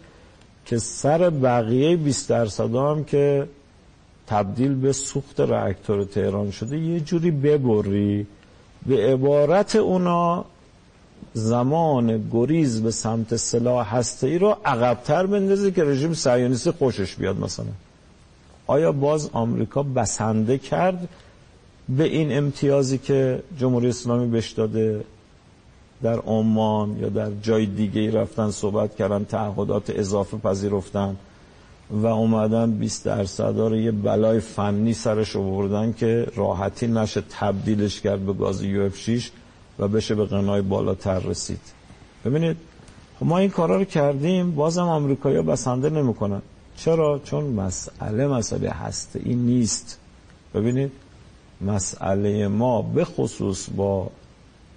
که 0.65 0.77
سر 0.77 1.29
بقیه 1.29 1.97
20 1.97 2.29
درصد 2.29 2.75
هم 2.75 3.03
که 3.03 3.47
تبدیل 4.27 4.75
به 4.75 4.93
سوخت 4.93 5.39
راکتور 5.39 6.03
تهران 6.03 6.51
شده 6.51 6.77
یه 6.77 6.99
جوری 6.99 7.31
ببری. 7.31 8.27
به 8.85 9.13
عبارت 9.13 9.75
اونا 9.75 10.45
زمان 11.33 12.29
گریز 12.31 12.81
به 12.81 12.91
سمت 12.91 13.35
سلاح 13.35 13.95
هسته 13.95 14.27
ای 14.27 14.37
رو 14.37 14.57
عقبتر 14.65 15.25
بندازه 15.25 15.71
که 15.71 15.83
رژیم 15.83 16.13
صهیونیستی 16.13 16.71
خوشش 16.71 17.15
بیاد 17.15 17.39
مثلا. 17.39 17.65
آیا 18.67 18.91
باز 18.91 19.29
آمریکا 19.33 19.83
بسنده 19.83 20.57
کرد؟ 20.57 21.09
به 21.89 22.03
این 22.03 22.37
امتیازی 22.37 22.97
که 22.97 23.43
جمهوری 23.59 23.87
اسلامی 23.87 24.27
بهش 24.27 24.51
داده 24.51 25.03
در 26.01 26.19
عمان 26.19 26.97
یا 26.97 27.09
در 27.09 27.31
جای 27.41 27.65
دیگه 27.65 28.11
رفتن 28.11 28.51
صحبت 28.51 28.95
کردن 28.95 29.23
تعهدات 29.23 29.89
اضافه 29.89 30.37
پذیرفتن 30.37 31.15
و 31.91 32.05
اومدن 32.05 32.71
20 32.71 33.05
درصد 33.05 33.59
رو 33.59 33.75
یه 33.75 33.91
بلای 33.91 34.39
فنی 34.39 34.93
سرش 34.93 35.35
آوردن 35.35 35.93
که 35.93 36.27
راحتی 36.35 36.87
نشه 36.87 37.23
تبدیلش 37.29 38.01
کرد 38.01 38.25
به 38.25 38.33
گاز 38.33 38.63
یو 38.63 38.81
اف 38.81 38.97
6 38.97 39.31
و 39.79 39.87
بشه 39.87 40.15
به 40.15 40.25
قنای 40.25 40.61
بالاتر 40.61 41.19
رسید. 41.19 41.59
ببینید 42.25 42.57
خب 43.19 43.25
ما 43.25 43.37
این 43.37 43.49
کارا 43.49 43.77
رو 43.77 43.83
کردیم 43.85 44.51
بازم 44.55 44.83
آمریکایی‌ها 44.83 45.43
بسنده 45.43 45.89
نمی‌کنن. 45.89 46.41
چرا؟ 46.77 47.19
چون 47.23 47.43
مسئله 47.43 48.27
مسئله 48.27 48.69
هسته 48.69 49.19
این 49.23 49.45
نیست. 49.45 49.99
ببینید 50.53 50.91
مسئله 51.61 52.47
ما 52.47 52.81
به 52.81 53.05
خصوص 53.05 53.67
با 53.75 54.07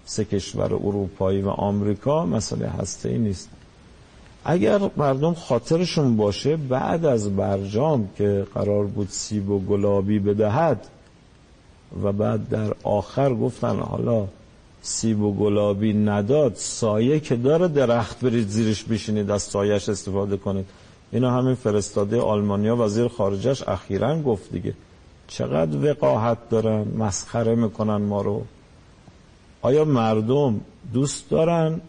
سه 0.04 0.24
کشور 0.24 0.74
اروپایی 0.74 1.42
و 1.42 1.48
آمریکا 1.48 2.26
مسئله 2.26 2.68
هسته 2.68 3.08
ای 3.08 3.18
نیست. 3.18 3.48
اگر 4.44 4.90
مردم 4.96 5.34
خاطرشون 5.34 6.16
باشه 6.16 6.56
بعد 6.56 7.04
از 7.04 7.36
برجام 7.36 8.08
که 8.18 8.46
قرار 8.54 8.86
بود 8.86 9.08
سیب 9.08 9.50
و 9.50 9.58
گلابی 9.58 10.18
بدهد 10.18 10.86
و 12.02 12.12
بعد 12.12 12.48
در 12.48 12.74
آخر 12.82 13.34
گفتن 13.34 13.78
حالا 13.78 14.26
سیب 14.82 15.22
و 15.22 15.34
گلابی 15.34 15.92
نداد 15.92 16.54
سایه 16.54 17.20
که 17.20 17.36
داره 17.36 17.68
درخت 17.68 18.20
برید 18.20 18.48
زیرش 18.48 18.84
بشینید 18.84 19.30
از 19.30 19.42
سایش 19.42 19.88
استفاده 19.88 20.36
کنید. 20.36 20.66
اینا 21.12 21.30
همین 21.30 21.54
فرستاده 21.54 22.20
آلمانیا 22.20 22.76
وزیر 22.76 23.08
خارجش 23.08 23.68
اخیرا 23.68 24.22
گفت 24.22 24.52
دیگه. 24.52 24.74
چقدر 25.30 25.90
وقاحت 25.90 26.38
دارن 26.50 26.88
مسخره 26.98 27.54
می‌کنن 27.54 27.96
ما 27.96 28.22
رو. 28.22 28.42
آیا 29.62 29.84
مردم 29.84 30.60
دوست 30.92 31.30
دارن 31.30 31.80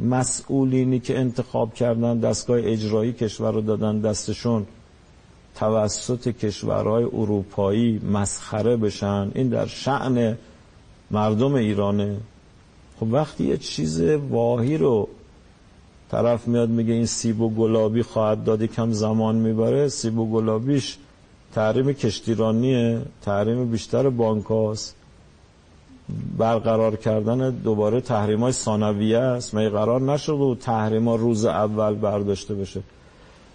مسئولینی 0.00 1.00
که 1.00 1.18
انتخاب 1.18 1.74
کردن 1.74 2.18
دستگاه 2.20 2.58
اجرایی 2.62 3.12
کشور 3.12 3.52
رو 3.52 3.60
دادن 3.60 4.00
دستشون 4.00 4.66
توسط 5.54 6.28
کشورهای 6.28 7.04
اروپایی 7.04 8.00
مسخره 8.12 8.76
بشن؟ 8.76 9.30
این 9.34 9.48
در 9.48 9.66
شعن 9.66 10.38
مردم 11.10 11.54
ایرانه. 11.54 12.16
خب 13.00 13.12
وقتی 13.12 13.44
یه 13.44 13.56
چیز 13.56 14.00
واهی 14.30 14.76
رو 14.76 15.08
طرف 16.10 16.48
میاد 16.48 16.68
میگه 16.68 16.92
این 16.92 17.06
سیب 17.06 17.40
و 17.40 17.50
گلابی 17.50 18.02
خواهد 18.02 18.44
دادی 18.44 18.68
کم 18.68 18.92
زمان 18.92 19.34
می‌بره 19.34 19.88
سیب 19.88 20.18
و 20.18 20.30
گلابیش 20.30 20.98
تحریم 21.54 21.92
کشتیرانیه 21.92 23.02
تحریم 23.22 23.70
بیشتر 23.70 24.08
بانکاست. 24.08 24.96
برقرار 26.38 26.96
کردن 26.96 27.50
دوباره 27.50 28.00
تحریم 28.00 28.40
های 28.40 28.52
ثانویه 28.52 29.18
است. 29.18 29.54
می 29.54 29.68
قرار 29.68 30.00
نشد 30.00 30.32
و 30.32 30.54
تحریم 30.54 31.08
ها 31.08 31.16
روز 31.16 31.44
اول 31.44 31.94
برداشته 31.94 32.54
بشه؟ 32.54 32.80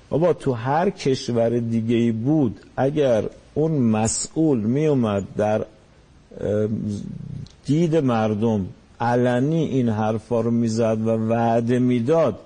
بابا 0.09 0.33
تو 0.33 0.53
هر 0.53 0.89
کشور 0.89 1.59
دیگه 1.59 1.95
ای 1.95 2.11
بود 2.11 2.59
اگر 2.77 3.23
اون 3.53 3.71
مسئول 3.71 4.59
می 4.59 4.85
اومد 4.85 5.23
در 5.37 5.65
دید 7.65 7.95
مردم 7.95 8.65
علنی 8.99 9.63
این 9.63 9.89
حرفا 9.89 10.41
رو 10.41 10.51
می‌زد 10.51 11.07
و 11.07 11.09
وعده 11.09 11.79
می‌داد 11.79 12.39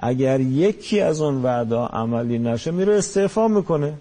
اگر 0.00 0.40
یکی 0.40 1.00
از 1.00 1.20
اون 1.20 1.42
وعده 1.42 1.76
عملی 1.76 2.38
نشه 2.38 2.70
میره 2.70 2.94
استعفا 2.94 3.48
می‌کنه. 3.48 3.94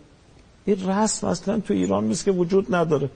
این 0.67 0.89
رسم 0.89 1.27
اصلا 1.27 1.59
تو 1.59 1.73
ایران 1.73 2.03
نیست 2.07 2.25
که 2.25 2.31
وجود 2.31 2.75
نداره. 2.75 3.09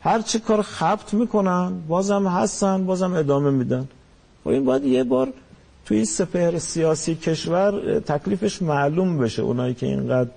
هر 0.00 0.20
چه 0.20 0.38
کار 0.38 0.62
خبت 0.62 1.14
می‌کنن 1.14 1.72
بازم 1.88 2.26
هستن 2.26 2.86
بازم 2.86 3.12
ادامه 3.12 3.50
میدن. 3.50 3.80
و 3.80 3.84
خب 4.44 4.50
این 4.50 4.64
باید 4.64 4.84
یه 4.84 5.04
بار 5.04 5.32
توی 5.86 6.04
سپهر 6.04 6.58
سیاسی 6.58 7.14
کشور 7.14 8.00
تکلیفش 8.00 8.62
معلوم 8.62 9.18
بشه. 9.18 9.42
اونایی 9.42 9.74
که 9.74 9.86
اینقدر 9.86 10.30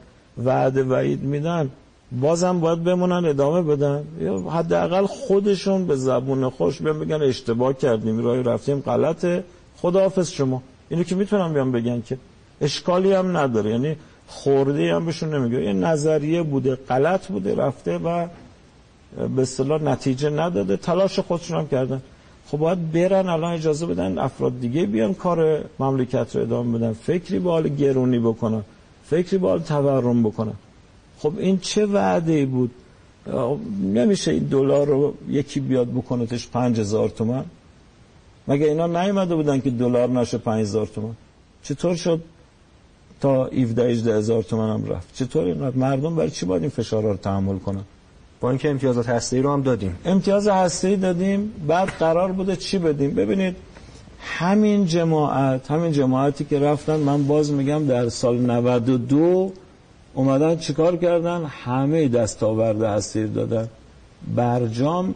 وعده 0.45 0.83
وعید 0.83 1.23
میدن 1.23 1.69
بازم 2.11 2.59
باید 2.59 2.83
بمونن 2.83 3.25
ادامه 3.25 3.61
بدن. 3.61 4.03
یا 4.19 4.39
حداقل 4.39 5.05
خودشون 5.05 5.87
به 5.87 5.95
زبون 5.95 6.49
خوش 6.49 6.81
بیان 6.81 6.99
بگن 6.99 7.21
اشتباه 7.21 7.73
کردیم 7.73 8.23
راه 8.23 8.41
رفتیم 8.41 8.79
غلطه. 8.79 9.43
خداحافظ 9.77 10.29
شما. 10.31 10.63
اینو 10.89 11.03
که 11.03 11.15
می‌تونم 11.15 11.53
بیان 11.53 11.71
بگن 11.71 12.01
که. 12.01 12.17
اشکالی 12.61 13.13
هم 13.13 13.37
نداره. 13.37 13.71
یعنی 13.71 13.95
خورده 14.29 14.95
هم 14.95 15.05
بهشون 15.05 15.35
نمیگه. 15.35 15.63
یه 15.63 15.73
نظریه 15.73 16.43
بوده 16.43 16.75
غلط 16.75 17.27
بوده 17.27 17.55
رفته 17.55 17.97
و 17.97 18.27
به 19.35 19.41
اصطلاح 19.41 19.81
نتیجه 19.81 20.29
نداده. 20.29 20.77
تلاش 20.77 21.19
خودشون 21.19 21.57
هم 21.57 21.67
کردن. 21.67 22.01
خب 22.47 22.57
باید 22.57 22.91
برن 22.91 23.29
الان 23.29 23.53
اجازه 23.53 23.85
بدن 23.85 24.17
افراد 24.17 24.59
دیگه 24.59 24.85
بیان 24.85 25.13
کار 25.13 25.65
مملکت 25.79 26.35
رو 26.35 26.41
ادامه 26.41 26.77
بدن. 26.77 26.93
فکری 26.93 27.39
به 27.39 27.49
حال 27.49 27.67
گرونی 27.67 28.19
بکنن. 28.19 28.63
فکری 29.05 29.37
به 29.37 29.47
حال 29.47 29.59
تورم 29.59 30.23
بکنن. 30.23 30.53
خب 31.19 31.33
این 31.37 31.59
چه 31.59 31.85
وعده 31.85 32.31
ای 32.31 32.45
بود؟ 32.45 32.71
نمیشه 33.83 34.31
این 34.31 34.43
دلار 34.43 34.87
رو 34.87 35.13
یکی 35.29 35.59
بیاد 35.59 35.87
بکنتش 35.87 36.47
پنج 36.47 36.79
هزار 36.79 37.09
تومن؟ 37.09 37.45
مگه 38.47 38.65
اینا 38.65 38.87
نیومده 38.87 39.35
بودن 39.35 39.59
که 39.59 39.69
دلار 39.69 40.09
نشه 40.09 40.37
پنج 40.37 40.61
هزار 40.61 40.85
تومن؟ 40.85 41.15
چطور 41.63 41.95
شد؟ 41.95 42.21
تا 43.21 43.45
17 43.45 43.89
18 43.89 44.17
هزار 44.17 44.43
تومن 44.43 44.73
هم 44.73 44.85
رفت. 44.85 45.15
چطور 45.15 45.45
اینقدر 45.45 45.75
مردم 45.77 46.15
برای 46.15 46.29
چی 46.29 46.45
باید 46.45 46.61
این 46.61 46.69
فشارها 46.69 47.11
رو 47.11 47.17
تحمل 47.17 47.57
کنن؟ 47.57 47.83
با 48.41 48.49
اینکه 48.49 48.69
امتیازات 48.69 49.09
هسته‌ای 49.09 49.41
رو 49.41 49.53
هم 49.53 49.61
دادیم. 49.61 49.95
امتیاز 50.05 50.47
هسته‌ای 50.47 50.95
دادیم 50.95 51.53
بعد 51.67 51.89
قرار 51.89 52.31
بوده 52.31 52.55
چی 52.55 52.77
بدیم؟ 52.77 53.11
ببینید 53.11 53.55
همین 54.21 54.85
جماعت 54.85 55.71
همین 55.71 55.91
جماعتی 55.91 56.45
که 56.45 56.59
رفتن 56.59 56.95
من 56.95 57.27
باز 57.27 57.51
میگم 57.51 57.85
در 57.85 58.09
سال 58.09 58.37
92 58.37 59.51
اومدن 60.13 60.57
چیکار 60.57 60.97
کردن؟ 60.97 61.45
همه 61.45 62.07
دستاورد 62.07 62.81
هستی 62.81 63.27
دادن. 63.27 63.67
برجام 64.35 65.15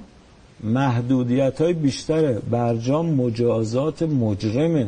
محدودیت 0.63 1.61
های 1.61 1.73
بیشتره. 1.73 2.41
برجام 2.51 3.05
مجازات 3.05 4.03
مجرمه. 4.03 4.87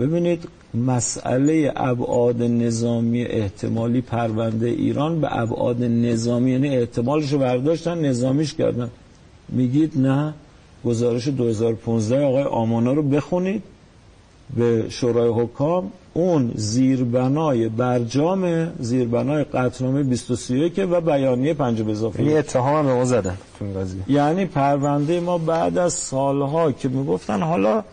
ببینید 0.00 0.48
مسئله 0.74 1.72
ابعاد 1.76 2.42
نظامی 2.42 3.22
احتمالی 3.22 4.00
پرونده 4.00 4.66
ایران 4.66 5.20
به 5.20 5.38
ابعاد 5.38 5.82
نظامی 5.82 6.50
یعنی 6.50 6.76
احتمالش 6.76 7.32
رو 7.32 7.38
برداشتن 7.38 8.04
نظامیش 8.04 8.54
کردن. 8.54 8.90
میگید 9.48 9.92
نه 9.98 10.34
گزارش 10.84 11.28
2015 11.28 12.24
آقای 12.24 12.42
آمانا 12.42 12.92
رو 12.92 13.02
بخونید 13.02 13.62
به 14.56 14.84
شورای 14.88 15.44
حکام. 15.44 15.92
اون 16.14 16.52
زیربنای 16.54 17.68
برجام 17.68 18.72
زیربنای 18.78 19.44
قطعنامه 19.44 20.02
231 20.02 20.86
و 20.90 21.00
بیانیه 21.00 21.54
پنج 21.54 21.82
به 21.82 21.90
اضافه. 21.92 22.22
یعنی 22.22 22.36
اتهام 22.36 22.86
به 22.86 22.94
ما 22.94 23.04
زدن 23.04 23.36
یعنی 24.08 24.46
پرونده 24.46 25.20
ما 25.20 25.38
بعد 25.38 25.78
از 25.78 25.92
سالها 25.92 26.72
که 26.72 26.88
می‌گفتن 26.88 27.42
حالا 27.42 27.84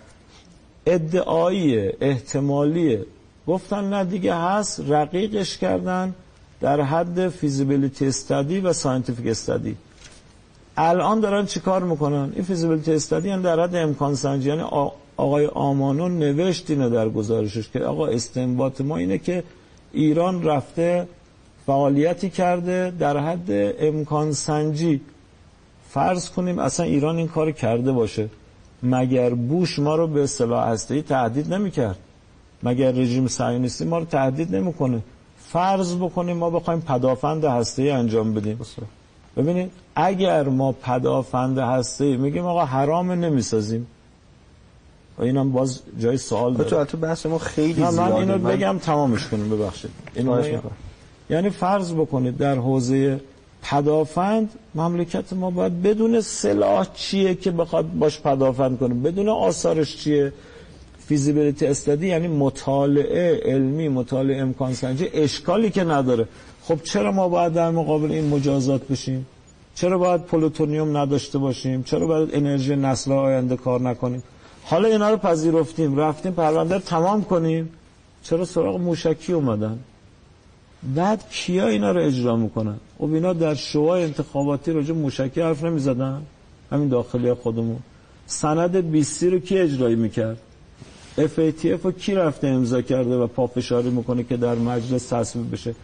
ادعایی 0.96 1.92
احتمالیه. 2.02 3.06
گفتن 3.48 3.84
نه 3.94 4.04
دیگه 4.04 4.36
هست. 4.36 4.84
رقیقش 4.88 5.58
کردن 5.58 6.16
در 6.62 6.82
حد 6.82 7.30
feasibility 7.30 8.08
study 8.08 8.60
و 8.60 8.74
scientific 8.74 9.28
study 9.28 9.76
الان 10.78 11.20
دارن 11.20 11.46
چی 11.46 11.60
کار 11.60 11.84
می‌کنن؟ 11.84 12.32
این 12.36 12.44
feasibility 12.44 12.94
study 12.94 13.30
هم 13.30 13.42
در 13.42 13.60
حد 13.60 13.76
امکان 13.76 14.16
سنجی. 14.16 14.50
یعنی 14.50 14.64
آقای 15.18 15.46
آمانو 15.46 16.10
نوشت 16.10 16.70
اینه 16.70 16.90
در 16.90 17.10
گزارشش 17.10 17.70
که 17.70 17.80
آقا 17.80 18.08
استنباط 18.08 18.82
ما 18.82 18.98
اینه 18.98 19.18
که 19.18 19.44
ایران 19.94 20.44
رفته 20.44 21.08
فعالیتی 21.66 22.30
کرده 22.30 22.94
در 23.00 23.18
حد 23.18 23.52
امکان 23.80 24.34
سنجی. 24.34 25.02
فرض 25.90 26.30
کنیم 26.30 26.60
اصلا 26.60 26.86
ایران 26.86 27.18
این 27.18 27.28
کار 27.28 27.52
کرده 27.52 27.92
باشه. 27.92 28.30
مگر 28.84 29.30
بوش 29.30 29.80
ما 29.80 29.96
رو 29.96 30.08
به 30.08 30.24
اصطلاح 30.24 30.68
هسته‌ای 30.68 31.02
تهدید 31.02 31.54
نمی‌کرد. 31.54 31.98
مگر 32.64 32.92
رژیم 32.92 33.28
صهیونیستی 33.28 33.86
ما 33.86 33.98
رو 33.98 34.06
تهدید 34.06 34.56
نمی‌کنه. 34.56 35.02
فرض 35.40 35.96
بکنیم 35.96 36.38
ما 36.38 36.50
بخوایم 36.50 36.82
پدافند 36.82 37.46
هسته‌ای 37.46 37.90
انجام 37.90 38.34
بدیم. 38.34 38.60
ببینید 39.38 39.72
اگر 39.96 40.44
ما 40.50 40.72
پدافند 40.72 41.58
هسته‌ای 41.58 42.18
میگیم 42.18 42.46
آقا 42.46 42.66
حرام 42.66 43.12
نمی‌سازیم. 43.12 43.88
و 45.18 45.24
اینم 45.24 45.52
باز 45.52 45.82
جای 46.00 46.18
سوال 46.18 46.54
داره. 46.54 46.86
تو 46.86 46.98
بحث 46.98 47.26
ما 47.26 47.38
خیلی 47.38 47.74
زیاده 47.74 48.02
من 48.02 48.12
اینو 48.12 48.38
بگم 48.38 48.78
تمامش 48.78 49.28
کنیم 49.28 49.50
ببخشید. 49.50 49.92
اینو 50.16 50.44
یعنی 51.30 51.50
فرض 51.50 51.94
بکنید 51.94 52.38
در 52.38 52.56
حوزه 52.56 53.20
پدافند 53.64 54.50
مملکت 54.76 55.34
ما 55.34 55.50
باید 55.52 55.82
بدون 55.82 56.22
سلاح 56.22 56.88
چیه 56.94 57.36
که 57.36 57.52
بخواد 57.52 57.94
باش 57.94 58.22
پدافند 58.22 58.80
کنه؟ 58.80 58.94
بدون 58.94 59.30
آثارش 59.30 59.98
چیه؟ 59.98 60.34
feasibility 61.08 61.66
study 61.66 62.08
یعنی 62.08 62.28
مطالعه 62.28 63.42
علمی 63.46 63.90
مطالعه 63.90 64.42
امکان 64.42 64.74
سنجی 64.74 65.10
اشکالی 65.14 65.70
که 65.70 65.84
نداره. 65.84 66.28
خب 66.64 66.84
چرا 66.84 67.12
ما 67.12 67.30
باید 67.30 67.54
در 67.54 67.72
مقابل 67.72 68.12
این 68.12 68.28
مجازات 68.30 68.88
بشیم؟ 68.88 69.26
چرا 69.76 69.98
باید 69.98 70.22
پلوتونیوم 70.22 70.98
نداشته 70.98 71.38
باشیم؟ 71.38 71.84
چرا 71.84 72.08
باید 72.08 72.30
انرژی 72.34 72.76
نسل 72.76 73.12
آینده 73.12 73.56
کار 73.56 73.82
نکنیم؟ 73.82 74.24
حالا 74.64 74.88
اینا 74.88 75.10
رو 75.10 75.18
پذیرفتیم 75.18 75.98
رفتیم 75.98 76.32
پرونده 76.32 76.76
رو 76.76 76.82
تمام 76.82 77.24
کنیم. 77.24 77.70
چرا 78.24 78.46
سراغ 78.46 78.80
موشکی 78.80 79.34
اومدن؟ 79.34 79.80
بعد 80.84 81.24
کیا 81.32 81.68
اینا 81.68 81.92
رو 81.92 82.02
اجرا 82.02 82.36
می‌کنن؟ 82.36 82.78
خب 82.98 83.14
اینا 83.14 83.34
در 83.34 83.56
شوهای 83.56 84.04
انتخاباتی 84.04 84.72
راجع 84.72 84.94
موشکی 84.94 85.42
حرف 85.42 85.64
نمی‌زدن. 85.64 86.22
همین 86.72 86.90
داخلی 86.90 87.34
خودمون. 87.34 87.80
سند 88.28 88.76
20 88.92 89.24
رو 89.24 89.40
کی 89.40 89.58
اجرایی 89.58 89.96
می‌کرد؟ 89.96 90.38
FATF 91.18 91.84
رو 91.84 91.92
کی 91.92 92.16
رفته 92.16 92.48
امضا 92.48 92.82
کرده 92.82 93.18
و 93.18 93.28
پافشاری 93.28 93.90
می‌کنه 93.90 94.24
که 94.24 94.38
در 94.38 94.56
مجلس 94.56 95.08
تصویب 95.08 95.52
بشه؟ 95.52 95.76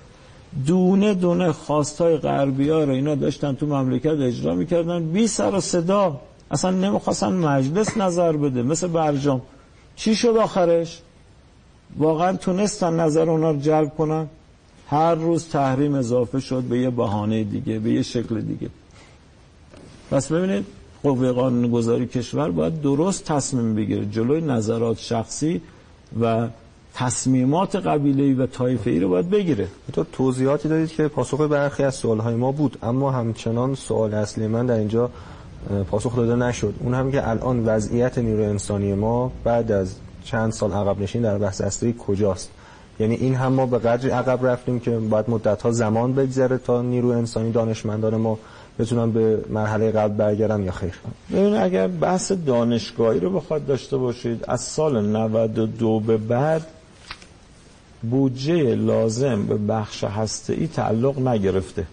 دونه 0.67 1.13
دونه 1.13 1.51
خواستای 1.51 2.17
غربی 2.17 2.69
ها 2.69 2.83
رو 2.83 2.93
اینا 2.93 3.15
داشتن 3.15 3.55
تو 3.55 3.65
مملکت 3.65 4.19
اجرا 4.19 4.55
می‌کردن. 4.55 5.05
بی 5.05 5.27
سر 5.27 5.55
و 5.55 5.59
صدا. 5.59 6.21
اصلا 6.51 6.71
نمی‌خواستن 6.71 7.33
مجلس 7.33 7.97
نظر 7.97 8.31
بده. 8.31 8.63
مثل 8.63 8.87
برجام. 8.87 9.41
چی 9.95 10.15
شد 10.15 10.37
آخرش؟ 10.37 11.01
واقعا 11.97 12.37
تونستن 12.37 12.99
نظر 12.99 13.29
اونا 13.29 13.51
رو 13.51 13.59
جلب 13.59 13.89
کنن؟ 13.89 14.27
هر 14.93 15.15
روز 15.15 15.49
تحریم 15.49 15.95
اضافه 15.95 16.39
شد 16.39 16.61
به 16.61 16.79
یه 16.79 16.89
بهانه 16.89 17.43
دیگه 17.43 17.79
به 17.79 17.89
یه 17.89 18.01
شکل 18.01 18.41
دیگه. 18.41 18.69
پس 20.11 20.31
ببینید 20.31 20.65
قوه 21.03 21.31
قانون 21.31 21.71
گذاری 21.71 22.07
کشور 22.07 22.51
باید 22.51 22.81
درست 22.81 23.25
تصمیم 23.25 23.75
بگیره. 23.75 24.05
جلوی 24.05 24.41
نظرات 24.41 24.97
شخصی 24.97 25.61
و 26.21 26.47
تصمیمات 26.93 27.75
قبیله‌ای 27.75 28.33
و 28.33 28.45
طایفه‌ای 28.45 28.99
رو 28.99 29.09
باید 29.09 29.29
بگیره. 29.29 29.67
تو 29.93 30.03
توضیحاتی 30.03 30.69
دادید 30.69 30.89
که 30.89 31.07
پاسخ 31.07 31.41
برخی 31.41 31.83
از 31.83 31.95
سوالهای 31.95 32.35
ما 32.35 32.51
بود 32.51 32.77
اما 32.83 33.11
همچنان 33.11 33.75
سوال 33.75 34.13
اصلی 34.13 34.47
من 34.47 34.65
در 34.65 34.77
اینجا 34.77 35.09
پاسخ 35.91 36.15
داده 36.15 36.35
نشد. 36.35 36.73
اون 36.79 36.93
هم 36.93 37.11
که 37.11 37.29
الان 37.29 37.65
وضعیت 37.65 38.17
نیروی 38.17 38.45
انسانی 38.45 38.93
ما 38.93 39.31
بعد 39.43 39.71
از 39.71 39.95
چند 40.23 40.51
سال 40.51 40.71
عقب 40.71 41.01
نشین 41.01 41.21
در 41.21 41.37
بحث 41.37 41.61
هسته‌ای 41.61 41.95
کجاست؟ 41.99 42.51
یعنی 42.99 43.15
این 43.15 43.35
هم 43.35 43.53
ما 43.53 43.65
به 43.65 43.79
قدری 43.79 44.09
عقب 44.09 44.45
رفتیم 44.45 44.79
که 44.79 44.91
باید 44.91 45.29
مدت 45.29 45.61
ها 45.61 45.71
زمان 45.71 46.13
بگذره 46.13 46.57
تا 46.57 46.81
نیرو 46.81 47.09
انسانی 47.09 47.51
دانشمندان 47.51 48.15
ما 48.15 48.39
بتونن 48.79 49.11
به 49.11 49.39
مرحله 49.49 49.91
قبل 49.91 50.13
برگردن 50.13 50.63
یا 50.63 50.71
خیر. 50.71 50.93
ببین 51.31 51.55
اگر 51.55 51.87
بحث 51.87 52.31
دانشگاهی 52.31 53.19
رو 53.19 53.29
بخواد 53.29 53.65
داشته 53.65 53.97
باشید 53.97 54.45
از 54.47 54.61
سال 54.61 55.05
92 55.05 55.99
به 55.99 56.17
بعد 56.17 56.65
بودجه 58.01 58.75
لازم 58.75 59.43
به 59.45 59.57
بخش 59.57 60.03
هسته 60.03 60.67
تعلق 60.67 61.27
نگرفته. 61.27 61.87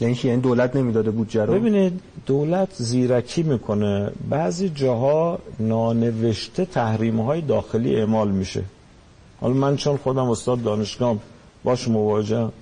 یعنی 0.00 0.18
یعنی 0.24 0.40
دولت 0.40 0.76
نمی‌داده 0.76 1.10
بودجه 1.10 1.44
رو؟ 1.44 1.54
ببینید 1.54 2.00
دولت 2.26 2.68
زیرکی 2.74 3.42
می‌کنه. 3.42 4.10
بعضی 4.30 4.68
جاها 4.68 5.38
نانوشته 5.60 6.64
تحریم 6.64 7.20
های 7.20 7.40
داخلی 7.40 7.96
اعمال 7.96 8.30
میشه. 8.30 8.62
حالا 9.44 9.54
من 9.54 9.76
چون 9.76 9.96
خودم 9.96 10.30
استاد 10.30 10.62
دانشگاه 10.62 11.16
باش 11.64 11.88
مواجهم 11.88 12.52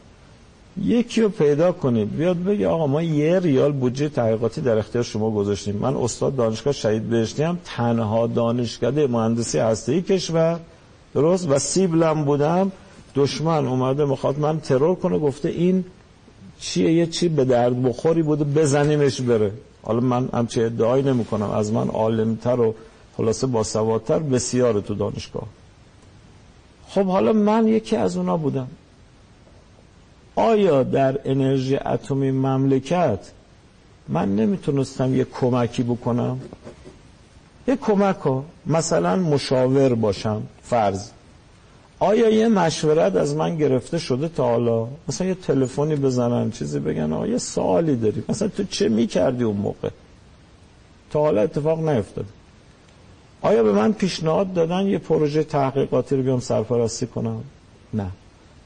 یکی 0.84 1.20
رو 1.20 1.28
پیدا 1.28 1.72
کنید. 1.72 2.16
بیاد 2.16 2.36
بگه 2.36 2.68
آقا 2.68 2.86
ما 2.86 3.02
یه 3.02 3.38
ریال 3.38 3.72
بودجه 3.72 4.08
تحقیقاتی 4.08 4.60
در 4.60 4.78
اختیار 4.78 5.04
شما 5.04 5.30
گذاشتیم. 5.30 5.76
من 5.76 5.96
استاد 5.96 6.36
دانشگاه 6.36 6.72
شهید 6.72 7.02
بهشتی 7.02 7.42
هم 7.42 7.58
تنها 7.64 8.26
دانشکده 8.26 9.06
مهندسی 9.06 9.58
هسته‌ای 9.58 10.02
کشور. 10.02 10.60
درست؟ 11.14 11.50
و 11.50 11.58
سیبلم 11.58 12.24
بودم. 12.24 12.72
دشمن 13.14 13.66
اومده 13.66 14.04
می‌خواد 14.04 14.38
من 14.38 14.60
ترور 14.60 14.94
کنه 14.94 15.18
گفته 15.18 15.48
این 15.48 15.84
چیه؟ 16.60 16.92
یه 16.92 17.06
چی 17.06 17.28
به 17.28 17.44
درد 17.44 17.82
بخوری 17.82 18.22
بوده 18.22 18.44
بزنیمش 18.44 19.20
بره. 19.20 19.52
حالا 19.82 20.00
من 20.00 20.28
همچه 20.32 20.62
ادعایی 20.62 21.02
نمی 21.02 21.24
کنم 21.24 21.50
از 21.50 21.72
من 21.72 21.88
عالمتر 21.88 22.60
و 22.60 22.74
خلاصه 23.16 23.46
باسوادتر 23.46 24.18
بسیار 24.18 24.80
تو 24.80 24.94
دانشگاه. 24.94 25.61
خب 26.94 27.06
حالا 27.06 27.32
من 27.32 27.68
یکی 27.68 27.96
از 27.96 28.16
اونا 28.16 28.36
بودم. 28.36 28.68
آیا 30.36 30.82
در 30.82 31.18
انرژی 31.24 31.76
اتمی 31.76 32.30
مملکت 32.30 33.30
من 34.08 34.36
نمی‌تونستم 34.36 35.14
یه 35.14 35.24
کمکی 35.24 35.82
بکنم؟ 35.82 36.40
یه 37.68 37.76
کمک 37.76 38.16
مثلا 38.66 39.16
مشاور 39.16 39.94
باشم 39.94 40.42
فرض. 40.62 41.10
آیا 41.98 42.28
یه 42.28 42.48
مشورت 42.48 43.16
از 43.16 43.36
من 43.36 43.56
گرفته 43.56 43.98
شده 43.98 44.28
تا 44.28 44.44
حالا؟ 44.44 44.88
مثلا 45.08 45.26
یه 45.26 45.34
تلفنی 45.34 45.96
بزنن 45.96 46.50
چیزی 46.50 46.78
بگن 46.78 47.12
آیا 47.12 47.32
یه 47.32 47.38
سوالی 47.38 47.96
داری. 47.96 48.22
مثلا 48.28 48.48
تو 48.48 48.64
چه 48.64 48.88
می‌کردی 48.88 49.44
اون 49.44 49.56
موقع؟ 49.56 49.88
تا 51.10 51.20
حالا 51.20 51.42
اتفاق 51.42 51.88
نیفتاده. 51.88 52.28
آیا 53.42 53.62
به 53.62 53.72
من 53.72 53.92
پیشنهاد 53.92 54.52
دادن 54.52 54.86
یه 54.86 54.98
پروژه 54.98 55.44
تحقیقاتی 55.44 56.16
رو 56.16 56.22
بیام 56.22 56.40
سرپرستی 56.40 57.06
کنم؟ 57.06 57.40
نه. 57.94 58.06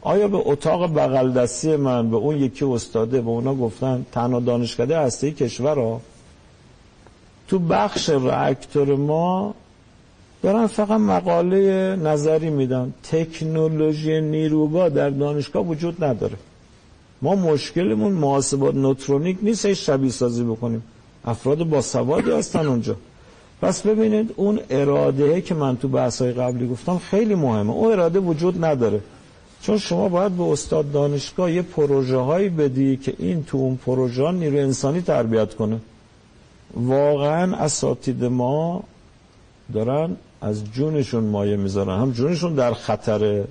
آیا 0.02 0.28
به 0.28 0.42
اتاق 0.44 0.94
بغل 0.94 1.32
دستی 1.32 1.76
من 1.76 2.10
به 2.10 2.16
اون 2.16 2.36
یکی 2.36 2.64
استاده 2.64 3.20
به 3.20 3.28
اونا 3.28 3.54
گفتن 3.54 4.06
تنها 4.12 4.40
دانشکده 4.40 4.98
هسته 4.98 5.30
کشور 5.30 5.78
ها 5.78 6.00
تو 7.48 7.58
بخش 7.58 8.08
راکتور 8.08 8.96
ما 8.96 9.54
دارن 10.42 10.66
فقط 10.66 11.00
مقاله 11.00 11.96
نظری 11.96 12.50
میدن. 12.50 12.94
تکنولوژی 13.02 14.20
نیروگاه 14.20 14.88
در 14.88 15.10
دانشگاه 15.10 15.66
وجود 15.66 16.04
نداره. 16.04 16.36
ما 17.22 17.34
مشکلمون 17.34 18.12
محاسبات 18.12 18.74
نوترونیک 18.74 19.38
نیست 19.42 19.72
شبیه 19.72 20.10
سازی 20.10 20.44
بکنیم. 20.44 20.82
افراد 21.24 21.64
با 21.64 21.80
سوادی 21.80 22.30
هستن 22.30 22.66
اونجا. 22.66 22.96
پس 23.62 23.82
ببینید 23.82 24.34
اون 24.36 24.60
اراده 24.70 25.40
که 25.40 25.54
من 25.54 25.76
تو 25.76 25.88
بحث 25.88 26.22
های 26.22 26.32
قبلی 26.32 26.68
گفتم 26.68 26.98
خیلی 26.98 27.34
مهمه. 27.34 27.72
اون 27.72 27.92
اراده 27.92 28.18
وجود 28.18 28.64
نداره. 28.64 29.00
چون 29.62 29.78
شما 29.78 30.08
باید 30.08 30.32
به 30.32 30.42
استاد 30.42 30.92
دانشگاه 30.92 31.52
یه 31.52 31.62
پروژه 31.62 32.16
هایی 32.16 32.48
بدی 32.48 32.96
که 32.96 33.14
این 33.18 33.44
تو 33.44 33.58
اون 33.58 33.76
پروژه 33.76 34.32
نیرو 34.32 34.58
انسانی 34.58 35.00
تربیت 35.00 35.54
کنه. 35.54 35.80
واقعا 36.74 37.56
اساتید 37.56 38.24
ما 38.24 38.82
دارن 39.74 40.16
از 40.40 40.64
جونشون 40.72 41.24
مایه 41.24 41.56
می‌ذارن. 41.56 42.00
هم 42.00 42.12
جونشون 42.12 42.54
در 42.54 42.72
خطره 42.72 43.44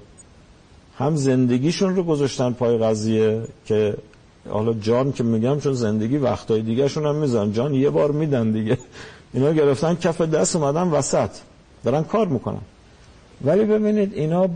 هم 0.97 1.15
زندگیشون 1.15 1.95
رو 1.95 2.03
گذاشتن 2.03 2.51
پای 2.51 2.77
قضیه 2.77 3.41
که 3.65 3.97
حالا 4.49 4.73
جان 4.73 5.11
که 5.11 5.23
میگم 5.23 5.59
چون 5.59 5.73
زندگی 5.73 6.17
وقتای 6.17 6.61
دیگه 6.61 6.87
شون 6.87 7.05
هم 7.05 7.15
میزن 7.15 7.51
جان 7.51 7.73
یه 7.73 7.89
بار 7.89 8.11
میدن 8.11 8.51
دیگه. 8.51 8.77
اینا 9.35 9.51
گرفتن 9.51 9.95
کف 9.95 10.21
دست 10.21 10.55
اومدن 10.55 10.87
وسط. 10.87 11.29
دارن 11.83 12.03
کار 12.03 12.27
می‌کنن. 12.27 12.61
ولی 13.45 13.65
ببینید 13.65 14.13
اینا 14.13 14.47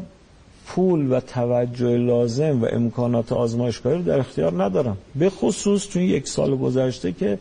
پول 0.68 1.12
و 1.12 1.20
توجه 1.20 1.98
لازم 1.98 2.62
و 2.64 2.68
امکانات 2.72 3.32
آزمایشگاهی 3.32 3.96
رو 3.96 4.04
در 4.04 4.20
اختیار 4.20 4.64
ندارن. 4.64 4.96
به 5.16 5.30
خصوص 5.30 5.88
توی 5.88 6.08
یک 6.08 6.28
سال 6.28 6.56
گذشته 6.56 7.12
که 7.12 7.40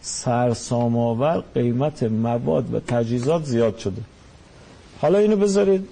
سرسام 0.00 0.98
آور 0.98 1.42
قیمت 1.54 2.02
مواد 2.02 2.74
و 2.74 2.80
تجهیزات 2.80 3.44
زیاد 3.44 3.78
شده. 3.78 4.02
حالا 5.00 5.18
اینو 5.18 5.36
بذارید 5.36 5.88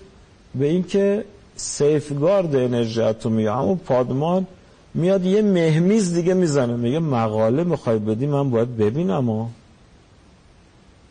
به 0.54 0.66
اینکه 0.66 1.24
سیفگارد 1.56 2.56
انرژی 2.56 3.00
اتمی 3.00 3.46
همون 3.46 3.76
پادمان 3.76 4.46
میاد 4.94 5.24
یه 5.24 5.42
مهمیز 5.42 6.14
دیگه 6.14 6.34
می‌زنه. 6.34 6.76
میگه 6.76 6.98
مقاله 6.98 7.64
می‌خوای 7.64 7.98
بدی 7.98 8.26
من 8.26 8.50
باید 8.50 8.76
ببینم 8.76 9.28
و 9.28 9.46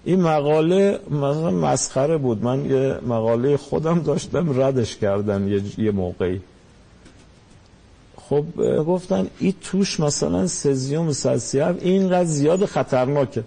این 0.07 0.21
مقاله 0.21 0.99
مثلا 1.11 1.51
مسخره 1.51 2.17
بود. 2.17 2.43
من 2.43 2.65
یه 2.65 2.99
مقاله 3.07 3.57
خودم 3.57 3.99
داشتم 3.99 4.61
ردش 4.61 4.97
کردن 4.97 5.61
یه, 5.77 5.91
موقعی. 5.91 6.41
خب 8.15 8.45
گفتن 8.83 9.27
این 9.39 9.53
توش 9.61 9.99
مثلا 9.99 10.47
سزیوم 10.47 11.11
سلسیف 11.11 11.75
اینقدر 11.81 12.25
زیاد 12.25 12.65
خطرناکه. 12.65 13.43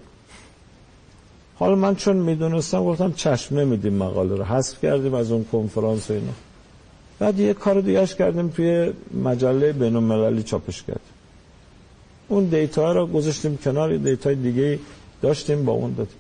حالا 1.58 1.74
من 1.74 1.94
چون 1.94 2.16
می‌دونستم 2.16 2.84
گفتم 2.84 3.12
چشم 3.12 3.58
نمیدیم 3.58 3.94
مقاله 3.94 4.36
رو. 4.36 4.44
حذف 4.44 4.80
کردیم 4.82 5.14
از 5.14 5.32
اون 5.32 5.44
کنفرانس 5.52 6.11
و 6.11 6.12
اینا. 6.12 6.32
بعد 7.18 7.40
یه 7.40 7.54
کار 7.54 7.80
دیگهش 7.80 8.14
کردیم 8.14 8.48
توی 8.48 8.92
مجله 9.24 9.72
بین 9.72 10.42
چاپش 10.42 10.82
کردیم. 10.82 11.14
اون 12.28 12.44
دیتا 12.44 12.92
رو 12.92 13.06
گذاشتیم 13.06 13.56
کنار 13.56 13.96
دیتای 13.96 14.34
دیگه 14.34 14.78
داشتیم 15.22 15.64
با 15.64 15.72
اون 15.72 15.94
دادیم. 15.94 16.19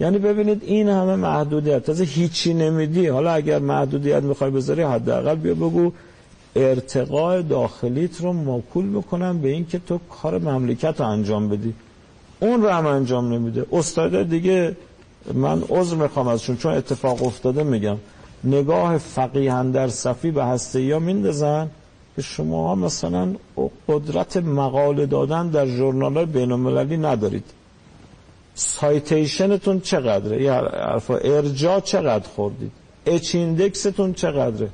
یعنی 0.00 0.18
ببینید 0.18 0.62
این 0.64 0.88
همه 0.88 1.16
محدودیت. 1.16 1.84
تازه 1.84 2.04
هیچی 2.04 2.54
نمیدی. 2.54 3.06
حالا 3.06 3.32
اگر 3.32 3.58
محدودیت 3.58 4.22
می‌خوای 4.22 4.50
بذاری 4.50 4.82
حداقل 4.82 5.34
بیا 5.34 5.54
بگو 5.54 5.92
ارتقاء 6.56 7.42
داخلیت 7.42 8.20
رو 8.20 8.32
موکول 8.32 8.84
می‌کنم 8.84 9.38
به 9.38 9.48
اینکه 9.48 9.78
تو 9.78 10.00
کار 10.10 10.38
مملکت 10.38 11.00
رو 11.00 11.06
انجام 11.06 11.48
بدی. 11.48 11.74
اون 12.40 12.62
رو 12.62 12.68
هم 12.68 12.86
انجام 12.86 13.32
نمیده. 13.32 13.66
استاد 13.72 14.22
دیگه 14.22 14.76
من 15.34 15.62
عذر 15.68 15.96
می‌خوام 15.96 16.28
ازشون 16.28 16.56
چون 16.56 16.74
اتفاق 16.74 17.22
افتاده 17.22 17.62
میگم. 17.62 17.96
نگاه 18.44 18.98
فقیهن 18.98 19.70
در 19.70 19.88
صفی 19.88 20.30
به 20.30 20.44
هسته 20.44 20.82
یا 20.82 20.98
میندازن 20.98 21.70
که 22.16 22.22
شما 22.22 22.74
مثلا 22.74 23.28
قدرت 23.88 24.36
مقاله 24.36 25.06
دادن 25.06 25.48
در 25.48 25.66
ژورنال 25.66 26.24
بین 26.24 26.52
المللی 26.52 26.96
ندارید. 26.96 27.44
سایتیشنتون 28.54 29.80
چقدره؟ 29.80 30.42
یا 30.42 30.54
حرفا. 30.54 31.16
ارجا 31.16 31.80
چقدر 31.80 32.28
خوردید؟ 32.28 32.72
اچ 33.06 33.34
ایندکستون 33.34 34.12
چقدره؟ 34.12 34.68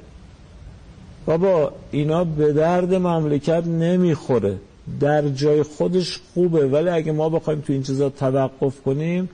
بابا 1.26 1.72
اینا 1.90 2.24
به 2.24 2.52
درد 2.52 2.94
مملکت 2.94 3.66
نمی‌خوره. 3.66 4.58
در 5.00 5.28
جای 5.28 5.62
خودش 5.62 6.20
خوبه. 6.34 6.66
ولی 6.66 6.88
اگه 6.88 7.12
ما 7.12 7.28
بخوایم 7.28 7.60
تو 7.60 7.72
این 7.72 7.82
چیزا 7.82 8.10
توقف 8.10 8.80
کنیم 8.82 9.28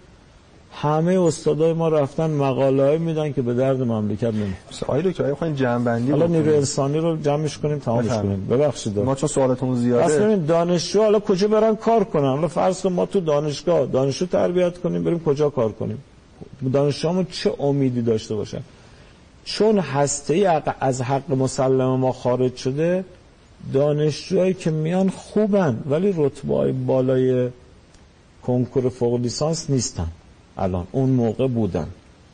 همه 0.82 1.20
استادای 1.20 1.72
ما 1.72 1.88
رفتن 1.88 2.30
مقاله 2.30 2.82
های 2.82 2.98
میدن 2.98 3.32
که 3.32 3.42
به 3.42 3.54
درد 3.54 3.82
مملکت 3.82 4.24
نمی‌خوره. 4.24 4.82
آقای 4.82 5.02
دکتر 5.02 5.24
اگه 5.24 5.34
خواهیم 5.34 5.56
جمع 5.56 5.84
بندی 5.84 6.10
حالا 6.10 6.26
نیرو 6.26 6.54
انسانی 6.54 6.98
رو 6.98 7.16
جمعش 7.16 7.58
کنیم 7.58 7.78
تمامش 7.78 8.08
کنیم. 8.08 8.46
ببخشید. 8.50 8.98
ما 8.98 9.14
چون 9.14 9.28
سوالتون 9.28 9.76
زیاده. 9.76 10.04
پس 10.04 10.12
ببین 10.12 10.44
دانشجو 10.44 11.02
حالا 11.02 11.20
کجا 11.20 11.48
برن 11.48 11.76
کار 11.76 12.04
کنن؟ 12.04 12.28
حالا 12.28 12.48
فرض 12.48 12.82
کن 12.82 12.92
ما 12.92 13.06
تو 13.06 13.20
دانشگاه 13.20 13.86
دانشجو 13.86 14.26
تربیت 14.26 14.78
کنیم 14.78 15.04
بریم 15.04 15.20
کجا 15.24 15.50
کار 15.50 15.72
کنیم؟ 15.72 15.98
دانشجومون 16.72 17.26
چه 17.30 17.54
امیدی 17.58 18.02
داشته 18.02 18.34
باشن؟ 18.34 18.60
چون 19.44 19.78
هسته 19.78 20.62
از 20.80 21.02
حق 21.02 21.30
مسلم 21.30 21.96
ما 21.96 22.12
خارج 22.12 22.56
شده 22.56 23.04
دانشجوهایی 23.72 24.54
که 24.54 24.70
میان 24.70 25.10
خوبن 25.10 25.82
ولی 25.90 26.14
رتبه 26.16 26.54
های 26.54 26.72
بالای 26.72 27.48
کنکور 28.42 28.88
فوق 28.88 29.20
لیسانس 29.20 29.70
نیستن. 29.70 30.06
الان. 30.58 30.86
اون 30.92 31.10
موقع 31.10 31.46
بودن. 31.46 31.86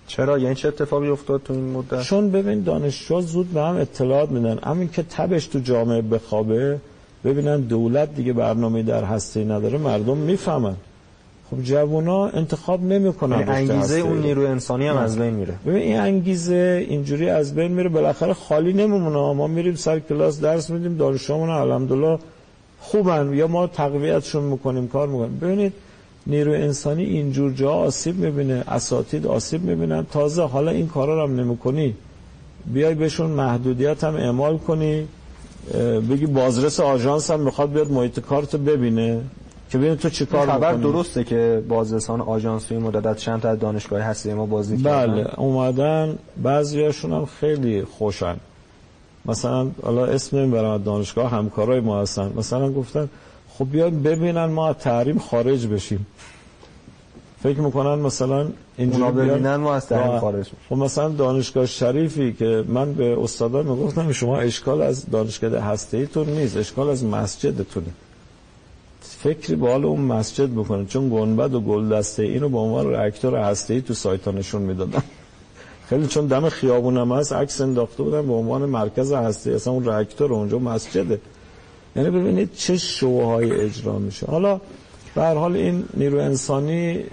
چرا؟ 0.06 0.38
یعنی 0.38 0.54
چه 0.54 0.68
اتفاقی 0.68 1.08
افتاد 1.08 1.42
تو 1.42 1.52
این 1.52 1.72
مدت؟ 1.72 2.02
چون 2.02 2.30
ببین 2.30 2.62
دانشجو 2.62 3.20
زود 3.20 3.52
به 3.52 3.60
هم 3.60 3.76
اطلاعات 3.76 4.30
میدن. 4.30 4.58
همین 4.58 4.88
که 4.88 5.02
تبش 5.02 5.46
تو 5.46 5.58
جامعه 5.58 6.02
بخوابه 6.02 6.78
ببینن 7.24 7.60
دولت 7.60 8.14
دیگه 8.14 8.32
برنامه 8.32 8.82
در 8.82 9.04
هسته 9.04 9.44
نداره 9.44 9.78
مردم 9.78 10.16
می‌فهمن. 10.16 10.76
خب 11.50 11.62
جوونا 11.62 12.26
انتخاب 12.26 12.82
نمی‌کنن 12.82 13.38
یعنی 13.38 13.50
انگیزه 13.50 13.98
اون 13.98 14.18
نیروی 14.18 14.46
انسانی 14.46 14.86
هم 14.86 14.96
از 14.96 15.18
بین 15.18 15.30
میره. 15.30 15.54
ببین 15.66 15.82
این 15.82 16.00
انگیزه 16.00 16.86
اینجوری 16.88 17.28
از 17.28 17.54
بین 17.54 17.72
میره 17.72 17.88
بالاخره 17.88 18.32
خالی 18.32 18.72
نمیمونه. 18.72 19.34
ما 19.34 19.46
میریم 19.46 19.74
سر 19.74 19.98
کلاس 19.98 20.40
درس 20.40 20.70
میدیم 20.70 20.96
دانشجومون 20.96 21.50
الحمدلله 21.50 22.18
خوبن. 22.80 23.34
یا 23.34 23.46
ما 23.46 23.66
تقویتشون 23.66 24.42
می‌کنیم 24.42 24.88
کار 24.88 25.08
می‌کنیم. 25.08 25.38
ببینید 25.38 25.72
نیروی 26.26 26.56
انسانی 26.56 27.04
اینجور 27.04 27.52
جا 27.52 27.72
آسیب 27.72 28.18
می‌بینه 28.18 28.64
اساتید 28.68 29.26
آسیب 29.26 29.62
می‌بینن. 29.62 30.06
تازه 30.12 30.42
حالا 30.42 30.70
این 30.70 30.88
کارا 30.88 31.14
رو 31.14 31.28
هم 31.28 31.40
نمی‌کنی. 31.40 31.94
بیای 32.66 32.94
بهشون 32.94 33.30
محدودیت 33.30 34.04
هم 34.04 34.16
اعمال 34.16 34.58
کنی. 34.58 35.08
بگی 36.10 36.26
بازرس 36.26 36.80
آژانس 36.80 37.30
هم 37.30 37.40
می‌خواد 37.40 37.72
بیاد 37.72 37.90
محیط 37.90 38.20
کارتو 38.20 38.58
ببینه. 38.58 39.20
که 39.70 39.78
ببین 39.78 39.94
تو 39.94 40.10
چیکار 40.10 40.46
خبر 40.46 40.72
درسته 40.72 41.24
که 41.24 41.62
بازرسان 41.68 42.20
آژانسی 42.20 42.76
مدت 42.76 43.16
چند 43.16 43.40
تا 43.40 43.54
دانشگاه 43.54 44.00
هستی 44.00 44.32
ما 44.32 44.46
بازی 44.46 44.76
کردن؟ 44.76 45.12
بله 45.12 45.40
اومدن. 45.40 46.18
بعضیاشون 46.42 47.12
هم 47.12 47.26
خیلی 47.40 47.84
خوشن. 47.84 48.36
مثلا 49.26 49.68
حالا 49.82 50.06
اسم 50.06 50.38
نمی‌برم 50.38 50.82
دانشگاه 50.82 51.30
همکارای 51.30 51.80
ما 51.80 52.00
هستن. 52.00 52.32
مثلا 52.36 52.72
گفتن 52.72 53.08
خب 53.60 53.70
بیان 53.70 54.02
ببینن 54.02 54.44
ما 54.44 54.68
از 54.68 54.76
تحریم 54.78 55.18
خارج 55.18 55.66
بشیم. 55.66 56.06
فکر 57.42 57.60
می‌کنن 57.60 57.94
مثلا 58.02 58.46
اینجوری 58.78 59.12
ببینن 59.12 59.56
ما 59.56 59.74
از 59.74 59.86
تحریم 59.86 60.18
خارج 60.18 60.46
خب 60.68 60.76
مثلا 60.76 61.08
دانشگاه 61.08 61.66
شریفی 61.66 62.32
که 62.32 62.64
من 62.68 62.92
به 62.92 63.22
استادا 63.22 63.62
می‌گفتم 63.62 64.12
شما 64.12 64.38
اشکال 64.38 64.82
از 64.82 65.10
دانشگاه 65.10 65.50
هسته 65.50 65.96
ایتون 65.96 66.28
نیست 66.28 66.56
اشکال 66.56 66.88
از 66.88 67.04
مسجدتونه. 67.04 67.86
فکری 69.00 69.56
به 69.56 69.70
حال 69.70 69.84
اون 69.84 70.00
مسجد 70.00 70.52
بکنه 70.52 70.84
چون 70.84 71.08
گنبد 71.08 71.54
و 71.54 71.60
گلدسته 71.60 72.22
اینو 72.22 72.48
به 72.48 72.58
عنوان 72.58 72.86
راکتور 72.86 73.34
هسته 73.36 73.74
ای 73.74 73.80
تو 73.80 73.94
سایت 73.94 74.28
نشون 74.28 74.62
می‌دادن. 74.62 75.02
خیلی 75.88 76.06
چون 76.06 76.26
دم 76.26 76.48
خیابون 76.48 76.96
هم 76.96 77.12
هست 77.12 77.32
عکس 77.32 77.60
انداخته 77.60 78.02
بودن 78.02 78.26
به 78.26 78.32
عنوان 78.32 78.62
مرکز 78.64 79.12
هسته 79.12 79.50
اصلا 79.50 79.72
اون 79.72 79.84
راکتور 79.84 80.32
اونجا 80.32 80.58
مسجده. 80.58 81.20
یعنی 81.96 82.10
ببینید 82.10 82.54
چه 82.54 82.76
شوهای 82.76 83.52
اجرا 83.52 83.98
میشه. 83.98 84.26
حالا 84.26 84.60
به 85.14 85.22
هر 85.22 85.34
حال 85.34 85.56
این 85.56 85.84
نیرو 85.94 86.18
انسانی 86.18 87.04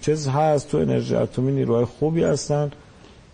چیز 0.00 0.28
هست 0.28 0.68
تو 0.68 0.78
انرژی 0.78 1.14
اتمی 1.14 1.52
نیروهای 1.52 1.84
خوبی 1.84 2.22
هستن. 2.22 2.70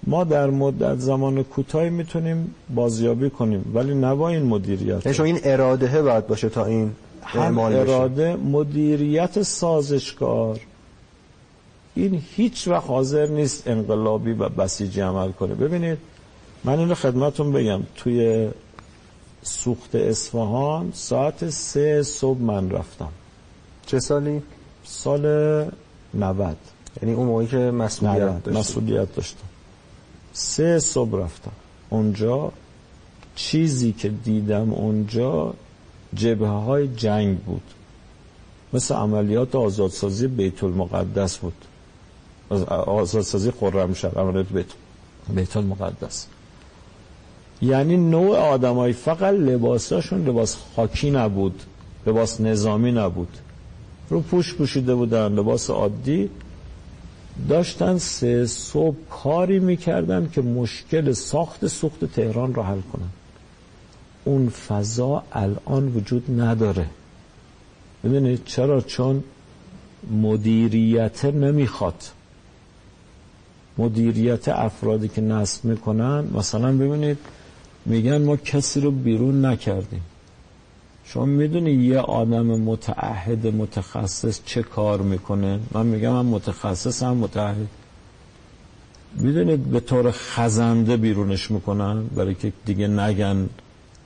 ما 0.07 0.25
در 0.25 0.51
مدت 0.51 0.99
زمان 0.99 1.43
کوتاهی 1.43 1.91
می‌تونیم 1.91 2.55
بازیابی 2.75 3.31
کنیم 3.31 3.65
ولی 3.75 3.95
نبا 3.95 4.29
این 4.29 4.43
مدیریت. 4.43 5.07
یعنی 5.07 5.33
این 5.33 5.41
اراده 5.45 6.03
باید 6.03 6.27
باشه 6.27 6.49
تا 6.49 6.65
این 6.65 6.91
هم 7.23 7.59
اراده 7.59 8.37
مدیریت 8.37 9.43
سازشکار. 9.43 10.61
این 11.95 12.23
هیچ 12.37 12.69
وقت 12.69 12.87
حاضر 12.87 13.27
نیست 13.27 13.69
انقلابی 13.69 14.33
و 14.33 14.49
بسیجی 14.49 15.01
عمل 15.01 15.33
کنه. 15.33 15.55
ببینید 15.55 15.99
من 16.65 16.79
این 16.79 16.89
رو 16.89 16.95
خدمتون 16.95 17.53
بگم. 17.53 17.81
توی 17.97 18.49
سوخت 19.49 19.95
اصفهان 19.95 20.91
ساعت 20.95 21.51
سه 21.51 22.03
صبح 22.03 22.39
من 22.39 22.71
رفتم. 22.71 23.09
چه 23.87 24.01
سالی؟ 24.01 24.43
سال 24.85 25.25
90 26.15 26.57
یعنی 27.03 27.15
اون 27.15 27.27
موقعی 27.27 27.47
که 27.47 27.57
مسئولیت 27.57 28.45
داشتم 28.45 28.61
مسئولیت 28.61 29.15
داشتم. 29.15 29.49
سه 30.33 30.79
صبح 30.79 31.19
رفتم. 31.19 31.53
اونجا 31.91 32.53
چیزی 33.35 33.93
که 33.93 34.09
دیدم 34.09 34.73
اونجا 34.73 35.55
جبه 36.15 36.49
های 36.49 36.89
جنگ 36.89 37.39
بود. 37.39 37.63
مثل 38.73 38.95
عملیات 38.95 39.55
آزادسازی 39.55 40.27
بیت 40.27 40.65
المقدس 40.65 41.39
بود. 41.39 41.65
آزادسازی 42.87 43.51
خرمشهر 43.51 44.19
عملیات 44.19 44.49
بیت 44.49 44.67
بیت 45.29 45.57
المقدس 45.57 46.27
یعنی 47.63 47.97
نوع 47.97 48.37
آدمایی 48.37 48.93
فقط 48.93 49.35
لباساشون 49.35 50.29
لباس 50.29 50.57
خاکی 50.77 51.11
نبود 51.11 51.63
لباس 52.07 52.41
نظامی 52.41 52.93
نبود. 52.93 53.29
رو 54.11 54.21
پوش 54.21 54.55
پوشیده 54.55 54.95
بودن 54.95 55.33
لباس 55.33 55.71
عادی. 55.71 56.31
داشتن 57.49 57.99
سه 57.99 58.47
صبح 58.47 58.97
کاری 59.11 59.59
می‌کردن 59.59 60.29
که 60.33 60.43
مشکل 60.43 61.13
ساخت 61.13 61.67
سوخت 61.67 62.05
تهران 62.05 62.55
را 62.55 62.63
حل 62.63 62.81
کنن. 62.81 63.09
اون 64.25 64.49
فضا 64.49 65.23
الان 65.33 65.89
وجود 65.89 66.41
نداره. 66.41 66.87
ببینید 68.05 68.45
چرا؟ 68.45 68.81
چون 68.81 69.25
مدیریت 70.23 71.25
نمی‌خواد. 71.25 72.03
مدیریت 73.79 74.49
افرادی 74.49 75.09
که 75.09 75.21
نصب 75.21 75.65
می‌کنن 75.65 76.25
مثلا 76.35 76.73
ببینید 76.73 77.19
میگن 77.89 78.25
ما 78.25 78.37
کسی 78.37 78.81
رو 78.81 78.91
بیرون 78.91 79.45
نکردیم. 79.45 80.01
شما 81.05 81.25
می‌دونی 81.25 81.71
یه 81.71 81.99
آدم 81.99 82.47
متعهد 82.47 83.47
متخصص 83.47 84.41
چه 84.45 84.63
کار 84.63 85.03
می‌کنه؟ 85.03 85.61
من 85.73 85.87
میگم 85.87 86.13
من 86.13 86.27
متخصص 86.27 87.03
هم 87.03 87.17
متعهد. 87.17 87.69
می‌دونید 89.15 89.65
به 89.65 89.81
طور 89.81 90.11
خزنده 90.11 90.97
بیرونش 90.97 91.51
می‌کنن؟ 91.51 92.07
برای 92.07 92.35
که 92.35 92.53
دیگه 92.65 92.89
نگن 92.89 93.49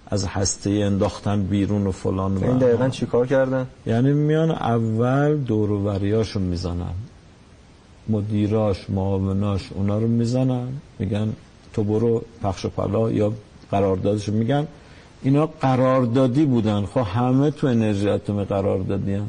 از 0.06 0.26
هسته 0.26 0.70
انداختن 0.70 1.42
بیرون 1.42 1.86
و 1.86 1.90
فلان 1.90 2.44
این 2.44 2.58
دقیقا 2.58 2.88
چی 2.88 3.06
کار 3.06 3.26
کردن؟ 3.26 3.66
یعنی 3.86 4.12
میان 4.12 4.50
اول 4.50 5.36
دوروبریاشون 5.36 6.42
می‌زنن. 6.42 6.94
مدیراش 8.08 8.90
معاوناش 8.90 9.72
اونا 9.74 9.98
رو 9.98 10.08
می‌زنن. 10.08 10.68
میگن 10.98 11.32
تو 11.72 11.84
برو 11.84 12.22
پخش 12.42 12.66
پلا 12.66 13.10
یا 13.10 13.32
قراردادش 13.72 14.28
میگن 14.28 14.66
اینا 15.22 15.46
قراردادی 15.46 16.44
بودن. 16.44 16.86
خب 16.86 17.00
همه 17.00 17.50
تو 17.50 17.66
انرژی 17.66 18.08
اتمی 18.08 18.44
قراردادی 18.44 19.14
هم 19.14 19.28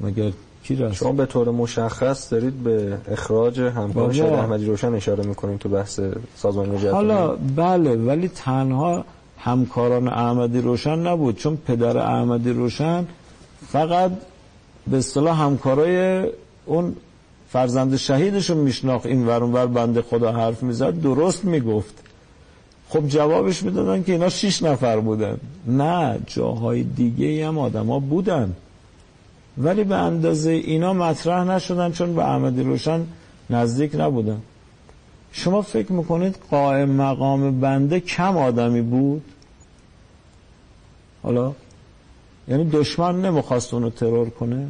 مگر 0.00 0.30
کی 0.64 0.76
رست 0.76 0.94
شما 0.94 1.12
به 1.12 1.26
طور 1.26 1.50
مشخص 1.50 2.32
دارید 2.32 2.62
به 2.62 2.98
اخراج 3.08 3.60
همکار 3.60 4.12
شهید 4.12 4.32
احمدی 4.32 4.64
روشن 4.66 4.94
اشاره 4.94 5.24
می‌کنید 5.24 5.58
تو 5.58 5.68
بحث 5.68 6.00
سازمان 6.36 6.68
انرژی 6.68 6.86
حالا 6.86 7.36
بله 7.56 7.96
ولی 7.96 8.28
تنها 8.28 9.04
همکاران 9.38 10.08
احمدی 10.08 10.60
روشن 10.60 10.98
نبود. 10.98 11.36
چون 11.36 11.56
پدر 11.56 11.98
احمدی 11.98 12.52
روشن 12.52 13.06
فقط 13.68 14.10
به 14.90 14.96
اصطلاح 14.96 15.42
همکارای 15.42 16.26
اون 16.66 16.96
فرزند 17.52 17.96
شهیدشون 17.96 18.56
میشناخت. 18.56 19.06
این 19.06 19.26
ورون 19.26 19.52
ور 19.52 19.66
بنده 19.66 20.02
خدا 20.02 20.32
حرف 20.32 20.62
می‌زد 20.62 21.00
درست 21.00 21.44
می‌گفت. 21.44 21.94
خب 22.90 23.06
جوابش 23.08 23.62
می‌دادن 23.62 24.02
که 24.02 24.12
اینا 24.12 24.28
شیش 24.28 24.62
نفر 24.62 25.00
بودن. 25.00 25.38
نه 25.66 26.18
جاهای 26.26 26.82
دیگه 26.82 27.46
هم 27.46 27.58
آدما 27.58 27.98
بودن. 27.98 28.54
ولی 29.58 29.84
به 29.84 29.96
اندازه 29.96 30.50
اینا 30.50 30.92
مطرح 30.92 31.44
نشدن 31.44 31.92
چون 31.92 32.14
به 32.14 32.24
احمدی 32.24 32.62
روشن 32.62 33.06
نزدیک 33.50 33.94
نبودن. 33.94 34.40
شما 35.32 35.62
فکر 35.62 35.92
می‌کنید 35.92 36.38
قائم 36.50 36.90
مقام 36.90 37.60
بنده 37.60 38.00
کم 38.00 38.36
آدمی 38.36 38.82
بود؟ 38.82 39.22
حالا؟ 41.22 41.52
یعنی 42.48 42.70
دشمن 42.70 43.22
نمی‌خواست 43.22 43.74
اونو 43.74 43.90
ترور 43.90 44.30
کنه؟ 44.30 44.66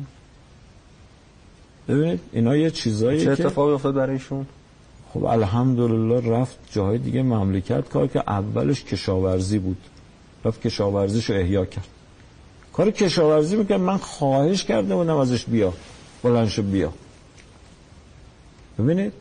ببینید 1.89 2.21
اینا 2.33 2.57
یه 2.57 2.71
چیزایی 2.71 3.25
چه 3.25 3.31
اتفاقی 3.31 3.73
افتاد 3.73 3.95
برایشون؟ 3.95 4.47
خب 5.15 5.25
الحمدلله 5.25 6.31
رفت 6.31 6.59
جاهای 6.73 6.99
دیگه 6.99 7.23
مملکت 7.23 7.89
کار 7.89 8.07
که 8.07 8.23
اولش 8.27 8.85
کشاورزی 8.85 9.59
بود. 9.59 9.77
رفت 10.45 10.63
کشاورزیشو 10.63 11.33
احیا 11.33 11.65
کرد. 11.65 11.89
کار 12.73 12.91
کشاورزی 12.91 13.57
می‌کرد. 13.57 13.81
من 13.81 13.97
خواهش 13.97 14.65
کرده 14.65 14.95
بودم 14.95 15.17
ازش 15.17 15.45
بیا. 15.45 15.73
بلنشو 16.23 16.63
بیا. 16.63 16.93
ببینید 18.79 19.13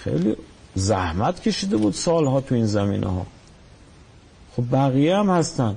خیلی 0.00 0.36
زحمت 0.74 1.42
کشیده 1.42 1.76
بود 1.76 1.94
سالها 1.94 2.40
تو 2.40 2.54
این 2.54 2.66
زمینه 2.66 3.06
ها 3.06 3.26
خب 4.56 4.64
بقیه 4.72 5.16
هم 5.16 5.30
هستن. 5.30 5.76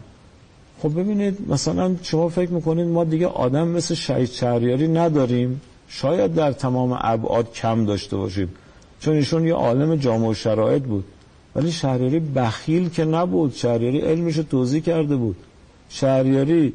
خب 0.81 0.99
ببینید 0.99 1.37
مثلا 1.49 1.95
شما 2.01 2.29
فکر 2.29 2.51
می‌کنید 2.51 2.87
ما 2.87 3.03
دیگه 3.03 3.27
آدم 3.27 3.67
مثل 3.67 3.95
شهید 3.95 4.29
شهریاری 4.29 4.87
نداریم. 4.87 5.61
شاید 5.87 6.33
در 6.33 6.51
تمام 6.51 6.97
ابعاد 7.01 7.53
کم 7.53 7.85
داشته 7.85 8.17
باشیم. 8.17 8.49
چون 9.01 9.13
ایشون 9.13 9.47
یه 9.47 9.53
عالم 9.53 9.95
جامع 9.95 10.27
و 10.27 10.33
شرایط 10.33 10.83
بود. 10.83 11.03
ولی 11.55 11.71
شهریاری 11.71 12.19
بخیل 12.19 12.89
که 12.89 13.05
نبود. 13.05 13.53
شهریاری 13.53 13.99
علمش 13.99 14.37
رو 14.37 14.43
توضیح 14.43 14.81
کرده 14.81 15.15
بود. 15.15 15.35
شهریاری 15.89 16.73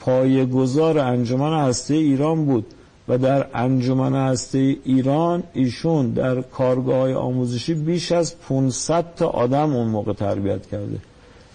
پایگزار 0.00 0.98
انجمن 0.98 1.68
هسته 1.68 1.94
ایران 1.94 2.44
بود 2.44 2.66
و 3.08 3.18
در 3.18 3.46
انجمن 3.54 4.14
هسته 4.14 4.76
ایران 4.84 5.42
ایشون 5.52 6.10
در 6.10 6.40
کارگاه 6.40 6.98
های 6.98 7.14
آموزشی 7.14 7.74
بیش 7.74 8.12
از 8.12 8.38
500 8.38 9.14
تا 9.16 9.28
آدم 9.28 9.76
اون 9.76 9.86
موقع 9.88 10.12
تربیت 10.12 10.66
کرده. 10.66 10.98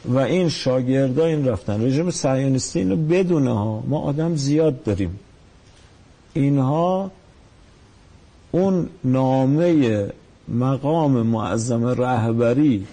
و 0.05 0.17
این 0.17 0.49
شاگردا 0.49 1.25
این 1.25 1.47
رفتن. 1.47 1.85
رژیم 1.85 2.11
صهیونیستی 2.11 2.79
اینو 2.79 2.95
بدونه 2.95 3.53
ها. 3.53 3.83
ما 3.87 3.99
آدم 3.99 4.35
زیاد 4.35 4.83
داریم. 4.83 5.19
اینها 6.33 7.11
اون 8.51 8.89
نامه 9.03 10.09
مقام 10.47 11.11
معظم 11.11 11.85
رهبری 11.85 12.85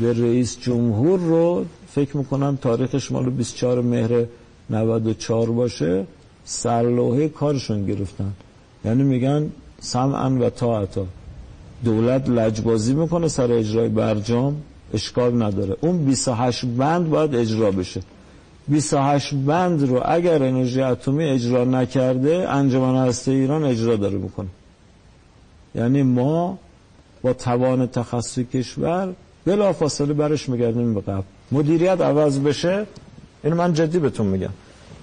به 0.00 0.12
رئیس 0.12 0.58
جمهور 0.60 1.20
رو 1.20 1.64
فکر 1.94 2.16
می‌کنم 2.16 2.58
تاریخش 2.62 3.12
مال 3.12 3.30
24 3.30 3.80
مهر 3.80 4.24
94 4.70 5.50
باشه 5.50 6.06
سرلوحه 6.44 7.28
کارشون 7.28 7.86
گرفتن. 7.86 8.32
یعنی 8.84 9.02
میگن 9.02 9.50
سمعا 9.80 10.30
و 10.30 10.50
طاعتا. 10.50 11.06
دولت 11.84 12.28
لجبازی 12.28 12.94
می‌کنه 12.94 13.28
سر 13.28 13.52
اجرای 13.52 13.88
برجام 13.88 14.56
اشکال 14.94 15.42
نداره. 15.42 15.76
اون 15.80 16.04
28 16.04 16.64
بند 16.64 17.10
باید 17.10 17.34
اجرا 17.34 17.70
بشه. 17.70 18.00
28 18.68 19.34
بند 19.34 19.88
رو 19.88 20.02
اگر 20.04 20.42
انرژی 20.42 20.82
اتمی 20.82 21.24
اجرا 21.24 21.64
نکرده 21.64 22.48
انجمن 22.48 23.08
هسته 23.08 23.32
ایران 23.32 23.64
اجرا 23.64 23.96
داره 23.96 24.18
می‌کنه. 24.18 24.48
یعنی 25.74 26.02
ما 26.02 26.58
با 27.22 27.32
توان 27.32 27.86
تخصصی 27.86 28.44
کشور 28.44 29.14
بلا 29.44 29.72
فاصله 29.72 30.14
برش 30.14 30.48
میگردیم 30.48 30.94
به 30.94 31.00
قبل. 31.00 31.22
مدیریت 31.52 32.00
عوض 32.00 32.38
بشه 32.38 32.86
اینو 33.44 33.56
من 33.56 33.72
جدی 33.72 33.98
بهتون 33.98 34.26
میگم. 34.26 34.50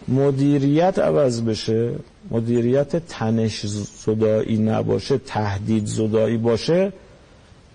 مدیریت 0.07 0.99
عوض 0.99 1.41
بشه 1.41 1.91
مدیریت 2.31 2.95
تنش 3.07 3.65
زدایی 4.05 4.57
نباشه 4.57 5.17
تهدید 5.17 5.85
زدایی 5.85 6.37
باشه 6.37 6.93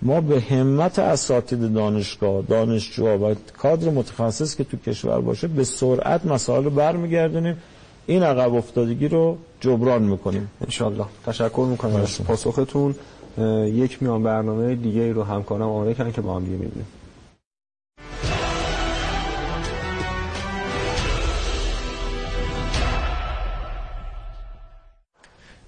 ما 0.03 0.21
به 0.21 0.41
همت 0.41 0.99
اساتید 0.99 1.75
دانشگاه 1.75 2.43
دانشجوها 2.43 3.31
و 3.31 3.35
کادر 3.59 3.91
متخصص 3.91 4.57
که 4.57 4.65
تو 4.65 4.77
کشور 4.77 5.21
باشه 5.21 5.49
به 5.49 5.65
سرعت 5.65 6.27
مسائل 6.27 6.65
رو 6.65 6.71
برمیگردونیم. 6.71 7.57
این 8.07 8.23
عقب 8.23 8.55
افتادگی 8.55 9.09
رو 9.09 9.39
جبران 9.61 10.03
می‌کنیم. 10.03 10.51
انشالله 10.61 11.07
تشکر 11.27 11.67
می‌کنم 11.71 11.97
از 11.97 12.25
پاسختون. 12.25 12.95
یک 13.65 14.03
میان 14.03 14.23
برنامه 14.23 14.75
دیگه 14.75 15.01
ای 15.01 15.11
رو 15.11 15.23
همکارم 15.23 15.63
آماده 15.63 15.95
کردن 15.95 16.13
که 16.13 16.21
با 16.21 16.35
هم 16.35 16.45
دیگه 16.45 16.57
می‌بینیم. 16.57 16.87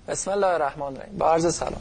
بسم 0.08 0.30
الله 0.30 0.46
الرحمن 0.46 0.86
الرحیم. 0.86 1.18
با 1.18 1.32
عرض 1.32 1.54
سلام. 1.54 1.80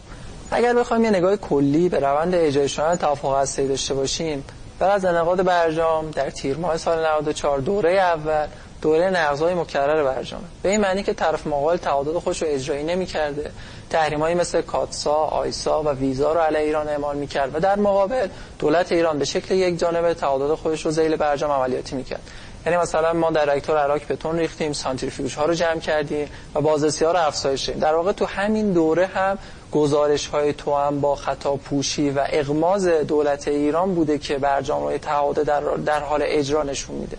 اگر 0.52 0.74
بخوایم 0.74 1.04
یه 1.04 1.10
نگاه 1.10 1.36
کلی 1.36 1.90
به 1.90 2.00
روند 2.00 2.36
اجرای 2.36 2.70
شدن 2.70 2.96
توافق 2.96 3.38
هسته‌ای 3.38 3.68
داشته 3.68 3.94
باشیم 3.94 4.44
بعد 4.80 4.92
از 4.92 5.06
انعقاد 5.06 5.44
برجام 5.44 6.12
در 6.12 6.30
تیر 6.30 6.58
ماه 6.58 6.78
سال 6.78 7.06
94 7.06 7.60
دوره 7.60 7.92
اول 7.92 8.48
دوره 8.84 9.10
نقضای 9.10 9.54
مکرر 9.54 10.04
برجامه. 10.04 10.44
به 10.64 10.70
این 10.70 10.82
معنی 10.82 11.04
که 11.04 11.14
طرف 11.14 11.48
مقابل 11.48 11.78
تعهدات 11.78 12.18
خودش 12.20 12.42
رو 12.42 12.48
اجرایی 12.52 12.84
نمی‌کرده. 12.84 13.52
تحریمایی 13.90 14.36
مثل 14.36 14.62
کاتسا، 14.62 15.14
آیسا 15.14 15.84
و 15.84 15.90
ویزا 15.90 16.34
رو 16.34 16.40
علیه 16.40 16.60
ایران 16.60 16.88
اعمال 16.90 17.18
می‌کرد 17.18 17.56
و 17.56 17.60
در 17.60 17.76
مقابل 17.76 18.28
دولت 18.60 18.92
ایران 18.92 19.20
به 19.20 19.26
شکل 19.26 19.56
یک 19.56 19.80
جانبه 19.80 20.14
تعهدات 20.14 20.60
خودش 20.60 20.86
رو 20.86 20.92
ذیل 20.92 21.16
برجام 21.16 21.52
عملیاتی 21.52 21.96
می‌کرد. 21.96 22.22
یعنی 22.66 22.78
مثلا 22.78 23.14
ما 23.14 23.32
در 23.32 23.46
راکتور 23.46 23.78
عراق 23.78 24.02
بتون 24.10 24.40
ریختیم 24.40 24.74
سانتریفیوژ 24.74 25.36
ها 25.36 25.46
رو 25.46 25.54
جمع 25.54 25.80
کردیم 25.80 26.30
و 26.56 26.62
بازرسی 26.62 27.06
ها 27.06 27.12
رو 27.12 27.20
افزایش 27.20 27.64
دادیم. 27.64 27.82
در 27.82 27.96
واقع 27.96 28.12
تو 28.12 28.26
همین 28.26 28.74
دوره 28.74 29.06
هم 29.06 29.38
گزارش 29.72 30.28
های 30.28 30.54
تو 30.54 30.76
هم 30.76 31.02
با 31.02 31.16
خطا 31.16 31.56
پوشی 31.56 32.10
و 32.10 32.26
اغماز 32.30 32.88
دولت 32.88 33.48
ایران 33.48 33.96
بوده 33.96 34.18
که 34.18 34.38
برجام 34.38 34.98
تعهد 34.98 35.44
در, 35.44 35.62
در 35.62 36.00
حال 36.00 36.22
اجرا 36.26 36.64
نشون 36.64 36.96
میده. 36.96 37.18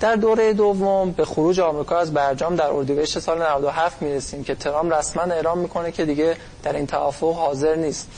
در 0.00 0.16
دوره 0.16 0.52
دوم 0.52 1.10
به 1.10 1.24
خروج 1.24 1.60
آمریکا 1.60 1.98
از 1.98 2.14
برجام 2.14 2.56
در 2.56 2.66
اردیبهشت 2.66 3.18
سال 3.18 3.42
97 3.42 4.02
می‌رسیم 4.02 4.44
که 4.44 4.54
ترام 4.54 4.90
رسما 4.90 5.22
اعلام 5.22 5.58
می‌کنه 5.58 5.92
که 5.92 6.04
دیگه 6.04 6.36
در 6.62 6.72
این 6.72 6.86
توافق 6.86 7.34
حاضر 7.34 7.74
نیست. 7.74 8.08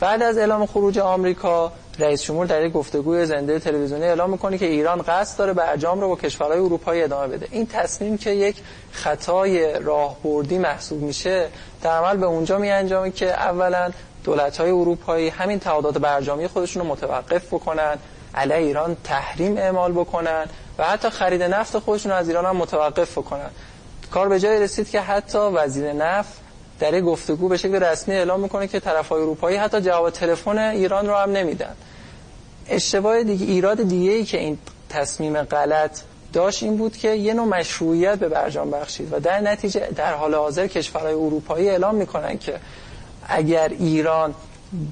بعد 0.00 0.22
از 0.22 0.38
اعلام 0.38 0.66
خروج 0.66 0.98
آمریکا 0.98 1.72
رئیس 1.98 2.22
جمهور 2.22 2.46
در 2.46 2.64
یک 2.64 2.72
گفتگوی 2.72 3.26
زنده 3.26 3.58
تلویزیونی 3.58 4.04
اعلام 4.04 4.30
می‌کنه 4.30 4.58
که 4.58 4.66
ایران 4.66 5.02
قصد 5.02 5.38
داره 5.38 5.52
برجام 5.52 6.00
رو 6.00 6.08
با 6.08 6.16
کشورهای 6.16 6.58
اروپایی 6.58 7.02
ادامه 7.02 7.26
بده. 7.28 7.48
این 7.50 7.66
تصمیم 7.66 8.18
که 8.18 8.30
یک 8.30 8.56
خطای 8.92 9.72
راهبردی 9.72 10.58
محسوب 10.58 11.02
میشه 11.02 11.48
در 11.82 11.90
عمل 11.90 12.16
به 12.16 12.26
اونجا 12.26 12.58
می 12.58 12.70
انجامه 12.70 13.10
که 13.10 13.30
اولا 13.30 13.90
دولت 14.24 14.56
های 14.60 14.70
اروپایی 14.70 15.28
همین 15.28 15.58
تعهدات 15.58 15.98
برجامی 15.98 16.48
خودشون 16.48 16.82
رو 16.82 16.88
متوقف 16.88 17.46
بکنن. 17.46 17.98
علیه 18.34 18.56
ایران 18.56 18.96
تحریم 19.04 19.56
اعمال 19.56 19.92
بکنن 19.92 20.46
و 20.78 20.84
حتی 20.84 21.10
خرید 21.10 21.42
نفت 21.42 21.78
خودشون 21.78 22.12
از 22.12 22.28
ایران 22.28 22.46
هم 22.46 22.56
متوقف 22.56 23.18
بکنن. 23.18 23.50
کار 24.10 24.28
به 24.28 24.40
جای 24.40 24.60
رسید 24.60 24.90
که 24.90 25.00
حتی 25.00 25.38
وزیر 25.38 25.92
نفت 25.92 26.32
در 26.80 27.00
گفتگو 27.00 27.48
به 27.48 27.56
شکل 27.56 27.82
رسمی 27.82 28.14
اعلام 28.14 28.40
می‌کنه 28.40 28.68
که 28.68 28.80
طرفای 28.80 29.22
اروپایی 29.22 29.56
حتی 29.56 29.80
جواب 29.80 30.10
تلفن 30.10 30.58
ایران 30.58 31.06
رو 31.06 31.14
هم 31.14 31.32
نمیدن. 31.32 31.76
اشتباه 32.68 33.22
دیگه 33.22 33.46
ایراد 33.46 33.82
دیگه 33.82 34.12
ای 34.12 34.24
که 34.24 34.38
این 34.38 34.58
تصمیم 34.88 35.42
غلط 35.42 36.00
داشت 36.32 36.62
این 36.62 36.76
بود 36.76 36.96
که 36.96 37.10
یه 37.10 37.34
نوع 37.34 37.46
مشروعیت 37.46 38.18
به 38.18 38.28
برجام 38.28 38.70
بخشید 38.70 39.12
و 39.12 39.20
در 39.20 39.40
نتیجه 39.40 39.88
در 39.96 40.14
حال 40.14 40.34
حاضر 40.34 40.66
کشورهای 40.66 41.14
اروپایی 41.14 41.68
اعلام 41.68 41.94
می‌کنن 41.94 42.38
که 42.38 42.60
اگر 43.28 43.68
ایران 43.68 44.34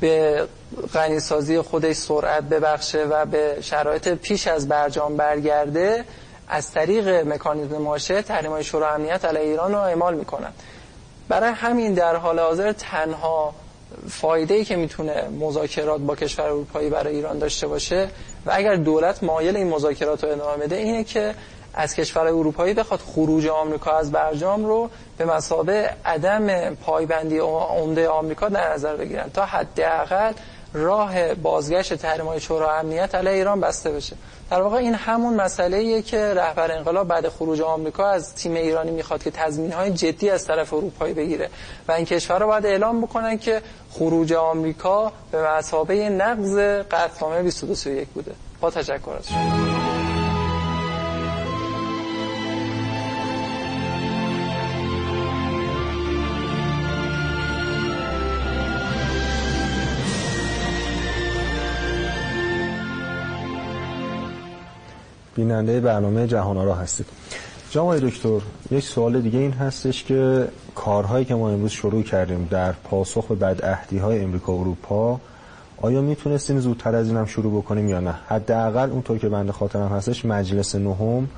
به 0.01 0.49
غنیسازی 0.95 1.61
خودش 1.61 1.97
سرعت 1.97 2.45
ببخشه 2.45 3.05
و 3.05 3.27
به 3.27 3.57
شرایط 3.61 4.09
پیش 4.09 4.47
از 4.47 4.69
برجام 4.69 5.17
برگرده 5.17 6.05
از 6.49 6.71
طریق 6.73 7.09
مکانیزم 7.09 7.77
ماشه 7.77 8.23
تحریم 8.23 8.63
شورای 8.63 8.95
امنیت 8.95 9.25
علیه 9.25 9.43
ایران 9.43 9.73
رو 9.73 9.79
اعمال 9.79 10.15
می‌کنن. 10.15 10.53
برای 11.29 11.53
همین 11.53 11.95
در 11.95 12.17
حال 12.17 12.39
حاضر 12.39 12.73
تنها 12.73 13.55
فایده 14.09 14.55
ای 14.55 14.65
که 14.65 14.77
می‌تونه 14.77 15.29
مذاکرات 15.29 16.01
با 16.01 16.17
کشور 16.17 16.45
اروپایی 16.45 16.91
برای 16.91 17.15
ایران 17.15 17.39
داشته 17.39 17.67
باشه 17.67 18.09
و 18.47 18.51
اگر 18.55 18.75
دولت 18.75 19.23
مایل 19.23 19.57
این 19.57 19.69
مذاکرات 19.69 20.25
رو 20.25 20.31
ادامه 20.31 20.57
بده 20.65 20.77
اینه 20.77 21.05
که 21.05 21.35
از 21.75 21.95
کشور 21.95 22.27
اروپایی 22.27 22.75
بخواد 22.75 23.01
خروج 23.01 23.47
آمریکا 23.47 23.99
از 23.99 24.13
برجام 24.13 24.65
رو 24.65 24.91
به 25.25 25.35
مسابه 25.35 25.91
عدم 26.05 26.75
پایبندی 26.75 27.39
عمده 27.39 28.09
آمریکا 28.09 28.49
در 28.49 28.73
نظر 28.73 28.97
بگیرن 28.97 29.31
تا 29.35 29.45
حداقل 29.45 30.33
راه 30.73 31.35
بازگشت 31.35 31.95
تحریم 31.95 32.27
های 32.27 32.41
شورای 32.41 32.79
امنیت 32.79 33.15
علیه 33.15 33.33
ایران 33.33 33.61
بسته 33.61 33.91
بشه. 33.91 34.17
در 34.51 34.63
واقع 34.63 34.77
این 34.77 34.95
همون 34.95 35.35
مسئله 35.35 35.77
ایه 35.77 36.03
که 36.03 36.35
رهبر 36.35 36.73
انقلاب 36.73 37.09
بعد 37.09 37.29
خروج 37.29 37.61
آمریکا 37.61 38.07
از 38.07 38.35
تیم 38.35 38.55
ایرانی 38.55 38.91
می‌خواد 38.91 39.23
که 39.23 39.31
تضمین 39.31 39.73
های 39.73 39.91
جدی 39.91 40.31
از 40.31 40.47
طرف 40.47 40.73
اروپایی 40.73 41.15
بگیره 41.15 41.51
و 41.89 41.93
این 41.93 42.05
کشورها 42.05 42.47
باید 42.47 42.67
اعلام 42.67 43.01
بکنن 43.01 43.39
که 43.39 43.63
خروج 43.91 44.33
آمریکا 44.33 45.13
به 45.33 45.49
مسابه 45.49 46.09
نقض 46.09 46.59
قطعنامه 46.91 47.43
2231 47.43 48.09
بوده. 48.09 48.33
با 48.61 48.71
تشکر 48.71 49.11
از 49.19 49.29
شما. 49.29 50.12
بیننده 65.43 65.81
برنامه 65.81 66.27
جهان 66.27 66.57
را 66.57 66.75
هستید. 66.75 67.07
جناب 67.71 67.99
دکتر 67.99 68.41
یک 68.71 68.85
سوال 68.85 69.21
دیگه 69.21 69.39
این 69.39 69.53
هستش 69.53 70.05
که 70.05 70.49
کارهایی 70.75 71.25
که 71.25 71.35
ما 71.35 71.51
امروز 71.51 71.71
شروع 71.71 72.03
کردیم 72.03 72.49
در 72.51 72.73
پاسخ 72.73 73.27
به 73.27 73.35
بدعهدی 73.35 73.99
های 73.99 74.21
امریکا 74.21 74.53
و 74.53 74.61
اروپا 74.61 75.21
آیا 75.81 76.01
می‌تونستیم 76.01 76.61
زودتر 76.61 76.97
از 76.97 77.09
اینم 77.09 77.27
شروع 77.27 77.63
بکنیم 77.63 77.89
یا 77.89 78.01
نه؟ 78.01 78.15
حداقل 78.29 78.91
اونطور 78.91 79.19
که 79.19 79.29
بنده 79.29 79.53
خاطرم 79.53 79.89
هستش 79.89 80.25
مجلس 80.25 80.75
نهم 80.75 81.29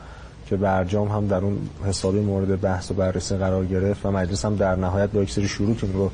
که 0.47 0.57
برجام 0.57 1.09
هم 1.09 1.27
در 1.27 1.39
اون 1.39 1.59
حسابی 1.87 2.21
مورد 2.21 2.61
بحث 2.61 2.91
و 2.91 2.95
بررسی 2.95 3.37
قرار 3.37 3.65
گرفت 3.65 4.07
و 4.07 4.11
مجلس 4.11 4.45
هم 4.45 4.57
در 4.57 4.77
نهایت 4.77 5.11
با 5.11 5.23
یک 5.23 5.31
سری 5.31 5.49
رو 5.95 6.11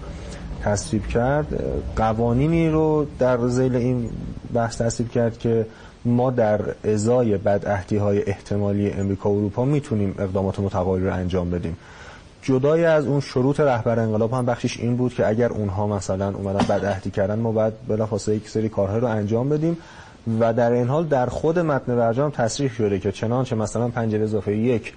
تصویب 0.63 1.07
کرد 1.07 1.65
قوانینی 1.97 2.69
رو 2.69 3.07
در 3.19 3.49
زیل 3.49 3.77
این 3.77 4.11
بحث 4.55 4.81
تصویب 4.81 5.11
کرد 5.11 5.39
که 5.39 5.67
ما 6.05 6.31
در 6.31 6.61
ازای 6.85 7.37
بدعهدی 7.37 7.97
های 7.97 8.23
احتمالی 8.27 8.91
امریکا 8.91 9.31
و 9.31 9.39
اروپا 9.39 9.65
می‌تونیم 9.65 10.15
اقدامات 10.19 10.61
متقابل 10.61 11.03
رو 11.03 11.15
انجام 11.15 11.51
بدیم. 11.51 11.77
جدای 12.43 12.85
از 12.85 13.07
اون 13.07 13.21
شروط 13.21 13.61
رهبر 13.61 13.99
انقلاب 13.99 14.33
هم 14.33 14.47
بخشش 14.47 14.81
این 14.81 14.97
بود 14.97 15.15
که 15.15 15.29
اگر 15.29 15.49
اونها 15.49 15.87
مثلا 15.87 16.29
اومدن 16.29 16.67
بدعهدی 16.69 17.11
کردن 17.11 17.39
ما 17.39 17.53
باید 17.53 17.73
بلافاصله 17.89 18.37
یک 18.37 18.49
سری 18.49 18.69
کارهای 18.69 19.01
رو 19.01 19.07
انجام 19.07 19.49
بدیم 19.49 19.77
و 20.41 20.53
در 20.53 20.73
این 20.73 20.89
حال 20.89 21.07
در 21.07 21.27
خود 21.27 21.59
متن 21.59 21.97
برجام 21.97 22.31
تصریح 22.31 22.71
شده 22.71 22.99
که 22.99 23.13
چنانچه 23.13 23.57
مثلا 23.57 23.89
پنجره 23.89 24.23
اضافه 24.23 24.57
یک 24.57 24.95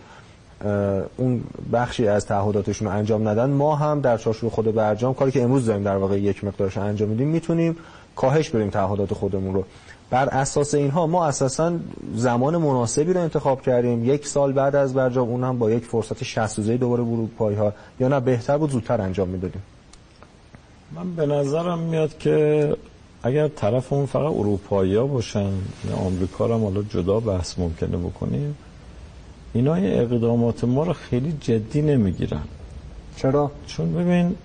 اون 1.17 1.43
بخشی 1.73 2.07
از 2.07 2.25
تعهداتشون 2.25 2.87
رو 2.87 2.93
انجام 2.93 3.27
ندن 3.27 3.49
ما 3.49 3.75
هم 3.75 4.01
در 4.01 4.17
چارچوب 4.17 4.51
خود 4.51 4.75
برجام 4.75 5.13
کاری 5.13 5.31
که 5.31 5.43
امروز 5.43 5.65
داریم 5.65 5.83
در 5.83 5.97
واقع 5.97 6.19
یک 6.19 6.43
مقدارش 6.43 6.77
انجام 6.77 7.09
میدیم 7.09 7.27
می‌تونیم 7.27 7.77
کاهش 8.15 8.49
بریم 8.49 8.69
تعهدات 8.69 9.13
خودمون 9.13 9.53
رو. 9.53 9.65
بر 10.13 10.29
اساس 10.29 10.73
اینها 10.73 11.07
ما 11.07 11.25
اساسا 11.25 11.73
زمان 12.15 12.57
مناسبی 12.57 13.13
رو 13.13 13.21
انتخاب 13.21 13.61
کردیم. 13.61 14.05
یک 14.13 14.27
سال 14.27 14.53
بعد 14.53 14.75
از 14.75 14.93
برجام 14.93 15.29
اون 15.29 15.43
هم 15.43 15.59
با 15.59 15.71
یک 15.71 15.85
فرصت 15.85 16.23
60 16.23 16.57
روزه 16.57 16.77
دوباره 16.77 17.01
اروپایی 17.01 17.57
ها 17.57 17.73
یا 17.99 18.07
نه 18.07 18.19
بهتر 18.19 18.57
بود 18.57 18.71
زودتر 18.71 19.01
انجام 19.01 19.29
می‌دادیم. 19.29 19.61
من 20.95 21.15
به 21.15 21.25
نظرم 21.25 21.79
میاد 21.79 22.17
که 22.17 22.75
اگر 23.23 23.47
طرف 23.47 23.93
اون 23.93 24.05
فقط 24.05 24.31
اروپایی 24.31 24.95
ها 24.95 25.07
باشن 25.07 25.49
آمریکا 26.05 26.45
رو 26.45 26.63
حالا 26.63 26.81
جدا 26.81 27.19
بحث 27.19 27.59
ممکنه 27.59 27.97
بکنیم 27.97 28.57
اینا 29.53 29.73
اقدامات 29.75 30.63
ما 30.63 30.83
رو 30.83 30.93
خیلی 30.93 31.37
جدی 31.41 31.81
نمی‌گیرن. 31.81 32.43
چرا؟ 33.17 33.51
چون 33.67 33.93
ببین 33.93 34.35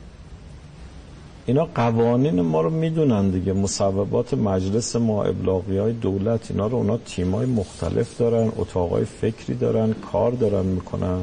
اینا 1.49 1.65
قوانین 1.75 2.41
ما 2.41 2.61
رو 2.61 2.71
می‌دونن 2.71 3.31
دیگه. 3.31 3.53
مصوبات 3.53 4.35
مجلس 4.35 4.97
ما 4.97 5.25
ابلاغی 5.25 5.79
های 5.79 5.93
دولت 5.93 6.51
اینا 6.51 6.67
رو 6.67 6.77
اونا 6.77 6.97
تیمای 6.97 7.47
مختلف 7.47 8.19
دارن 8.19 8.53
اتاقای 8.57 9.05
فکری 9.05 9.55
دارن 9.55 9.93
کار 10.13 10.33
دارن 10.33 10.67
می‌کنن. 10.67 11.19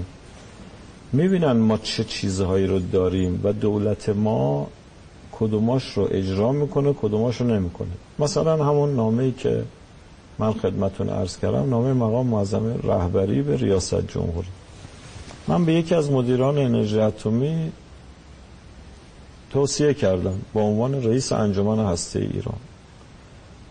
می‌بینن 1.14 1.52
ما 1.52 1.78
چه 1.78 2.04
چیزهایی 2.04 2.68
رو 2.68 2.80
داریم 2.80 3.42
و 3.44 3.54
دولت 3.54 4.10
ما 4.10 4.68
کدوماش 5.32 5.92
رو 5.98 6.08
اجرا 6.12 6.52
می‌کنه 6.52 6.94
کدوماش 6.94 7.42
رو 7.42 7.48
نمی‌کنه. 7.48 7.92
مثلا 8.20 8.66
همون 8.66 8.96
نامه 8.96 9.24
ای 9.24 9.32
که 9.32 9.64
من 10.40 10.54
خدمتون 10.54 11.10
عرض 11.10 11.38
کردم 11.38 11.70
نامه 11.70 11.94
مقام 11.94 12.28
معظم 12.28 12.80
رهبری 12.84 13.42
به 13.42 13.58
ریاست 13.58 14.08
جمهوری. 14.08 14.48
من 15.48 15.66
به 15.66 15.74
یکی 15.74 15.96
از 15.96 16.12
مدیران 16.12 16.58
انرژی 16.58 17.00
اتمی 17.00 17.72
توصیه 19.56 19.94
کردم 19.94 20.42
با 20.54 20.62
عنوان 20.62 21.04
رئیس 21.04 21.32
انجمن 21.32 21.86
هسته 21.86 22.20
ایران. 22.20 22.56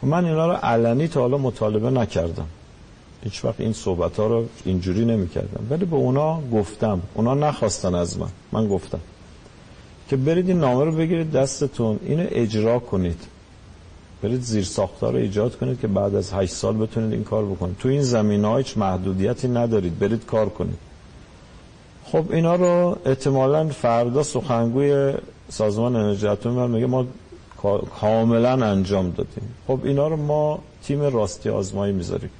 من 0.03 0.24
اینا 0.24 0.47
رو 0.47 0.53
علنی 0.53 1.09
تا 1.09 1.20
حالا 1.20 1.39
مطالبه 1.39 1.91
نکردم. 1.91 2.47
هیچ 3.24 3.45
وقت 3.45 3.61
این 3.61 3.72
صحبت 3.72 4.16
ها 4.16 4.26
رو 4.26 4.45
اینجوری 4.64 5.05
نمی 5.05 5.28
کردم 5.28 5.66
ولی 5.70 5.85
به 5.85 5.97
اونا 5.97 6.41
گفتم. 6.53 7.01
اونا 7.14 7.35
نخواستن 7.35 7.95
از 7.95 8.18
من. 8.18 8.28
من 8.53 8.68
گفتم 8.68 9.01
که 10.09 10.16
برید 10.16 10.49
این 10.49 10.61
نامه 10.61 10.85
رو 10.85 10.93
بگیرید 10.93 11.32
دستتون. 11.32 12.01
اینو 12.07 12.26
اجرا 12.30 12.78
کنید. 12.78 13.20
برید 14.22 14.41
زیر 14.41 14.64
ساختار 14.64 15.12
رو 15.12 15.18
ایجاد 15.18 15.59
کنید 15.59 15.80
که 15.80 15.87
بعد 15.87 16.14
از 16.14 16.32
8 16.32 16.53
سال 16.53 16.76
بتونید 16.76 17.12
این 17.12 17.24
کار 17.24 17.45
بکنید. 17.45 17.76
تو 17.78 17.89
این 17.89 18.03
زمین 18.03 18.45
ها 18.45 18.57
هیچ 18.57 18.78
محدودیتی 18.78 19.49
ندارید. 19.49 19.99
برید 19.99 20.26
کار 20.26 20.49
کنید. 20.49 20.78
خب 22.05 22.24
اینا 22.30 22.55
رو 22.55 22.99
احتمالا 23.07 23.68
فردا 23.68 24.22
سخنگوی 24.22 25.14
سازمان 25.49 25.97
انرژی 25.97 26.26
اتمی 26.26 26.66
میگه 26.68 26.86
ما 26.86 27.07
کاملا 28.01 28.66
انجام 28.66 29.11
دادیم. 29.11 29.55
خب 29.66 29.78
اینا 29.84 30.09
رو 30.09 30.16
ما 30.16 30.59
تیم 30.82 31.03
راستی 31.03 31.49
آزمایی 31.49 31.92
می‌ذاریم. 31.92 32.30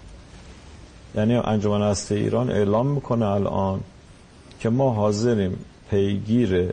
یعنی 1.15 1.35
انجمن 1.35 1.83
هسته 1.83 2.15
ایران 2.15 2.51
اعلام 2.51 2.87
می‌کنه 2.87 3.27
الان 3.27 3.81
که 4.61 4.69
ما 4.69 4.91
حاضریم 4.91 5.59
پیگیر 5.91 6.73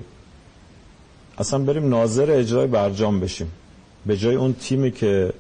اصلا 1.38 1.60
بریم 1.60 1.90
ناظر 1.90 2.32
اجرای 2.32 2.68
برجام 2.68 3.20
بشیم. 3.20 3.52
به 4.06 4.18
جای 4.18 4.36
اون 4.36 4.54
تیمی 4.54 4.92
که 4.92 5.34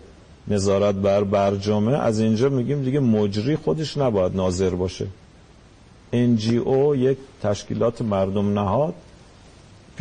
نظارت 0.48 0.96
بر 0.96 1.24
برجامه 1.24 1.94
از 1.98 2.20
اینجا 2.20 2.50
میگیم 2.50 2.84
دیگه 2.84 3.00
مجری 3.00 3.56
خودش 3.56 3.98
نباید 3.98 4.36
ناظر 4.36 4.70
باشه. 4.70 5.08
NGO 6.14 6.96
یک 6.96 7.18
تشکیلات 7.44 8.02
مردم 8.02 8.60
نهاد. 8.60 8.94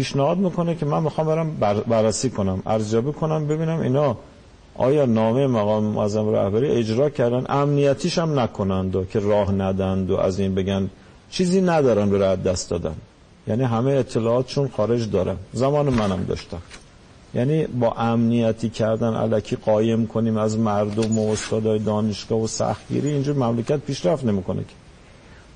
پیشنهاد 0.00 0.38
می‌کنه 0.38 0.74
که 0.74 0.86
من 0.86 1.02
می‌خوام 1.02 1.26
برم 1.26 1.56
بررسی 1.88 2.30
کنم 2.30 2.62
ارزیابی 2.66 3.12
کنم 3.12 3.46
ببینم 3.46 3.80
اینا 3.80 4.16
آیا 4.74 5.06
نامه 5.06 5.46
مقام 5.46 5.84
معظم 5.84 6.28
رهبری 6.28 6.68
اجرا 6.70 7.10
کردن 7.10 7.44
امنیتیش 7.48 8.18
هم 8.18 8.38
نکنند 8.38 8.96
و 8.96 9.04
که 9.04 9.18
راه 9.20 9.52
ندند 9.52 10.10
و 10.10 10.16
از 10.16 10.40
این 10.40 10.54
بگن 10.54 10.90
چیزی 11.30 11.60
ندارن 11.60 12.10
به 12.10 12.18
دست 12.18 12.70
دادن. 12.70 12.94
یعنی 13.48 13.62
همه 13.62 13.90
اطلاعاتشون 13.92 14.68
خارج 14.76 15.10
دارن. 15.10 15.36
زمان 15.52 15.88
منم 15.88 16.24
داشتم. 16.28 16.62
یعنی 17.34 17.66
با 17.66 17.92
امنیتی 17.92 18.68
کردن 18.68 19.14
علکی 19.14 19.56
قایم 19.56 20.06
کنیم 20.06 20.36
از 20.36 20.58
مردم 20.58 21.18
و 21.18 21.32
استادای 21.32 21.78
دانشگاه 21.78 22.40
و 22.40 22.46
سختگیری 22.46 23.08
اینجور 23.08 23.36
مملکت 23.36 23.80
پیشرفت 23.80 24.24
نمی‌کنه 24.24 24.60
که. 24.60 24.79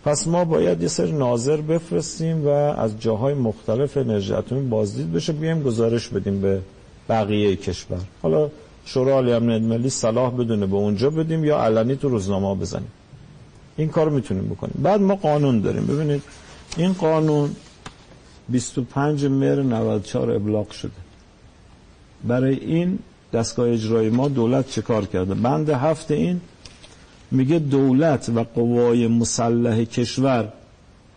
پس 0.05 0.27
ما 0.27 0.45
باید 0.45 0.83
یه 0.83 0.89
سری 0.89 1.13
ناظر 1.13 1.57
بفرستیم 1.57 2.47
و 2.47 2.49
از 2.49 3.01
جاهای 3.01 3.35
مختلف 3.35 3.97
انرژی 3.97 4.33
اتمی 4.33 4.69
بازدید 4.69 5.13
بشه 5.13 5.33
بیایم 5.33 5.63
گزارش 5.63 6.09
بدیم 6.09 6.41
به 6.41 6.61
بقیه 7.09 7.57
کشور. 7.57 8.01
حالا 8.23 8.51
شورای 8.85 9.13
عالی 9.13 9.33
امنیت 9.33 9.63
ملی 9.63 9.91
صلاح 9.91 10.35
بدونه 10.35 10.67
به 10.67 10.77
اونجا 10.77 11.11
بدیم 11.11 11.45
یا 11.45 11.59
علنی 11.59 11.97
تو 11.97 12.09
روزنامه 12.09 12.61
بزنیم. 12.61 12.93
این 13.77 13.89
کار 13.89 14.09
می‌تونیم 14.09 14.45
بکنیم. 14.45 14.75
بعد 14.83 15.01
ما 15.01 15.15
قانون 15.15 15.61
داریم. 15.61 15.87
ببینید 15.87 16.23
این 16.77 16.93
قانون 16.93 17.51
25 18.49 19.25
مهر 19.25 19.63
94 19.63 20.31
ابلاغ 20.31 20.71
شده. 20.71 20.91
برای 22.25 22.55
این 22.55 22.99
دستگاه 23.33 23.69
اجرایی 23.69 24.11
ما 24.11 24.29
دولت 24.29 24.71
چه 24.71 24.83
کار 24.83 25.07
کرده؟ 25.07 25.35
بند 25.35 25.71
هفت 25.71 26.11
این 26.11 26.41
میگه 27.35 27.59
دولت 27.59 28.31
و 28.35 28.45
قوای 28.55 29.07
مسلح 29.07 29.85
کشور. 29.85 30.53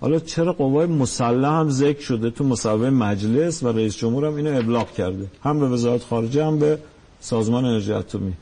حالا 0.02 0.20
چرا 0.20 0.54
قوای 0.54 0.88
مسلح 0.88 1.50
هم 1.50 1.70
ذکر 1.70 2.02
شده 2.02 2.30
تو 2.30 2.44
مصوبه 2.44 2.90
مجلس 2.90 3.64
و 3.64 3.68
رئیس 3.68 3.98
جمهور 3.98 4.26
هم 4.26 4.36
اینو 4.36 4.58
ابلاغ 4.58 4.94
کرده؟ 4.94 5.28
هم 5.44 5.60
به 5.60 5.68
وزارت 5.70 6.04
خارجه 6.04 6.46
هم 6.46 6.60
به 6.60 6.80
سازمان 7.20 7.66
انرژی 7.66 7.94
اتمی. 7.94 8.34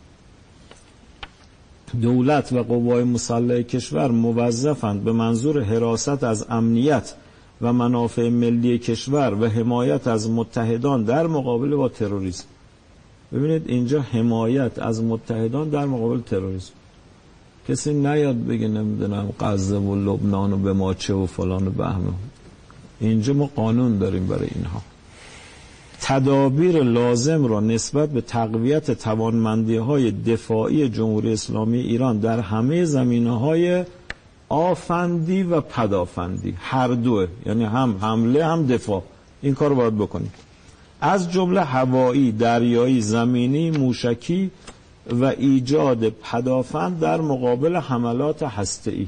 دولت 2.02 2.54
و 2.54 2.64
قوای 2.64 3.04
مسلح 3.04 3.62
کشور 3.62 4.12
موظفند 4.12 5.04
به 5.04 5.12
منظور 5.12 5.64
حراست 5.64 6.24
از 6.24 6.46
امنیت 6.50 7.14
و 7.62 7.74
منافع 7.74 8.30
ملی 8.30 8.80
کشور 8.80 9.34
و 9.34 9.46
حمایت 9.46 10.08
از 10.08 10.30
متحدان 10.30 11.04
در 11.04 11.28
مقابل 11.28 11.76
با 11.76 11.90
تروریسم. 11.90 12.46
ببینید 13.34 13.64
اینجا 13.66 14.02
حمایت 14.02 14.80
از 14.80 15.04
متحدان 15.04 15.70
در 15.70 15.86
مقابل 15.86 16.20
تروریسم. 16.20 16.74
کسی 17.68 17.94
نیاد 17.94 18.46
بگه 18.46 18.68
نمی‌دونم 18.68 19.34
غزه 19.40 19.78
و 19.78 19.96
لبنان 19.96 20.54
و 20.54 20.58
به 20.58 20.74
ماچه 20.74 21.14
و 21.14 21.26
فلان 21.26 21.68
و 21.68 21.70
بهمه 21.70 22.14
اینجا 23.00 23.34
ما 23.34 23.50
قانون 23.56 23.98
داریم 23.98 24.28
برای 24.28 24.48
اینها. 24.56 24.82
تدابیر 26.02 26.84
لازم 26.84 27.46
را 27.46 27.60
نسبت 27.60 28.10
به 28.10 28.22
تقویت 28.22 28.92
توانمندی 28.92 29.78
های 29.78 30.12
دفاعی 30.12 30.90
جمهوری 30.90 31.34
اسلامی 31.34 31.80
ایران 31.80 32.20
در 32.20 32.40
همه 32.40 32.86
زمینه 32.86 33.40
های 33.40 33.84
آفندی 34.50 35.44
و 35.44 35.62
پدافندی 35.62 36.54
هر 36.60 36.88
دوه 36.88 37.28
یعنی 37.46 37.64
هم 37.64 37.98
حمله 38.02 38.46
هم 38.46 38.66
دفاع. 38.68 39.04
این 39.42 39.54
کار 39.54 39.74
باید 39.74 39.98
بکنیم. 39.98 40.34
از 41.02 41.32
جمله 41.32 41.64
هوایی 41.64 42.32
دریایی 42.32 43.02
زمینی 43.02 43.72
موشکی 43.72 44.52
و 45.12 45.26
ایجاد 45.26 46.10
پدافند 46.10 47.00
در 47.00 47.22
مقابل 47.22 47.76
حملات 47.76 48.44
هسته‌ای. 48.44 49.08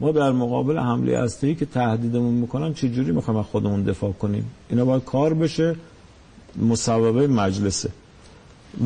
ما 0.00 0.12
در 0.12 0.32
مقابل 0.32 0.78
حمله 0.78 1.18
هسته‌ای 1.18 1.54
که 1.54 1.66
تهدیدمون 1.66 2.34
می‌کنن 2.34 2.74
چه 2.74 2.88
جوری 2.88 3.12
می‌خوایم 3.12 3.42
خودمون 3.42 3.82
دفاع 3.82 4.12
کنیم؟ 4.12 4.50
اینا 4.70 4.84
باید 4.84 5.04
کار 5.04 5.34
بشه 5.34 5.76
مصوبه 6.56 7.26
مجلسه. 7.26 7.90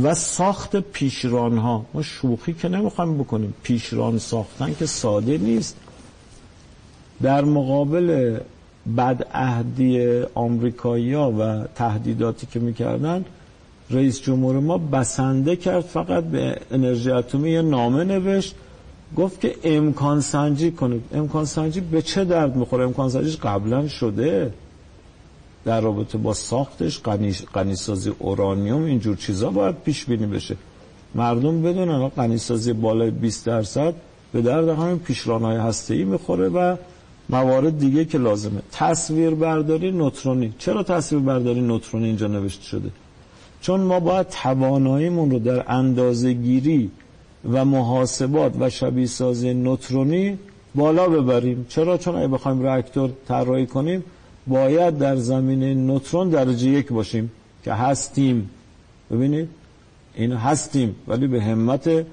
و 0.03 0.15
ساخت 0.15 0.77
پیشران 0.77 1.59
ها 1.59 1.87
ما 1.95 2.03
شوخی 2.03 2.53
که 2.53 2.69
نمی‌خوایم 2.69 3.19
بکنیم. 3.19 3.55
پیشران 3.63 4.19
ساختن 4.19 4.75
که 4.79 4.87
ساده 4.87 5.39
نیست. 5.39 5.77
در 7.23 7.45
مقابل 7.45 8.39
بدعهدی 8.97 10.23
آمریکایی 10.35 11.13
ها 11.13 11.33
و 11.33 11.67
تهدیداتی 11.75 12.47
که 12.47 12.61
می‌کردن 12.61 13.25
رئیس 13.91 14.23
جمهور 14.23 14.59
ما 14.59 14.79
بسنده 14.79 15.57
کرد 15.57 15.81
فقط 15.85 16.25
به 16.25 16.57
انرژی 16.71 17.11
اتمی 17.11 17.51
یه 17.51 17.63
نامه 17.63 18.05
نوشت 18.05 18.55
گفت 19.17 19.41
که 19.41 19.55
امکان 19.65 20.21
سنجی 20.21 20.71
کنید. 20.71 21.03
امکان 21.15 21.45
سنجی 21.45 21.81
به 21.81 22.03
چه 22.03 22.25
درد 22.25 22.57
می‌خوره؟ 22.57 22.85
امکان 22.85 23.09
سنجیش 23.09 23.37
قبلا 23.37 23.89
شده. 23.89 24.53
در 25.65 25.81
رابطه 25.81 26.19
با 26.19 26.35
ساختش 26.35 27.01
قنیسازی 27.53 28.13
اورانیوم 28.19 28.85
اینجور 28.85 29.17
چیزا 29.17 29.51
باید 29.51 29.75
پیش 29.85 30.05
بینی 30.05 30.27
بشه. 30.27 30.57
مردم 31.15 31.63
بدونن 31.63 32.09
قنیسازی 32.09 32.73
بالای 32.73 33.11
20 33.11 33.47
درصد 33.47 33.95
به 34.33 34.43
درد 34.43 34.69
همین 34.69 34.99
پیشرانهای 34.99 35.57
هسته‌ای 35.57 36.05
می‌خوره 36.05 36.49
و 36.49 36.77
موارد 37.29 37.79
دیگه 37.79 38.05
که 38.05 38.19
لازمه. 38.19 38.63
تصویر 38.73 39.31
برداری 39.31 39.91
نوترونی. 39.91 40.53
چرا 40.59 40.83
تصویر 40.83 41.23
برداری 41.23 41.61
نوترونی 41.61 42.07
اینجا 42.07 42.27
نوشته 42.27 42.65
شده؟ 42.65 42.91
چون 43.65 43.81
ما 43.81 44.01
باید 44.01 44.29
تواناییمون 44.29 45.31
رو 45.31 45.39
در 45.39 45.73
اندازه 45.73 46.33
گیری 46.33 46.91
و 47.53 47.65
محاسبات 47.65 48.53
و 48.61 48.71
شبیه 48.71 49.07
سازی 49.07 49.55
نوترونی 49.55 50.39
بالا 50.75 51.09
ببریم. 51.09 51.67
چرا؟ 51.69 51.99
چون 51.99 52.15
اگه 52.17 52.29
بخوایم 52.29 52.63
راکتور 52.63 53.11
طراحی 53.29 53.67
کنیم 53.67 54.05
باید 54.47 54.99
در 54.99 55.17
زمینه 55.17 55.75
نوترون 55.75 56.29
درجه 56.31 56.69
یک 56.69 56.93
باشیم 56.93 57.33
که 57.65 57.73
هستیم. 57.73 58.51
ببینید؟ 59.11 59.49
این 60.15 60.33
هستیم 60.33 60.95
ولی 61.09 61.27
به 61.27 61.43
همت 61.43 62.07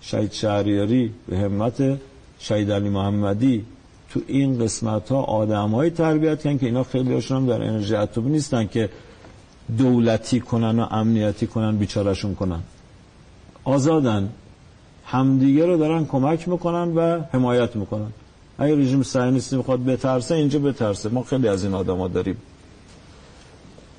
شهید 0.00 0.32
شهریاری 0.32 1.12
به 1.28 1.38
همت 1.38 1.98
شهید 2.38 2.72
علی 2.72 2.88
محمدی 2.88 3.64
تو 4.10 4.20
این 4.26 4.58
قسمت 4.58 5.08
ها 5.08 5.22
آدم 5.22 5.88
تربیت 5.88 6.42
کن 6.42 6.58
که 6.58 6.66
اینا 6.66 6.82
خیلی 6.84 7.14
هاشون 7.14 7.36
هم 7.36 7.46
در 7.46 7.62
انرژی 7.62 7.94
اتمی 7.94 8.30
نیستن 8.30 8.66
که 8.66 8.88
دولتی 9.78 10.40
کنن 10.40 10.78
و 10.78 10.86
امنیتی 10.90 11.46
کنن 11.46 11.76
بیچارشون 11.76 12.34
کنن. 12.34 12.60
آزادن. 13.64 14.28
همدیگه 15.04 15.66
رو 15.66 15.76
دارن 15.76 16.04
کمک 16.04 16.48
می‌کنن 16.48 16.94
و 16.94 17.20
حمایت 17.32 17.76
می‌کنن. 17.76 18.12
اگه 18.58 18.76
رژیم 18.76 19.02
صهیونیستی 19.02 19.56
می‌خواد 19.56 19.84
بترسه 19.84 20.34
اینجا 20.34 20.58
بترسه. 20.58 21.08
ما 21.08 21.22
خیلی 21.22 21.48
از 21.48 21.64
این 21.64 21.74
آدما 21.74 22.08
داریم. 22.08 22.36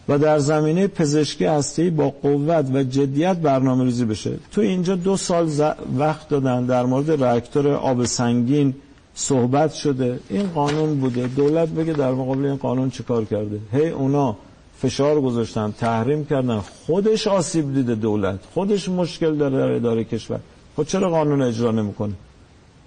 و 0.09 0.17
در 0.17 0.39
زمینه 0.39 0.87
پزشکی 0.87 1.45
هستی 1.45 1.89
با 1.89 2.09
قوت 2.09 2.65
و 2.73 2.83
جدیت 2.83 3.37
برنامه 3.37 3.83
ریزی 3.83 4.05
بشه. 4.05 4.37
تو 4.51 4.61
اینجا 4.61 4.95
دو 4.95 5.17
سال 5.17 5.49
وقت 5.97 6.29
دادن. 6.29 6.65
در 6.65 6.85
مورد 6.85 7.09
راکتور 7.11 7.67
آب 7.73 8.05
سنگین 8.05 8.73
صحبت 9.15 9.73
شده. 9.73 10.19
این 10.29 10.47
قانون 10.47 10.99
بوده. 10.99 11.27
دولت 11.27 11.69
بگه 11.69 11.93
در 11.93 12.11
مقابل 12.11 12.45
این 12.45 12.55
قانون 12.55 12.89
چیکار 12.89 13.25
کرده. 13.25 13.59
هی 13.71 13.89
اونا 13.89 14.35
فشار 14.81 15.21
گذاشتن 15.21 15.73
تحریم 15.77 16.25
کردن. 16.25 16.59
خودش 16.85 17.27
آسیب 17.27 17.73
دیده 17.73 17.95
دولت. 17.95 18.39
خودش 18.53 18.89
مشکل 18.89 19.35
داره 19.35 19.57
در 19.57 19.71
اداره 19.71 20.03
کشور. 20.03 20.39
خب 20.75 20.83
چرا 20.83 21.09
قانون 21.09 21.41
اجرا 21.41 21.71
نمی‌کنه؟ 21.71 22.13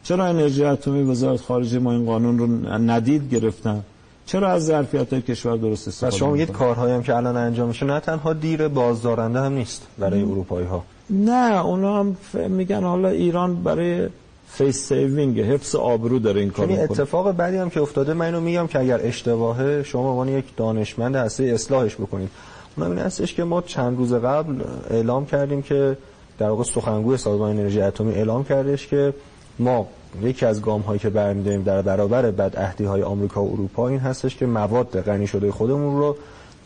چرا 0.05 0.25
انرژی 0.25 0.65
اتمی 0.65 1.03
وزارت 1.03 1.41
خارجه 1.41 1.79
ما 1.79 1.93
این 1.93 2.07
قانون 2.07 2.39
رو 2.39 2.47
ندید 2.79 3.35
گرفتن؟ 3.35 3.83
چرا 4.27 4.49
از 4.49 4.65
ظرفیت 4.65 5.13
های 5.13 5.23
کشور 5.23 5.57
درست 5.57 5.89
استفاده 5.89 6.17
شما 6.17 6.31
میگید 6.31 6.53
کارهایی 6.53 6.95
هم 6.95 7.03
که 7.03 7.17
الان 7.17 7.37
انجام 7.37 7.69
میشه 7.69 7.87
نه 7.87 8.01
تنها 8.01 8.33
دیگه 8.33 8.69
بازدارنده 8.69 9.41
هم 9.41 9.53
نیست 9.53 9.87
برای 9.99 10.23
اروپایی 10.23 10.67
ها 10.67 10.85
نه 11.11 11.65
اونا 11.65 12.01
هم 12.01 12.17
میگن 12.49 12.83
حالا 12.83 13.09
ایران 13.09 13.63
برای 13.63 14.09
face 14.55 14.89
saving 14.89 15.41
حفظ 15.41 15.75
آبرو 15.75 16.19
داره 16.19 16.41
این 16.41 16.51
کار 16.51 16.67
می‌کنه. 16.67 16.85
اتفاق 16.85 17.33
بعدی 17.33 17.57
هم 17.57 17.71
که 17.71 17.81
افتاده 17.81 18.15
من 18.15 18.27
اینو 18.27 18.41
میگم 18.41 18.67
که 18.67 18.81
اگر 18.81 19.01
اشتباهه 19.03 19.83
شما 19.83 20.03
به 20.03 20.09
عنوان 20.09 20.29
یک 20.29 20.45
دانشمند 20.57 21.17
هسته‌ای 21.17 21.51
اصلاحش 21.51 21.95
بکنید. 21.95 22.29
اونم 22.77 22.91
این 22.91 23.01
هستش 23.01 23.35
که 23.35 23.45
ما 23.45 23.61
چند 23.63 23.99
روز 23.99 24.15
قبل 24.15 24.63
اعلام 24.91 25.27
کردیم 25.27 25.63
که 25.63 25.97
در 26.39 26.49
واقع 26.49 26.63
سخنگوی 26.63 27.17
سازمان 27.17 27.51
انرژی 27.51 27.81
اتمی 27.81 28.15
اعلام 28.15 28.45
کردش 28.45 28.87
که 28.87 29.15
ما 29.59 29.87
یکی 30.23 30.47
از 30.47 30.63
گام 30.63 30.81
هایی 30.81 30.99
که 30.99 31.11
برمیداریم 31.11 31.63
در 31.63 31.83
برابر 31.83 32.31
بدعهدی 32.31 32.85
های 32.85 33.03
آمریکا 33.03 33.45
و 33.45 33.53
اروپا 33.53 33.89
این 33.89 33.99
هستش 33.99 34.37
که 34.37 34.47
مواد 34.47 35.01
غنی 35.01 35.27
شده 35.27 35.53
خودمون 35.53 35.99
رو 35.99 36.17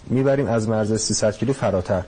می‌بریم 0.07 0.47
از 0.47 0.69
مرز 0.69 1.01
300 1.01 1.37
کیلو 1.37 1.53
فراتر. 1.53 2.03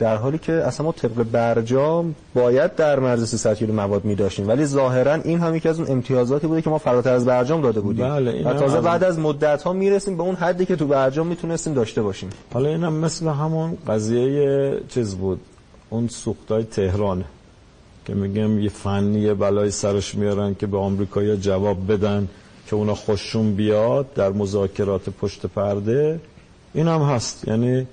در 0.00 0.16
حالی 0.16 0.38
که 0.38 0.52
اصلا 0.52 0.86
ما 0.86 0.92
طبق 0.92 1.22
برجام 1.32 2.14
باید 2.34 2.74
در 2.74 2.98
مرز 2.98 3.28
300 3.28 3.54
کیلو 3.54 3.72
مواد 3.72 4.04
می 4.04 4.14
داشتیم 4.14 4.48
ولی 4.48 4.64
ظاهرا 4.64 5.14
این 5.14 5.40
هم 5.40 5.54
یکی 5.54 5.68
از 5.68 5.80
اون 5.80 5.90
امتیازاتی 5.90 6.46
بوده 6.46 6.62
که 6.62 6.70
ما 6.70 6.78
فراتر 6.78 7.12
از 7.12 7.24
برجام 7.24 7.60
داده 7.60 7.80
بودیم. 7.80 8.08
بله 8.08 8.44
و 8.44 8.54
تازه 8.54 8.80
بعد 8.80 9.04
از 9.04 9.18
مدت 9.18 9.62
ها 9.62 9.72
می‌رسیم 9.72 10.16
به 10.16 10.22
اون 10.22 10.34
حدی 10.34 10.66
که 10.66 10.76
تو 10.76 10.86
برجام 10.86 11.26
می‌تونستیم 11.26 11.74
داشته 11.74 12.02
باشیم. 12.02 12.30
حالا 12.52 12.68
اینم 12.68 12.92
مثل 12.92 13.28
همون 13.28 13.78
قضیه 13.86 14.72
چیز 14.88 15.14
بود. 15.14 15.40
اون 15.90 16.08
سوختای 16.08 16.64
تهران 16.64 17.24
که 18.06 18.14
میگم 18.14 18.58
یه 18.58 18.68
فنی 18.68 19.34
بلای 19.34 19.70
سرش 19.70 20.14
میارن 20.14 20.54
که 20.54 20.66
به 20.66 20.78
آمریکایی 20.78 21.36
جواب 21.36 21.92
بدن 21.92 22.28
که 22.66 22.76
اونا 22.76 22.94
خوششون 22.94 23.54
بیاد 23.54 24.14
در 24.14 24.30
مذاکرات 24.30 25.10
پشت 25.10 25.46
پرده 25.46 26.20
این 26.74 26.88
هم 26.88 27.02
هست. 27.02 27.48
یعنی 27.48 27.86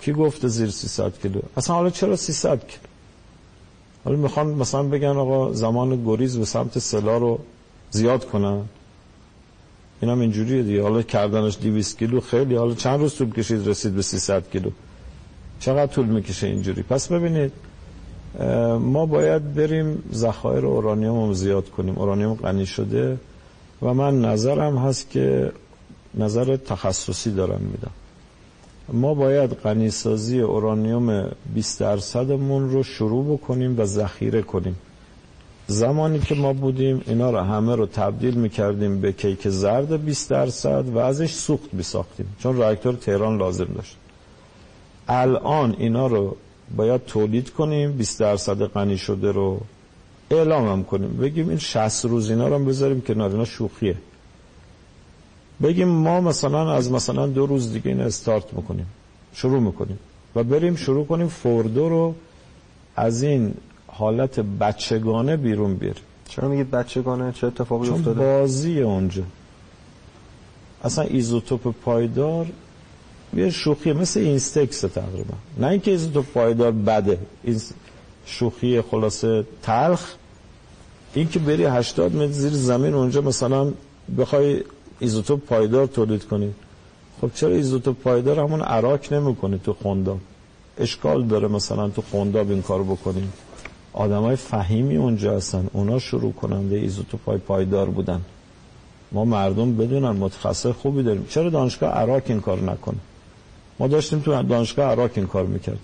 کی 0.00 0.12
گفته 0.12 0.48
زیر 0.48 0.70
300 0.70 1.12
کیلو؟ 1.22 1.40
اصلا 1.56 1.76
حالا 1.76 1.90
چرا 1.90 2.16
300 2.16 2.66
کیلو؟ 2.66 2.82
حالا 4.04 4.16
می‌خوان 4.16 4.46
مثلا 4.46 4.82
بگن 4.82 5.16
آقا 5.16 5.52
زمان 5.52 6.04
گریز 6.04 6.38
به 6.38 6.44
سمت 6.44 6.78
سلا 6.78 7.18
رو 7.18 7.38
زیاد 7.90 8.24
کنن. 8.24 8.62
این 10.00 10.10
هم 10.10 10.20
اینجوریه 10.20 10.62
دیگه. 10.62 10.82
حالا 10.82 11.02
کردنش 11.02 11.58
200 11.62 11.98
کیلو 11.98 12.20
خیلی. 12.20 12.56
حالا 12.56 12.74
چند 12.74 13.00
روز 13.00 13.14
طول 13.14 13.30
کشید 13.30 13.68
رسید 13.68 13.94
به 13.94 14.02
300 14.02 14.50
کیلو؟ 14.50 14.70
چقدر 15.60 15.86
طول 15.86 16.06
می‌کشه 16.06 16.46
اینجوری؟ 16.46 16.82
پس 16.82 17.12
ببینید 17.12 17.52
ما 18.80 19.06
باید 19.06 19.54
بریم 19.54 20.02
ذخایر 20.14 20.66
اورانیوم 20.66 21.26
رو 21.28 21.34
زیاد 21.34 21.68
کنیم. 21.70 21.98
اورانیوم 21.98 22.34
غنی 22.34 22.66
شده 22.66 23.18
و 23.82 23.94
من 23.94 24.20
نظرم 24.20 24.78
هست 24.78 25.10
که 25.10 25.52
نظر 26.14 26.56
تخصصی 26.56 27.30
دارم 27.30 27.60
میدم. 27.60 27.90
ما 28.92 29.14
باید 29.14 29.50
غنیسازی 29.50 30.40
اورانیوم 30.40 31.30
20 31.54 31.80
درصدمون 31.80 32.70
رو 32.70 32.82
شروع 32.82 33.36
بکنیم 33.36 33.80
و 33.80 33.84
ذخیره 33.84 34.42
کنیم. 34.42 34.76
زمانی 35.66 36.18
که 36.18 36.34
ما 36.34 36.52
بودیم 36.52 37.02
اینا 37.06 37.30
رو 37.30 37.38
همه 37.38 37.76
رو 37.76 37.86
تبدیل 37.86 38.34
می‌کردیم 38.34 39.00
به 39.00 39.12
کیک 39.12 39.48
زرد 39.48 40.04
20 40.04 40.30
درصد 40.30 40.84
و 40.88 40.98
ازش 40.98 41.32
سوخت 41.32 41.74
میساختیم 41.74 42.36
چون 42.38 42.56
راکتور 42.56 42.94
تهران 42.94 43.38
لازم 43.38 43.64
داشت. 43.64 43.96
الان 45.08 45.76
اینا 45.78 46.06
رو 46.06 46.36
باید 46.76 47.04
تولید 47.04 47.50
کنیم 47.50 47.92
20 47.92 48.20
درصد 48.20 48.62
غنی 48.62 48.98
شده 48.98 49.32
رو 49.32 49.60
اعلام 50.30 50.68
هم 50.68 50.84
کنیم. 50.84 51.16
بگیم 51.16 51.48
این 51.48 51.58
60 51.58 52.04
روز 52.04 52.30
اینا 52.30 52.48
رو 52.48 52.54
هم 52.54 52.64
بذاریم 52.64 53.00
کنار 53.00 53.30
اینا 53.30 53.44
شوخیه. 53.44 53.96
بگیم 55.62 55.88
ما 55.88 56.20
مثلا 56.20 56.72
از 56.72 56.92
مثلا 56.92 57.26
دو 57.26 57.46
روز 57.46 57.72
دیگه 57.72 57.88
این 57.88 58.00
استارت 58.00 58.54
می‌کنیم 58.54 58.86
شروع 59.32 59.60
می‌کنیم 59.60 59.98
و 60.36 60.44
بریم 60.44 60.76
شروع 60.76 61.06
کنیم 61.06 61.28
فوردو 61.28 61.88
رو 61.88 62.14
از 62.96 63.22
این 63.22 63.54
حالت 63.86 64.40
بچگانه 64.40 65.36
بیرون 65.36 65.74
بیاریم. 65.74 66.02
چرا 66.28 66.48
میگید 66.48 66.70
بچگانه؟ 66.70 67.32
چه 67.32 67.46
اتفاقی 67.46 67.86
چون 67.86 67.98
افتاده؟ 67.98 68.20
بازی 68.20 68.80
اونجا. 68.80 69.22
اصلا 70.84 71.04
ایزوتوپ 71.04 71.74
پایدار 71.84 72.46
یه 73.36 73.50
شوخی 73.50 73.92
مثل 73.92 74.20
اینستکس 74.20 74.80
تقریبا. 74.80 75.34
نه 75.58 75.66
اینکه 75.66 75.90
ایزوتوپ 75.90 76.26
پایدار 76.26 76.72
بده 76.72 77.18
این 77.44 77.60
شوخی 78.26 78.80
خلاصه 78.80 79.44
تلخ. 79.62 80.14
این 81.14 81.28
که 81.28 81.38
بری 81.38 81.64
80 81.64 82.16
متر 82.16 82.32
زیر 82.32 82.52
زمین 82.52 82.94
اونجا 82.94 83.20
مثلا 83.20 83.72
بخوای 84.18 84.64
ایزوتوپ 85.00 85.40
پایدار 85.46 85.86
تولید 85.86 86.24
کنی 86.24 86.54
خب 87.20 87.30
چرا 87.34 87.50
ایزوتوپ 87.50 87.96
پایدار 87.96 88.40
همون 88.40 88.60
اراک 88.60 89.12
نمی‌کنی 89.12 89.60
تو 89.64 89.72
خونداب 89.72 90.18
اشکال 90.78 91.24
داره 91.24 91.48
مثلا 91.48 91.88
تو 91.88 92.02
خونداب 92.02 92.50
این 92.50 92.62
کارو 92.62 92.84
بکنیم. 92.84 93.32
آدمای 93.92 94.36
فهیمی 94.36 94.96
اونجا 94.96 95.36
هستن. 95.36 95.66
اونا 95.72 95.98
شروع 95.98 96.32
کننده 96.32 96.76
ایزوتوپ 96.76 97.20
پای 97.20 97.38
پایدار 97.38 97.86
بودن. 97.86 98.20
ما 99.12 99.24
مردم 99.24 99.76
بدونن 99.76 100.10
متخصص 100.10 100.66
خوبی 100.66 101.02
داریم. 101.02 101.26
چرا 101.30 101.50
دانشگاه 101.50 101.90
اراک 101.90 102.22
این 102.26 102.40
کار 102.40 102.60
نکنه؟ 102.60 102.96
ما 103.78 103.88
داشتیم 103.88 104.20
تو 104.20 104.42
دانشگاه 104.42 104.90
اراک 104.90 105.10
این 105.14 105.26
کار 105.26 105.46
می‌کردیم. 105.46 105.80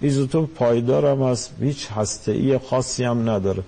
ایزوتوپ 0.00 0.50
پایدار 0.54 1.06
هم 1.06 1.22
هست 1.22 1.52
هیچ 1.60 1.88
هسته 1.90 2.32
ای 2.32 2.58
خاصی 2.58 3.04
هم 3.04 3.30
نداره. 3.30 3.62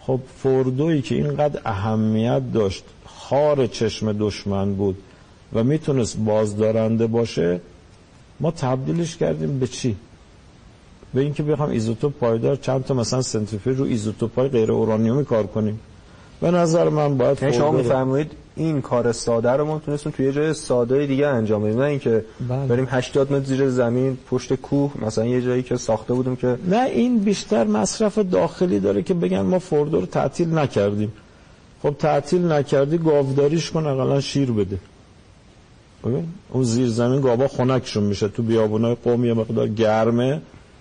خب 0.00 0.20
فوردویی 0.42 1.02
که 1.02 1.14
اینقدر 1.14 1.60
اهمیت 1.64 2.42
داشت 2.52 2.84
خار 3.28 3.66
چشم 3.66 4.12
دشمن 4.12 4.74
بود 4.74 4.96
و 5.52 5.64
می‌تونست 5.64 6.18
بازدارنده 6.18 7.06
باشه 7.06 7.60
ما 8.40 8.50
تبدیلش 8.50 9.16
کردیم 9.16 9.58
به 9.58 9.66
چی؟ 9.66 9.96
به 11.14 11.20
اینکه 11.20 11.42
بخوام 11.42 11.70
ایزوتوپ 11.70 12.12
پایدار 12.12 12.56
چند 12.56 12.84
تا 12.84 12.94
مثلا 12.94 13.22
سنتریفیوژ 13.22 13.78
رو 13.78 13.84
ایزوتوپ 13.84 14.38
های 14.38 14.48
غیر 14.48 14.72
اورانیومی 14.72 15.24
کار 15.24 15.46
کنیم. 15.46 15.80
به 16.40 16.50
نظر 16.50 16.88
من 16.88 17.18
باید 17.18 17.42
یعنی 17.42 17.54
شما 17.54 17.70
میفرمایید 17.70 18.32
این 18.56 18.82
کار 18.82 19.12
ساده 19.12 19.50
رو 19.50 19.64
ما 19.64 19.78
تونستیم 19.78 20.12
توی 20.12 20.26
یه 20.26 20.32
جای 20.32 20.54
ساده 20.54 21.06
دیگه 21.06 21.26
انجام 21.26 21.62
بدیم 21.62 21.78
نه 21.80 21.84
اینکه 21.84 22.24
بله. 22.48 22.66
بریم 22.66 22.86
80 22.90 23.32
متر 23.32 23.44
زیر 23.44 23.68
زمین 23.70 24.18
پشت 24.30 24.54
کوه 24.54 24.92
مثلا 25.02 25.26
یه 25.26 25.42
جایی 25.42 25.62
که 25.62 25.76
ساخته 25.76 26.14
بودیم 26.14 26.36
که 26.36 26.58
نه 26.68 26.84
این 26.84 27.18
بیشتر 27.18 27.64
مصرف 27.64 28.18
داخلی 28.18 28.80
داره 28.80 29.02
که 29.02 29.14
بگن 29.14 29.40
ما 29.40 29.58
فوردو 29.58 30.00
رو 30.00 30.06
تعطیل 30.06 30.58
نکردیم. 30.58 31.12
خب 31.86 31.94
تعطیل 31.98 32.52
نکردی 32.52 32.98
گاوداریش 32.98 33.70
کن 33.70 33.86
اقلا 33.86 34.20
شیر 34.20 34.50
بده. 34.50 34.78
اون 36.50 36.64
زیر 36.64 36.88
زمین 36.88 37.20
گاوا 37.20 37.48
خنکشون 37.48 38.04
میشه. 38.04 38.28
تو 38.28 38.42
بیابونای 38.42 38.96
قوم 39.04 39.24
یه 39.24 39.34
مقدار 39.34 39.68
گرمه. 39.68 40.40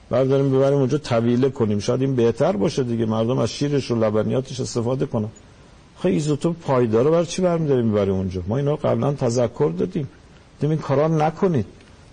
برداریم 0.10 0.52
ببریم 0.52 0.78
اونجا 0.78 0.98
طویله 0.98 1.50
کنیم. 1.50 1.80
شاید 1.80 2.02
این 2.02 2.16
بهتر 2.16 2.52
باشه 2.52 2.84
دیگه. 2.84 3.06
مردم 3.06 3.38
از 3.38 3.50
شیرش 3.50 3.92
و 3.92 3.96
لبنیاتش 3.96 4.60
استفاده 4.60 5.06
کنن. 5.06 5.28
خب 5.98 6.08
ایزوتوپ 6.08 6.56
پایدار 6.56 7.06
رو 7.06 7.12
برای 7.12 7.26
چی 7.26 7.42
برمیداریم 7.42 7.86
می‌بریم 7.86 8.14
اونجا؟ 8.14 8.42
ما 8.48 8.58
اینا 8.58 8.76
قبلا 8.76 9.14
تذکر 9.14 9.72
دادیم. 9.78 10.08
دیدیم 10.60 10.70
این 10.70 10.80
کارا 10.80 11.08
نکنید. 11.08 11.66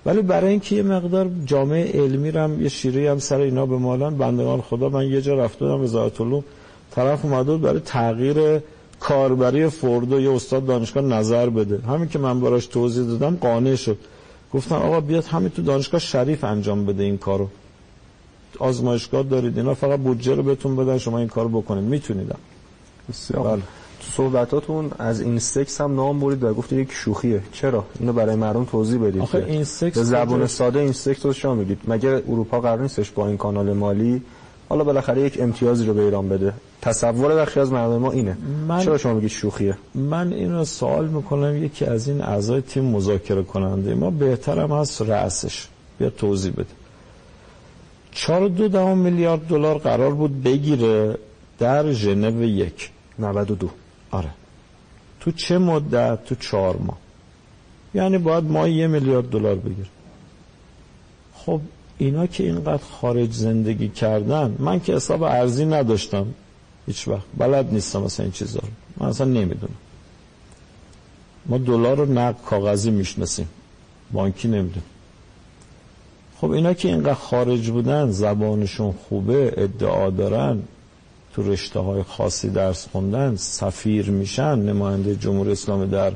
ولی 0.06 0.22
برای 0.22 0.50
اینکه 0.50 0.76
یه 0.76 0.82
مقدار 0.82 1.30
جامعه 1.44 2.02
علمی 2.02 2.30
رو 2.30 2.40
هم 2.40 2.62
یه 2.62 2.68
شیره 2.68 3.10
هم 3.10 3.18
سر 3.18 3.40
اینا 3.40 3.66
به 3.66 3.76
مالان 3.76 4.18
بندگان 4.18 4.60
خدا 4.60 4.88
من 4.88 5.06
یه 5.06 5.22
جا 5.22 5.34
رفته 5.34 5.64
بودم 5.64 5.82
وزارت 5.82 6.20
علوم 6.20 6.44
طرف 6.90 7.24
اومده 7.24 7.56
برای 7.56 7.80
تغییر 7.80 8.60
کاربری 9.02 9.68
فوردو 9.68 10.20
یه 10.20 10.30
استاد 10.30 10.66
دانشگاه 10.66 11.02
نظر 11.02 11.50
بده. 11.50 11.78
همین 11.86 12.08
که 12.08 12.18
من 12.18 12.40
براش 12.40 12.66
توضیح 12.66 13.06
دادم 13.06 13.36
قانع 13.36 13.74
شد. 13.74 13.98
گفتن 14.54 14.74
آقا 14.74 15.00
بیاد 15.00 15.24
همین 15.24 15.48
تو 15.48 15.62
دانشگاه 15.62 16.00
شریف 16.00 16.44
انجام 16.44 16.86
بده 16.86 17.02
این 17.02 17.18
کارو. 17.18 17.48
آزمایشگاه 18.58 19.22
دارید 19.22 19.58
اینا 19.58 19.74
فقط 19.74 19.98
بودجه 19.98 20.34
رو 20.34 20.42
بهتون 20.42 20.76
بدن 20.76 20.98
شما 20.98 21.18
این 21.18 21.28
کارو 21.28 21.48
بکنید. 21.48 21.84
می‌تونید 21.84 22.32
بله. 23.34 23.62
تو 24.00 24.10
صحبتاتون 24.12 24.90
از 24.98 25.20
اینستکس 25.20 25.80
هم 25.80 25.94
نام 25.94 26.20
برید 26.20 26.44
و 26.44 26.54
گفتید 26.54 26.78
یک 26.78 26.92
شوخیه. 26.92 27.42
چرا؟ 27.52 27.84
اینو 28.00 28.12
برای 28.12 28.36
مردم 28.36 28.64
توضیح 28.64 29.00
بدید 29.00 29.22
آخه 29.22 29.40
که 29.40 29.52
اینسکس 29.52 29.98
به 29.98 30.04
زبان؟ 30.04 30.46
ساده 30.46 30.80
اینستکس 30.80 31.26
رو 31.26 31.32
شما 31.32 31.54
میگید. 31.54 31.78
مگه 31.88 32.22
اروپا 32.28 32.60
قرار 32.60 32.82
نیستش 32.82 33.10
با 33.10 33.26
این 33.26 33.36
کانال 33.36 33.72
مالی 33.72 34.22
حالا 34.68 34.84
بالاخره 34.84 35.22
یک 35.22 35.38
امتیازی 35.40 35.86
رو 35.86 35.94
به 35.94 36.02
ایران 36.02 36.28
بده. 36.28 36.52
تصور 36.82 37.34
برخی 37.34 37.60
از 37.60 37.72
مردم 37.72 37.96
ما 37.98 38.12
اینه. 38.12 38.36
من- 38.68 38.84
چرا 38.84 38.98
شما 38.98 39.14
میگید 39.14 39.30
شوخیه؟ 39.30 39.78
من 39.94 40.32
اینو 40.32 40.64
سوال 40.64 41.08
می‌کنم 41.08 41.64
یکی 41.64 41.84
از 41.84 42.08
این 42.08 42.22
اعضای 42.22 42.60
تیم 42.60 42.84
مذاکره 42.84 43.42
کننده. 43.42 43.94
ما 43.94 44.10
بهترم 44.10 44.72
هست 44.72 45.02
رأسش. 45.02 45.66
بیا 45.98 46.10
توضیح 46.10 46.52
بده. 46.52 46.66
چهار 48.12 48.48
دو 48.48 48.68
دهم 48.68 48.98
میلیارد 48.98 49.46
دلار 49.46 49.78
قرار 49.78 50.14
بود 50.14 50.42
بگیره 50.42 51.18
در 51.58 51.92
ژنو 51.92 52.44
یک. 52.44 52.90
92 53.18 53.70
آره. 54.10 54.28
تو 55.20 55.30
چه 55.30 55.58
مدت؟ 55.58 56.24
تو 56.24 56.34
چهار 56.34 56.76
ماه. 56.76 56.98
یعنی 57.94 58.18
باید 58.18 58.44
ما 58.44 58.68
یه 58.68 58.86
میلیارد 58.86 59.30
دلار 59.30 59.54
بگیر 59.54 59.86
خب 61.34 61.60
اینا 61.98 62.26
که 62.26 62.44
اینقدر 62.44 62.82
خارج 63.00 63.32
زندگی 63.32 63.88
کردن 63.88 64.56
من 64.58 64.80
که 64.80 64.94
حساب 64.94 65.22
ارزی 65.22 65.64
نداشتم. 65.66 66.26
هیچ 66.86 67.08
وقت. 67.08 67.24
بلد 67.38 67.72
نیستم 67.72 68.02
مثلا 68.02 68.24
این 68.24 68.32
چیزا 68.32 68.60
رو. 68.60 68.68
من 68.96 69.08
اصلا 69.08 69.26
نمی‌دونم. 69.26 69.74
ما 71.46 71.58
دلار 71.58 71.96
رو 71.96 72.12
نقد 72.12 72.36
کاغذی 72.46 72.90
می‌شناسیم. 72.90 73.48
بانکی 74.12 74.48
نمی‌دونم. 74.48 74.86
خب 76.40 76.50
اینا 76.50 76.72
که 76.74 76.88
اینقدر 76.88 77.14
خارج 77.14 77.70
بودن 77.70 78.10
زبانشون 78.10 78.94
خوبه 79.08 79.54
ادعا 79.56 80.10
دارن 80.10 80.62
تو 81.34 81.42
رشته 81.42 81.80
های 81.80 82.02
خاصی 82.02 82.50
درس 82.50 82.88
خوندن 82.92 83.36
سفیر 83.36 84.10
میشن 84.10 84.58
نماینده 84.58 85.16
جمهوری 85.16 85.52
اسلامی 85.52 85.86
در 85.86 86.12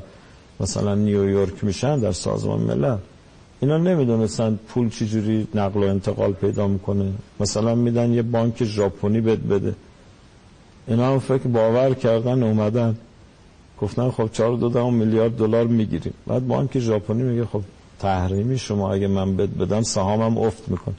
مثلا 0.59 0.95
نیویورک 0.95 1.63
میشن 1.63 1.99
در 1.99 2.11
سازمان 2.11 2.59
ملل. 2.59 2.97
اینا 3.59 3.77
نمی‌دونستن 3.77 4.59
پول 4.67 4.89
چجوری 4.89 5.47
نقل 5.55 5.79
و 5.83 5.87
انتقال 5.87 6.33
پیدا 6.33 6.67
می‌کنه. 6.67 7.11
مثلا 7.39 7.75
میدن 7.75 8.13
یه 8.13 8.21
بانک 8.21 8.63
ژاپنی 8.63 9.21
بد 9.21 9.39
بده. 9.39 9.75
اینا 10.87 11.11
هم 11.11 11.19
فکر 11.19 11.47
باور 11.47 11.93
کردن 11.93 12.43
اومدن. 12.43 12.97
گفتن 13.81 14.09
خب 14.11 14.29
4 14.33 14.57
دو 14.57 14.91
میلیارد 14.91 15.37
دلار 15.37 15.67
می‌گیریم. 15.67 16.13
بعد 16.27 16.47
بانک 16.47 16.79
ژاپنی 16.79 17.23
میگه 17.23 17.45
خب 17.45 17.61
تحریمی 17.99 18.57
شما 18.57 18.93
اگه 18.93 19.07
من 19.07 19.35
بد 19.35 19.49
بدم 19.49 19.81
سهامم 19.81 20.37
افت 20.37 20.69
می‌کنه. 20.69 20.95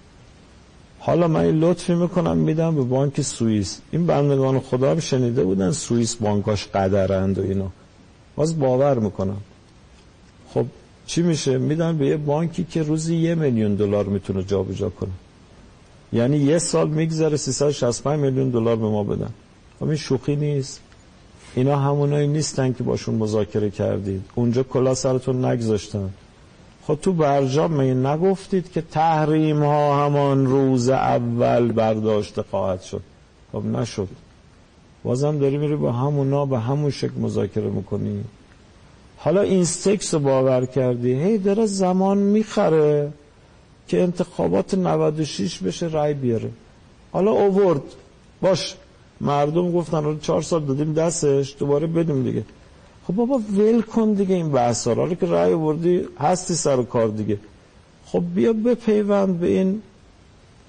حالا 0.98 1.28
من 1.28 1.40
این 1.40 1.60
لطفی 1.60 1.94
می‌کنم 1.94 2.36
میدم 2.36 2.74
به 2.74 2.82
بانک 2.82 3.22
سوئیس. 3.22 3.80
این 3.92 4.06
بندگان 4.06 4.60
خدا 4.60 5.00
شنیده 5.00 5.44
بودن 5.44 5.72
سوئیس 5.72 6.14
بانکاش 6.14 6.66
قدرند 6.66 7.38
و 7.38 7.42
اینا. 7.42 7.68
باز 8.36 8.58
باور 8.58 8.98
می‌کنم. 8.98 9.36
خب 10.54 10.66
چی 11.06 11.22
میشه؟ 11.22 11.58
میدن 11.58 11.98
به 11.98 12.06
یه 12.06 12.16
بانکی 12.16 12.64
که 12.64 12.82
روزی 12.82 13.16
یه 13.16 13.34
میلیون 13.34 13.74
دلار 13.74 14.04
می‌تونه 14.04 14.42
جابجا 14.42 14.88
کنه. 14.88 15.10
یعنی 16.12 16.36
یه 16.36 16.58
سال 16.58 16.88
میگذره 16.88 17.36
365 17.36 18.20
میلیون 18.20 18.50
دلار 18.50 18.76
به 18.76 18.88
ما 18.88 19.04
بدن. 19.04 19.30
این 19.80 19.96
شوخی 19.96 20.36
نیست. 20.36 20.80
اینا 21.54 21.76
همونایی 21.76 22.26
نیستن 22.26 22.72
که 22.72 22.82
باشون 22.82 23.14
مذاکره 23.14 23.70
کردید. 23.70 24.24
اونجا 24.34 24.62
کلا 24.62 24.94
سرتون 24.94 25.44
نگذاشتن. 25.44 26.10
خب 26.86 26.98
تو 27.02 27.12
برجام 27.12 27.72
می 27.72 27.94
نگفتید 27.94 28.72
که 28.72 28.82
تحریم 28.82 29.62
ها 29.62 30.04
همان 30.04 30.46
روز 30.46 30.88
اول 30.88 31.72
برداشته 31.72 32.42
خواهد 32.42 32.82
شد؟ 32.82 33.02
خب 33.52 33.64
نشد. 33.64 34.08
بازم 35.04 35.38
داری 35.38 35.56
میری 35.56 35.76
با 35.76 35.92
همونا 35.92 36.46
به 36.46 36.58
همون 36.58 36.90
شکل 36.90 37.20
مذاکره 37.20 37.70
می‌کنی. 37.70 38.24
حالا 39.16 39.40
این 39.40 39.60
استکس 39.60 40.14
رو 40.14 40.20
باور 40.20 40.66
کردی؟ 40.66 41.12
هی 41.12 41.38
داره 41.38 41.66
زمان 41.66 42.18
می‌خره 42.18 43.12
که 43.88 44.02
انتخابات 44.02 44.74
96 44.74 45.58
بشه 45.58 45.86
رای 45.86 46.14
بیاره. 46.14 46.50
حالا 47.12 47.30
اوورد. 47.30 47.82
باش. 48.40 48.76
مردم 49.20 49.72
گفتن 49.72 50.04
رو 50.04 50.18
چهار 50.18 50.42
سال 50.42 50.64
دادیم 50.64 50.92
دستش 50.92 51.56
دوباره 51.58 51.86
بدیم 51.86 52.22
دیگه. 52.22 52.44
خب 53.06 53.14
بابا 53.14 53.40
ول 53.56 53.80
کن 53.80 54.12
دیگه 54.12 54.34
این 54.34 54.52
بحثا 54.52 54.92
رو. 54.92 55.14
که 55.14 55.26
رای 55.26 55.52
آوردی 55.52 56.00
هستی 56.20 56.54
سر 56.54 56.76
و 56.76 56.82
کار 56.82 57.08
دیگه. 57.08 57.38
خب 58.06 58.22
بیا 58.34 58.52
بپیوند 58.52 59.40
به 59.40 59.46
این 59.46 59.82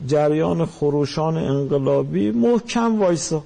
جریان 0.08 0.66
خروشان 0.66 1.38
انقلابی. 1.38 2.32
محکم 2.32 3.00
وایسا. 3.00 3.44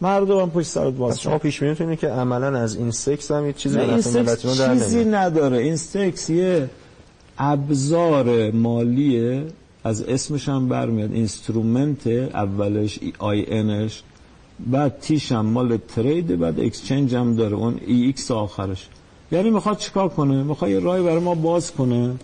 مردم 0.00 0.38
هم 0.38 0.50
پشت 0.50 0.66
سرت 0.66 0.94
باز 0.94 1.20
شما 1.20 1.38
پیش 1.38 1.60
بینیتون 1.60 1.96
که 1.96 2.08
عملا 2.08 2.58
از 2.58 2.76
این 2.76 2.90
سکس 2.90 3.30
هم 3.30 3.52
چیزی 3.52 3.78
این 3.78 4.00
سکس 4.00 4.42
چیزی 4.42 5.04
نداره. 5.04 5.58
این 5.58 5.76
سکس 5.76 6.30
یه 6.30 6.70
ابزار 7.38 8.50
مالیه 8.50 9.44
از 9.84 10.02
اسمش 10.02 10.48
هم 10.48 10.68
برمیاد. 10.68 11.12
instrument 11.12 12.06
اولش 12.06 12.98
IN 13.18 13.44
ش 13.48 14.02
بعد 14.66 15.00
T 15.00 15.11
ش 15.11 15.32
هم 15.32 15.46
مال 15.46 15.76
trade 15.76 16.38
بعد 16.38 16.60
exchange 16.60 17.14
هم 17.14 17.34
داره. 17.34 17.56
اون 17.56 17.80
EX 17.86 18.30
آخرش. 18.30 18.88
یعنی 19.32 19.50
می‌خواد 19.50 19.78
چیکار 19.78 20.08
کنه؟ 20.08 20.42
می‌خواد 20.42 20.70
یه 20.70 20.78
راهی 20.78 21.02
برای 21.02 21.18
ما 21.18 21.34
باز 21.34 21.72
کنه 21.72 22.14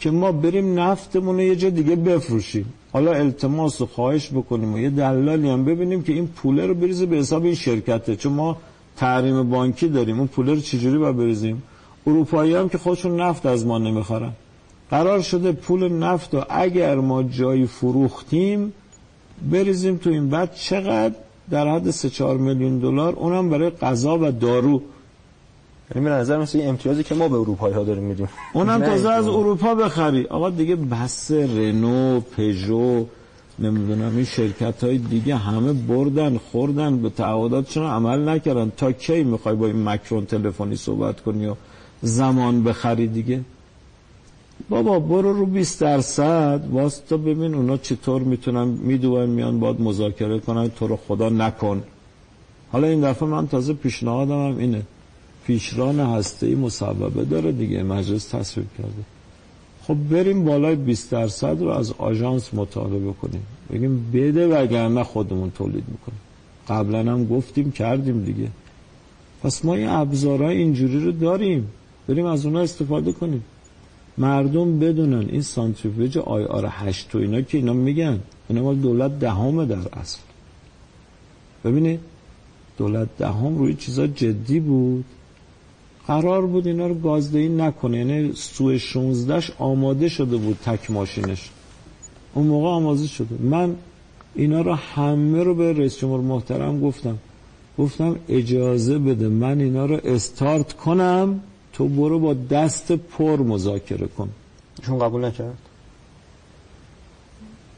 که 0.00 0.10
ما 0.10 0.32
بریم 0.32 0.78
نفتمون 0.78 1.34
رو 1.34 1.42
یه 1.42 1.56
جا 1.56 1.70
دیگه 1.70 1.96
بفروشیم. 1.96 2.72
حالا 2.92 3.12
التماس 3.12 3.80
و 3.80 3.86
خواهش 3.86 4.30
بکنیم 4.30 4.74
و 4.74 4.78
یه 4.78 4.90
دلالی 4.90 5.48
هم 5.48 5.64
ببینیم 5.64 6.02
که 6.02 6.12
این 6.12 6.26
پوله 6.26 6.66
رو 6.66 6.74
بریزه 6.74 7.06
به 7.06 7.16
حساب 7.16 7.44
این 7.44 7.54
شرکته. 7.54 8.16
چون 8.16 8.32
ما 8.32 8.56
تحریم 8.96 9.50
بانکی 9.50 9.88
داریم. 9.88 10.18
اون 10.18 10.26
پوله 10.26 10.54
رو 10.54 10.60
چجوری 10.60 10.98
باید 10.98 11.16
بریزیم؟ 11.16 11.62
اروپایی 12.06 12.54
هم 12.54 12.68
که 12.68 12.78
خودشون 12.78 13.20
نفت 13.20 13.46
از 13.46 13.66
ما 13.66 13.78
نمی‌خورن. 13.78 14.32
قرار 14.90 15.20
شده 15.20 15.52
پول 15.52 15.88
نفت 15.88 16.34
و 16.34 16.44
اگر 16.48 16.94
ما 16.94 17.22
جایی 17.22 17.66
فروختیم 17.66 18.72
بریزیم 19.50 19.96
تو 19.96 20.10
این. 20.10 20.30
بعد 20.30 20.54
چقدر 20.54 21.14
در 21.50 21.68
حد 21.68 21.90
3 21.90 22.10
4 22.10 22.36
میلیون 22.36 22.78
دلار 22.78 23.12
اونم 23.12 23.50
برای 23.50 23.70
غذا 23.70 24.18
و 24.18 24.30
دارو. 24.30 24.82
یعنی 25.94 26.08
به 26.08 26.10
نظر 26.10 26.38
مثل 26.38 26.60
امتیازی 26.62 27.04
که 27.04 27.14
ما 27.14 27.28
به 27.28 27.34
اروپایی 27.36 27.74
ها 27.74 27.84
داریم 27.84 28.02
میدیم. 28.02 28.28
اونم 28.52 28.82
تازه 28.82 29.10
از 29.10 29.28
اروپا 29.28 29.74
بخری. 29.74 30.26
آقا 30.26 30.50
دیگه 30.50 30.76
بس 30.76 31.30
رنو 31.30 32.20
پژو 32.20 33.04
نمی‌دونم 33.58 34.16
این 34.16 34.24
شرکت 34.24 34.84
های 34.84 34.98
دیگه 34.98 35.36
همه 35.36 35.72
بردن 35.72 36.38
خوردن 36.38 37.02
به 37.02 37.10
تعهداتشون 37.10 37.86
عمل 37.86 38.28
نکردن؟ 38.28 38.72
تا 38.76 38.92
کی 38.92 39.24
می‌خوای 39.24 39.54
با 39.54 39.66
این 39.66 39.88
مکرون 39.88 40.26
تلفنی 40.26 40.76
صحبت 40.76 41.20
کنی 41.20 41.46
و 41.46 41.54
زمان 42.02 42.64
بخری 42.64 43.06
دیگه؟ 43.06 43.40
بابا 44.68 44.98
برو 44.98 45.32
رو 45.32 45.46
20 45.46 45.80
درصد. 45.80 46.60
واسطا 46.70 47.16
ببین 47.16 47.54
اونا 47.54 47.76
چطور 47.76 48.22
می‌تونن 48.22 48.68
می‌دونن 48.68 49.28
میان 49.28 49.60
باید 49.60 49.80
مذاکره 49.80 50.38
کنن. 50.38 50.68
تو 50.68 50.86
رو 50.86 50.96
خدا 50.96 51.28
نکن. 51.28 51.82
حالا 52.72 52.86
این 52.86 53.00
دفعه 53.00 53.28
من 53.28 53.48
تازه 53.48 53.72
پیشنهادم 53.72 54.46
هم 54.46 54.58
اینه. 54.58 54.82
پیشران 55.46 56.00
هسته 56.00 56.46
ای 56.46 56.54
مصوبه 56.54 57.24
داره 57.24 57.52
دیگه. 57.52 57.82
مجلس 57.82 58.28
تصویب 58.28 58.66
کرده. 58.78 59.02
خب 59.82 59.96
بریم 60.10 60.44
بالای 60.44 60.76
20 60.76 61.10
درصد 61.10 61.62
رو 61.62 61.68
از 61.68 61.92
آژانس 61.98 62.54
مطالبه 62.54 63.12
کنیم 63.12 63.42
بگیم 63.72 64.10
بده 64.14 64.48
وگرنه 64.48 65.04
خودمون 65.04 65.50
تولید 65.50 65.84
می‌کنیم. 65.88 66.20
قبلا 66.68 67.12
هم 67.12 67.26
گفتیم 67.26 67.72
کردیم 67.72 68.24
دیگه. 68.24 68.48
پس 69.42 69.64
ما 69.64 69.74
این 69.74 69.88
ابزارهای 69.88 70.56
اینجوری 70.56 71.04
رو 71.04 71.12
داریم. 71.12 71.68
بریم 72.08 72.26
از 72.26 72.46
اونها 72.46 72.62
استفاده 72.62 73.12
کنیم. 73.12 73.44
مردم 74.18 74.78
بدونن 74.78 75.28
این 75.28 75.42
سانتریفیوژ 75.42 76.16
آی 76.16 76.44
آر 76.44 76.66
هشت 76.70 77.14
و 77.14 77.18
اینا 77.18 77.40
که 77.40 77.58
اینا 77.58 77.72
میگن. 77.72 78.20
اینا 78.48 78.62
مال 78.62 78.76
دولت 78.76 79.18
دهمه 79.18 79.66
در 79.66 79.98
اصل. 80.00 80.18
ببینید 81.64 82.00
دولت 82.78 83.08
دهم 83.18 83.58
روی 83.58 83.74
چیزا 83.74 84.06
جدی 84.06 84.60
بود. 84.60 85.04
قرار 86.06 86.46
بود 86.46 86.66
اینا 86.66 86.86
رو 86.86 86.94
گازدهی 86.94 87.48
نکنه. 87.48 87.98
یعنی 87.98 88.32
سوی 88.34 88.78
16 88.78 89.42
آماده 89.58 90.08
شده 90.08 90.36
بود 90.36 90.58
تک 90.64 90.90
ماشینش. 90.90 91.50
اون 92.34 92.46
موقع 92.46 92.68
آماده 92.68 93.06
شده. 93.06 93.42
من 93.42 93.74
اینا 94.34 94.60
رو 94.60 94.74
همه 94.74 95.42
رو 95.42 95.54
به 95.54 95.72
رئیس 95.72 95.98
جمهور 95.98 96.20
محترم 96.20 96.80
گفتم. 96.80 97.18
گفتم 97.78 98.16
اجازه 98.28 98.98
بده 98.98 99.28
من 99.28 99.60
اینا 99.60 99.86
رو 99.86 100.00
استارت 100.04 100.72
کنم. 100.72 101.40
تو 101.80 101.88
برو 101.88 102.18
با 102.18 102.34
دست 102.34 102.92
پر 102.92 103.36
مذاکره 103.36 104.06
کن. 104.06 104.28
چون 104.82 104.98
قبول 104.98 105.24
نکرد؟ 105.24 105.58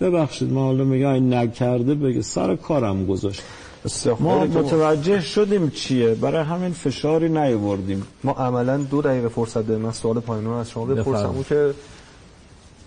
ببخشید 0.00 0.52
ما 0.52 0.64
حالا 0.64 0.84
میگه 0.84 1.08
این 1.08 1.34
نکرده 1.34 1.94
بگه 1.94 2.22
سر 2.22 2.56
کارم 2.56 3.06
گذاشت. 3.06 3.42
ما 4.20 4.44
متوجه 4.44 5.20
شدیم 5.20 5.70
چیه. 5.70 6.14
برای 6.14 6.44
همین 6.44 6.72
فشاری 6.72 7.28
نیوردیم 7.28 8.06
ما 8.24 8.32
عملا 8.32 8.76
دو 8.76 9.02
دقیقه 9.02 9.28
فرصت 9.28 9.66
داریم. 9.66 9.82
من 9.82 9.92
سوال 9.92 10.20
پایانو 10.20 10.52
از 10.52 10.70
شما 10.70 10.84
بپرسم. 10.84 11.26
اون 11.26 11.44
که 11.44 11.74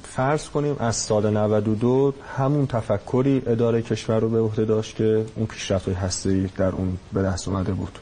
فرض 0.03 0.49
کنیم 0.49 0.75
از 0.79 0.95
سال 0.95 1.37
92 1.37 2.13
همون 2.37 2.67
تفکری 2.67 3.41
اداره 3.47 3.81
کشور 3.81 4.19
رو 4.19 4.29
به 4.29 4.39
عهده 4.39 4.65
داشت 4.65 4.95
که 4.95 5.25
اون 5.35 5.45
پیشرفت 5.45 5.89
هستی 5.89 6.49
در 6.57 6.71
اون 6.71 6.97
به 7.13 7.21
دست 7.21 7.47
اومده 7.47 7.71
بود. 7.71 7.99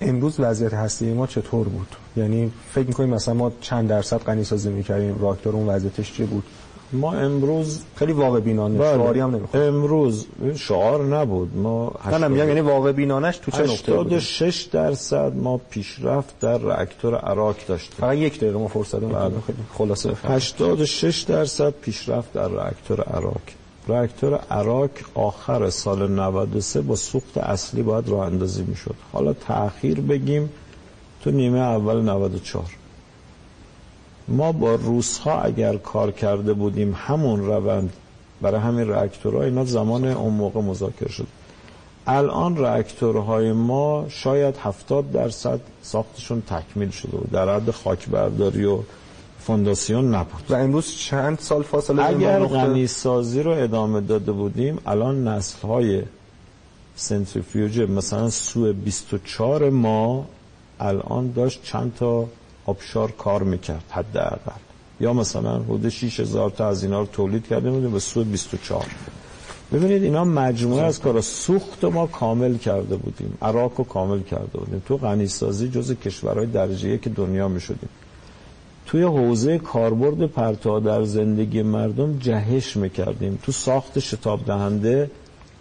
امروز 0.00 0.40
وضعیت 0.40 0.74
هستی 0.74 1.12
ما 1.12 1.26
چطور 1.26 1.68
بود؟ 1.68 1.88
یعنی 2.16 2.52
فکر 2.72 2.86
می‌کنیم 2.86 3.10
مثلا 3.10 3.34
ما 3.34 3.52
چند 3.60 3.88
درصد 3.88 4.18
غنی 4.18 4.44
سازی 4.44 4.68
می‌کردیم 4.68 5.18
راکتور 5.20 5.54
اون 5.54 5.68
وضعیتش 5.68 6.12
چی 6.12 6.24
بود؟ 6.24 6.44
ما 6.92 7.12
امروز 7.12 7.80
خیلی 7.96 8.12
واقع 8.12 8.40
بینانه 8.40 8.78
بله. 8.78 8.94
شعاری 8.94 9.20
هم 9.20 9.36
نمی‌خواد 9.36 9.62
امروز 9.62 10.26
شعار 10.56 11.04
نبود. 11.04 11.56
ما 11.56 11.92
نه 12.10 12.28
میگم 12.28 12.48
یعنی 12.48 12.60
واقع 12.60 12.92
بینانش 12.92 13.38
تو 13.38 13.50
چه 13.50 13.62
نقطه 13.62 13.92
بود؟ 13.92 14.12
86 14.12 14.62
درصد 14.62 15.32
ما 15.36 15.60
پیشرفت 15.70 16.38
در 16.40 16.58
راکتور 16.58 17.14
عراق 17.14 17.56
داشتیم. 17.68 17.96
فقط 18.00 18.16
یک 18.16 18.36
دقیقه 18.36 18.58
ما 18.58 18.68
فرصت 18.68 19.00
داریم 19.00 19.42
خیلی 19.46 19.58
خلاصه 19.78 20.10
بفرمایید. 20.10 20.42
86 20.42 21.20
درصد 21.20 21.70
پیشرفت 21.70 22.32
در 22.32 22.48
راکتور 22.48 23.00
عراق. 23.00 23.40
راکتور 23.86 24.34
عراق 24.34 24.90
آخر 25.14 25.70
سال 25.70 26.10
93 26.10 26.80
با 26.80 26.96
سوخت 26.96 27.38
اصلی 27.38 27.82
باید 27.82 28.08
راه 28.08 28.26
اندازی 28.26 28.62
می‌شد. 28.62 28.94
حالا 29.12 29.32
تأخیر 29.32 30.00
بگیم 30.00 30.50
تو 31.22 31.30
نیمه 31.30 31.58
اول 31.58 32.00
94 32.00 32.64
ما 34.28 34.52
با 34.52 34.74
روسها 34.74 35.40
اگر 35.40 35.76
کار 35.76 36.10
کرده 36.10 36.52
بودیم 36.52 36.94
همون 36.96 37.46
روند 37.46 37.92
برای 38.42 38.60
همین 38.60 38.86
راکتورها 38.86 39.42
اینا 39.42 39.64
زمان 39.64 40.04
اون 40.04 40.34
موقع 40.34 40.60
مذاکره 40.60 41.08
شد. 41.08 41.26
الان 42.06 42.56
راکتورهای 42.56 43.52
ما 43.52 44.06
شاید 44.08 44.56
70 44.56 45.12
درصد 45.12 45.60
ساختشون 45.82 46.42
تکمیل 46.42 46.90
شده 46.90 47.16
بود. 47.16 47.30
در 47.30 47.56
حد 47.56 47.70
خاک 47.70 48.08
برداری 48.08 48.64
و 48.64 48.78
فونداسیون 49.46 50.14
نبود. 50.14 50.44
و 50.50 50.54
امروز 50.54 50.92
چند 50.92 51.38
سال 51.38 51.62
فاصله 51.62 52.04
اگر 52.04 52.44
غنی 52.44 52.86
سازی 52.86 53.42
رو 53.42 53.50
ادامه 53.50 54.00
داده 54.00 54.32
بودیم 54.32 54.78
الان 54.86 55.28
نسل 55.28 55.68
های 55.68 56.02
سنتریفیوژ 56.96 57.78
مثلا 57.80 58.30
سو 58.30 58.72
24 58.72 59.70
ما 59.70 60.26
الان 60.80 61.32
داشت 61.32 61.60
چند 61.64 61.92
تا 61.98 62.26
آبشار 62.66 63.10
کار 63.10 63.42
می‌کرد 63.42 63.84
حداقل. 63.90 64.60
یا 65.00 65.12
مثلا 65.12 65.58
حدود 65.58 65.88
6000 65.88 66.50
تا 66.50 66.68
از 66.68 66.82
اینا 66.82 67.00
رو 67.00 67.06
تولید 67.06 67.46
کرده 67.46 67.70
بودیم 67.70 67.90
به 67.90 67.98
سو 67.98 68.24
24 68.24 68.86
ببینید 69.72 70.02
اینا 70.02 70.24
مجموعه 70.24 70.82
از 70.82 71.00
کارا. 71.00 71.20
سوخت 71.20 71.84
ما 71.84 72.06
کامل 72.06 72.56
کرده 72.56 72.96
بودیم. 72.96 73.38
عراق 73.42 73.72
رو 73.76 73.84
کامل 73.84 74.20
کرده 74.20 74.58
بودیم. 74.58 74.82
تو 74.86 74.96
غنی 74.96 75.26
سازی 75.26 75.68
جز 75.68 75.92
کشورهای 75.92 76.46
درجه 76.46 76.98
که 76.98 77.10
دنیا 77.10 77.48
می‌شدیم. 77.48 77.88
توی 78.86 79.02
حوزه 79.02 79.58
کاربرد 79.58 80.26
پرتو 80.26 80.80
در 80.80 81.02
زندگی 81.02 81.62
مردم 81.62 82.18
جهش 82.18 82.76
می‌کردیم. 82.76 83.38
تو 83.42 83.52
ساخت 83.52 83.98
شتاب 83.98 84.44
دهنده 84.44 85.10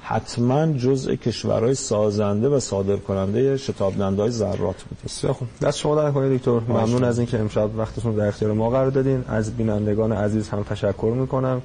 حتما 0.01 0.73
جزء 0.73 1.15
کشورهای 1.15 1.75
سازنده 1.75 2.49
و 2.49 2.59
صادر 2.59 2.95
کننده 2.95 3.57
شتاب 3.57 3.97
دهنده 3.97 4.21
های 4.21 4.31
ذرات 4.31 4.57
بودیم 4.57 4.97
بسیار 5.05 5.33
خوب. 5.33 5.47
دست 5.61 5.77
شما 5.77 5.95
در 5.95 6.11
کنید 6.11 6.39
دکتر. 6.39 6.51
ممنون 6.51 7.03
از 7.03 7.19
اینکه 7.19 7.39
امشب 7.39 7.69
وقتتون 7.77 8.15
در 8.15 8.27
اختیار 8.27 8.51
ما 8.51 8.69
قرار 8.69 8.89
دادین. 8.89 9.25
از 9.27 9.57
بینندگان 9.57 10.11
عزیز 10.11 10.49
هم 10.49 10.63
تشکر 10.63 11.13
می‌کنم. 11.19 11.61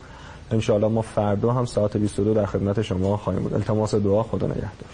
انشاءالله 0.51 0.89
ما 0.89 1.03
فردا 1.03 1.53
هم 1.53 1.65
ساعت 1.65 1.97
22 1.97 2.35
در 2.35 2.47
خدمت 2.47 2.82
شما 2.82 3.16
خواهیم 3.16 3.43
بود. 3.43 3.55
التماس 3.55 3.95
دعا 3.95 4.23
خدا 4.23 4.47
نگهدار. 4.47 4.91